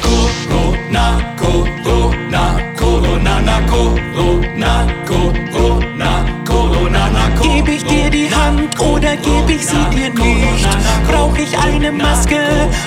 Corona, 0.00 1.34
Corona, 1.36 2.54
Corona, 2.76 3.40
na 3.40 3.60
Corona, 3.66 4.84
Corona, 5.06 6.24
Corona, 6.44 7.08
na 7.08 7.28
Corona. 7.34 7.54
Geb 7.56 7.68
ich 7.68 7.84
dir 7.84 8.10
die 8.10 8.28
Hand 8.34 8.78
oder 8.80 9.16
geb 9.16 9.48
ich 9.48 9.66
sie 9.66 9.84
dir 9.96 10.10
nicht? 10.10 10.66
Brauch 11.10 11.36
ich 11.38 11.56
eine 11.58 11.92
Maske 11.92 12.40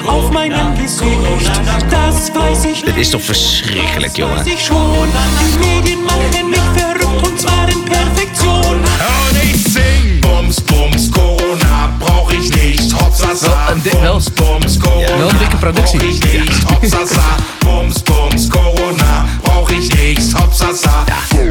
auf 0.08 0.32
meinem 0.32 0.76
Gesicht? 0.76 1.52
Das 1.90 2.34
weiß 2.36 2.66
ich 2.66 2.82
Dit 2.84 2.96
nicht. 2.96 2.98
is 2.98 3.10
toch 3.12 3.22
verschrikkelijk, 3.22 4.18
jongen. 4.18 4.38
weiß 4.38 4.48
ich 4.48 4.66
schon. 4.66 5.08
Die 5.40 5.58
Medien 5.66 6.04
machen 6.04 6.50
mich 6.50 6.60
verrückt 6.76 6.91
und 7.24 7.40
zwar 7.40 7.68
in 7.70 7.84
Perfektion. 7.86 8.76
Und 8.76 9.44
ich 9.44 9.64
sing 9.74 10.22
Bums, 10.22 10.62
Bums, 10.62 11.12
Corona 11.12 11.90
brauch 12.00 12.32
ich 12.32 12.50
nicht. 12.50 12.94
Hopsasa, 12.94 13.74
Wel 13.84 14.12
Bums, 14.12 14.30
Bums, 14.30 14.78
Corona 14.80 15.18
wel 15.18 15.30
een 15.30 15.38
dikke 15.38 15.58
productie. 15.58 16.00
brauch 16.00 16.10
ich 16.10 16.34
nicht. 16.34 16.70
Hopsasa, 16.70 17.36
Bums, 17.60 18.02
Bums, 18.04 18.48
Corona 18.50 19.26
brauch 19.44 19.70
ich 19.70 19.90
nicht. 19.94 20.34
Hopsasa. 20.34 20.51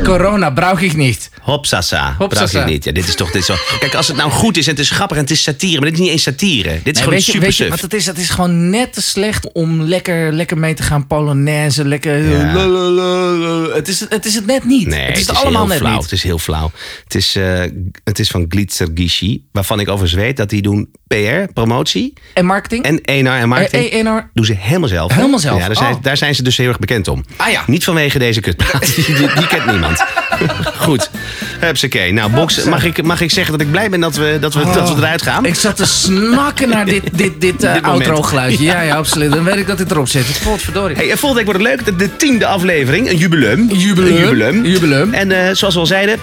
Corona 0.05 0.51
brauch 0.51 0.81
ik 0.81 0.97
niet. 0.97 1.31
Hopsasa. 1.41 2.15
Hopsasa. 2.19 2.47
Brauch 2.49 2.67
je 2.67 2.73
niet. 2.73 2.85
Ja, 2.85 2.93
dit 2.93 3.09
is 3.09 3.15
toch 3.15 3.31
dit 3.31 3.41
is 3.41 3.47
zo. 3.47 3.55
Kijk, 3.79 3.95
als 3.95 4.09
het 4.09 4.17
nou 4.17 4.31
goed 4.31 4.57
is 4.57 4.65
en 4.65 4.71
het 4.71 4.81
is 4.81 4.91
grappig 4.91 5.17
en 5.17 5.23
het 5.23 5.33
is 5.33 5.43
satire, 5.43 5.81
maar 5.81 5.85
dit 5.89 5.93
is 5.99 6.01
niet 6.01 6.11
eens 6.11 6.23
satire. 6.23 6.69
Dit 6.83 6.87
is 6.87 6.93
Nee, 6.93 7.03
gewoon 7.03 7.21
super 7.21 7.41
weet 7.41 7.57
je 7.57 7.63
suf. 7.63 7.71
wat 7.71 7.81
het 7.81 7.95
is? 7.95 8.07
Het 8.07 8.19
is 8.19 8.29
gewoon 8.31 8.71
net 8.71 8.93
te 8.93 9.03
slecht 9.03 9.53
om 9.53 9.81
lekker, 9.83 10.33
lekker 10.33 10.59
mee 10.59 10.75
te 10.75 10.83
gaan 10.83 11.07
polonaise. 11.07 11.85
Lekker. 11.85 12.29
Ja. 12.31 12.53
lalalala. 12.55 13.75
Het 13.75 13.89
is 13.89 14.01
het, 14.09 14.27
is 14.27 14.35
het 14.35 14.47
net 14.47 14.65
niet. 14.65 14.87
Nee, 14.87 15.01
het 15.07 15.19
is 15.19 15.27
het, 15.27 15.37
allemaal 15.37 15.67
net 15.67 15.79
flauw. 15.79 15.93
niet. 15.95 16.03
Het 16.03 16.13
is 16.13 16.23
heel 16.23 16.39
flauw. 16.39 16.71
Het 17.05 17.15
is, 17.15 17.37
eh, 17.37 17.61
het 18.05 18.19
is 18.19 18.31
van 18.31 18.45
Glitzer 18.49 18.89
Gishi, 18.95 19.43
waarvan 19.53 19.81
ik 19.81 19.89
overigens 19.89 20.21
weet 20.23 20.37
dat 20.37 20.51
die 20.51 20.63
doen 20.63 20.91
PR, 21.07 21.53
promotie 21.55 22.13
En 22.35 22.47
marketing? 22.47 22.85
en 22.85 23.01
ENR 23.01 23.29
en 23.33 23.49
marketing. 23.49 23.91
ENR. 23.91 24.31
Doen 24.35 24.45
ze 24.45 24.55
helemaal 24.59 24.89
zelf. 24.89 25.15
Helemaal 25.15 25.39
zelf? 25.39 25.59
Ja, 25.61 25.67
daar 25.67 25.77
zijn, 25.77 25.95
Oh. 25.95 26.03
daar 26.03 26.17
zijn 26.17 26.35
ze 26.35 26.43
dus 26.43 26.57
heel 26.57 26.69
erg 26.69 26.79
bekend 26.79 27.09
om. 27.09 27.25
Ah, 27.37 27.51
ja. 27.51 27.63
Niet 27.67 27.85
vanwege 27.85 28.19
deze 28.19 28.41
kutplaat. 28.41 28.89
die, 29.15 29.29
die 29.35 29.47
kent 29.47 29.67
niemand. 29.67 30.05
Goed. 30.87 31.11
Hupsakee. 31.61 32.13
Nou, 32.13 32.31
Box, 32.31 32.65
mag 32.65 32.85
ik, 32.85 33.03
mag 33.03 33.21
ik 33.21 33.31
zeggen 33.31 33.53
dat 33.53 33.61
ik 33.61 33.71
blij 33.71 33.91
ben 33.91 34.01
dat 34.01 34.17
we, 34.17 34.37
dat 34.41 34.55
we, 34.55 34.65
dat 34.65 34.95
we 34.95 35.01
eruit 35.01 35.23
gaan? 35.23 35.43
Oh. 35.43 35.49
Ik 35.49 35.55
zat 35.55 35.77
te 35.77 35.87
snakken 35.87 36.69
naar 36.69 36.85
dit, 36.85 37.03
dit, 37.13 37.41
dit, 37.41 37.63
eh, 37.65 37.73
Dit 37.73 37.83
moment. 37.83 38.07
outro 38.07 38.23
geluidje. 38.23 38.65
Ja, 38.65 38.81
ja, 38.81 38.97
absoluut. 38.97 39.33
Dan 39.33 39.45
weet 39.45 39.57
ik 39.57 39.67
dat 39.67 39.79
dit 39.79 39.91
erop 39.91 40.09
zit. 40.09 40.41
Potverdorie. 40.45 40.97
Hey, 40.97 41.11
en 41.11 41.19
volgende 41.19 41.45
week 41.45 41.57
wordt 41.57 41.71
het 41.71 41.87
leuk. 41.87 41.99
De, 41.99 42.05
de 42.05 42.17
tiende 42.17 42.47
aflevering. 42.47 43.11
Een 43.11 43.17
jubileum. 43.17 43.69
Jubileum. 43.73 44.17
Een 44.17 44.23
jubileum. 44.23 44.65
Jubileum. 44.65 45.13
En 45.13 45.33
eh, 45.33 45.55
zoals 45.55 45.75
we 45.75 45.81
al 45.81 45.87
zeiden... 45.87 46.19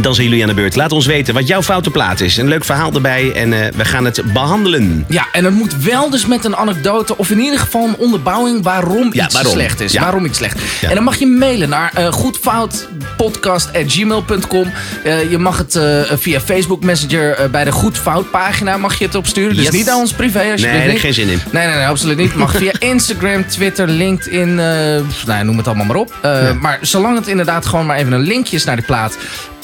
Dan 0.00 0.14
zijn 0.14 0.26
jullie 0.28 0.42
aan 0.42 0.48
de 0.48 0.54
beurt. 0.54 0.76
Laat 0.76 0.92
ons 0.92 1.06
weten 1.06 1.34
wat 1.34 1.46
jouw 1.46 1.62
foute 1.62 1.90
plaat 1.90 2.20
is. 2.20 2.36
Een 2.36 2.48
leuk 2.48 2.64
verhaal 2.64 2.92
erbij 2.92 3.32
en 3.32 3.52
eh, 3.52 3.58
we 3.76 3.84
gaan 3.84 4.04
het 4.04 4.22
behandelen. 4.32 5.04
Ja, 5.08 5.26
en 5.32 5.44
het 5.44 5.54
moet 5.54 5.76
wel 5.82 6.10
dus 6.10 6.26
met 6.26 6.44
een 6.44 6.56
anekdote 6.56 7.16
of 7.16 7.30
in 7.30 7.38
ieder 7.40 7.58
geval 7.58 7.88
een 7.88 7.96
onderbouwing 7.96 8.62
waarom 8.62 9.08
Ja, 9.12 9.24
iets 9.24 9.34
waarom? 9.34 9.52
slecht 9.52 9.80
is. 9.80 9.92
Ja. 9.92 10.00
Waarom 10.00 10.24
iets 10.24 10.38
slecht. 10.38 10.58
Ja. 10.80 10.88
En 10.88 10.94
dan 10.94 11.04
mag 11.04 11.16
je 11.16 11.26
mailen 11.26 11.68
naar 11.68 11.90
eh 11.94 12.12
goedfoutpodcast.gmail.com. 12.12 14.72
Eh, 15.04 15.30
je 15.30 15.38
mag 15.38 15.58
het 15.58 15.80
via 16.20 16.40
Facebook 16.40 16.82
Messenger 16.84 17.50
bij 17.50 17.64
de 17.64 17.72
Goedfout 17.72 18.30
pagina 18.30 18.76
mag 18.76 18.98
je 18.98 19.04
het 19.04 19.14
opsturen. 19.14 19.54
Dus 19.56 19.64
Yes. 19.64 19.72
niet 19.72 19.90
aan 19.90 19.98
ons 19.98 20.12
privé 20.12 20.38
alsjeblieft 20.38 20.62
Nee, 20.64 20.72
daar 20.76 20.82
heb 20.86 20.94
ik 20.94 21.00
geen 21.00 21.14
zin 21.14 21.28
in. 21.28 21.40
Nee, 21.50 21.66
nee, 21.66 21.76
nee, 21.76 21.86
absoluut 21.86 22.16
niet. 22.16 22.34
Mag 22.34 22.56
via 22.56 22.72
Instagram, 22.92 23.46
Twitter, 23.46 23.88
LinkedIn, 23.88 24.54
nou, 24.54 25.04
noem 25.44 25.56
het 25.56 25.66
allemaal 25.66 25.86
maar 25.86 25.96
op. 25.96 26.12
Maar 26.60 26.78
zolang 26.80 27.16
het 27.18 27.26
inderdaad 27.28 27.66
gewoon 27.66 27.86
maar 27.86 27.96
even 27.96 28.12
een 28.12 28.20
linkje 28.20 28.56
is 28.56 28.64
naar 28.64 28.76
die 28.76 28.84
plaat 28.84 29.16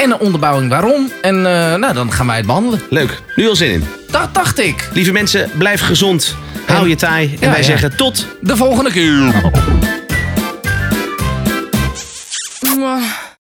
en 0.03 0.11
een 0.11 0.19
onderbouwing 0.19 0.71
waarom. 0.71 1.11
En 1.23 1.37
eh, 1.37 1.75
nou, 1.75 1.95
dan 1.95 2.13
gaan 2.13 2.27
wij 2.27 2.37
het 2.37 2.47
behandelen. 2.47 2.81
Leuk. 2.91 3.21
Nu 3.37 3.49
al 3.49 3.57
zin 3.57 3.71
in. 3.71 3.85
Dat 4.11 4.35
dacht 4.35 4.59
ik. 4.59 4.89
Lieve 4.93 5.13
mensen, 5.13 5.51
blijf 5.59 5.81
gezond. 5.81 6.37
Hou 6.67 6.89
je 6.89 6.97
taai. 6.97 7.27
En 7.27 7.37
Ja, 7.41 7.49
wij 7.49 7.59
ja. 7.59 7.65
zeggen 7.65 7.97
tot 7.97 8.27
De 8.41 8.57
volgende 8.57 8.91
keer. 8.91 9.33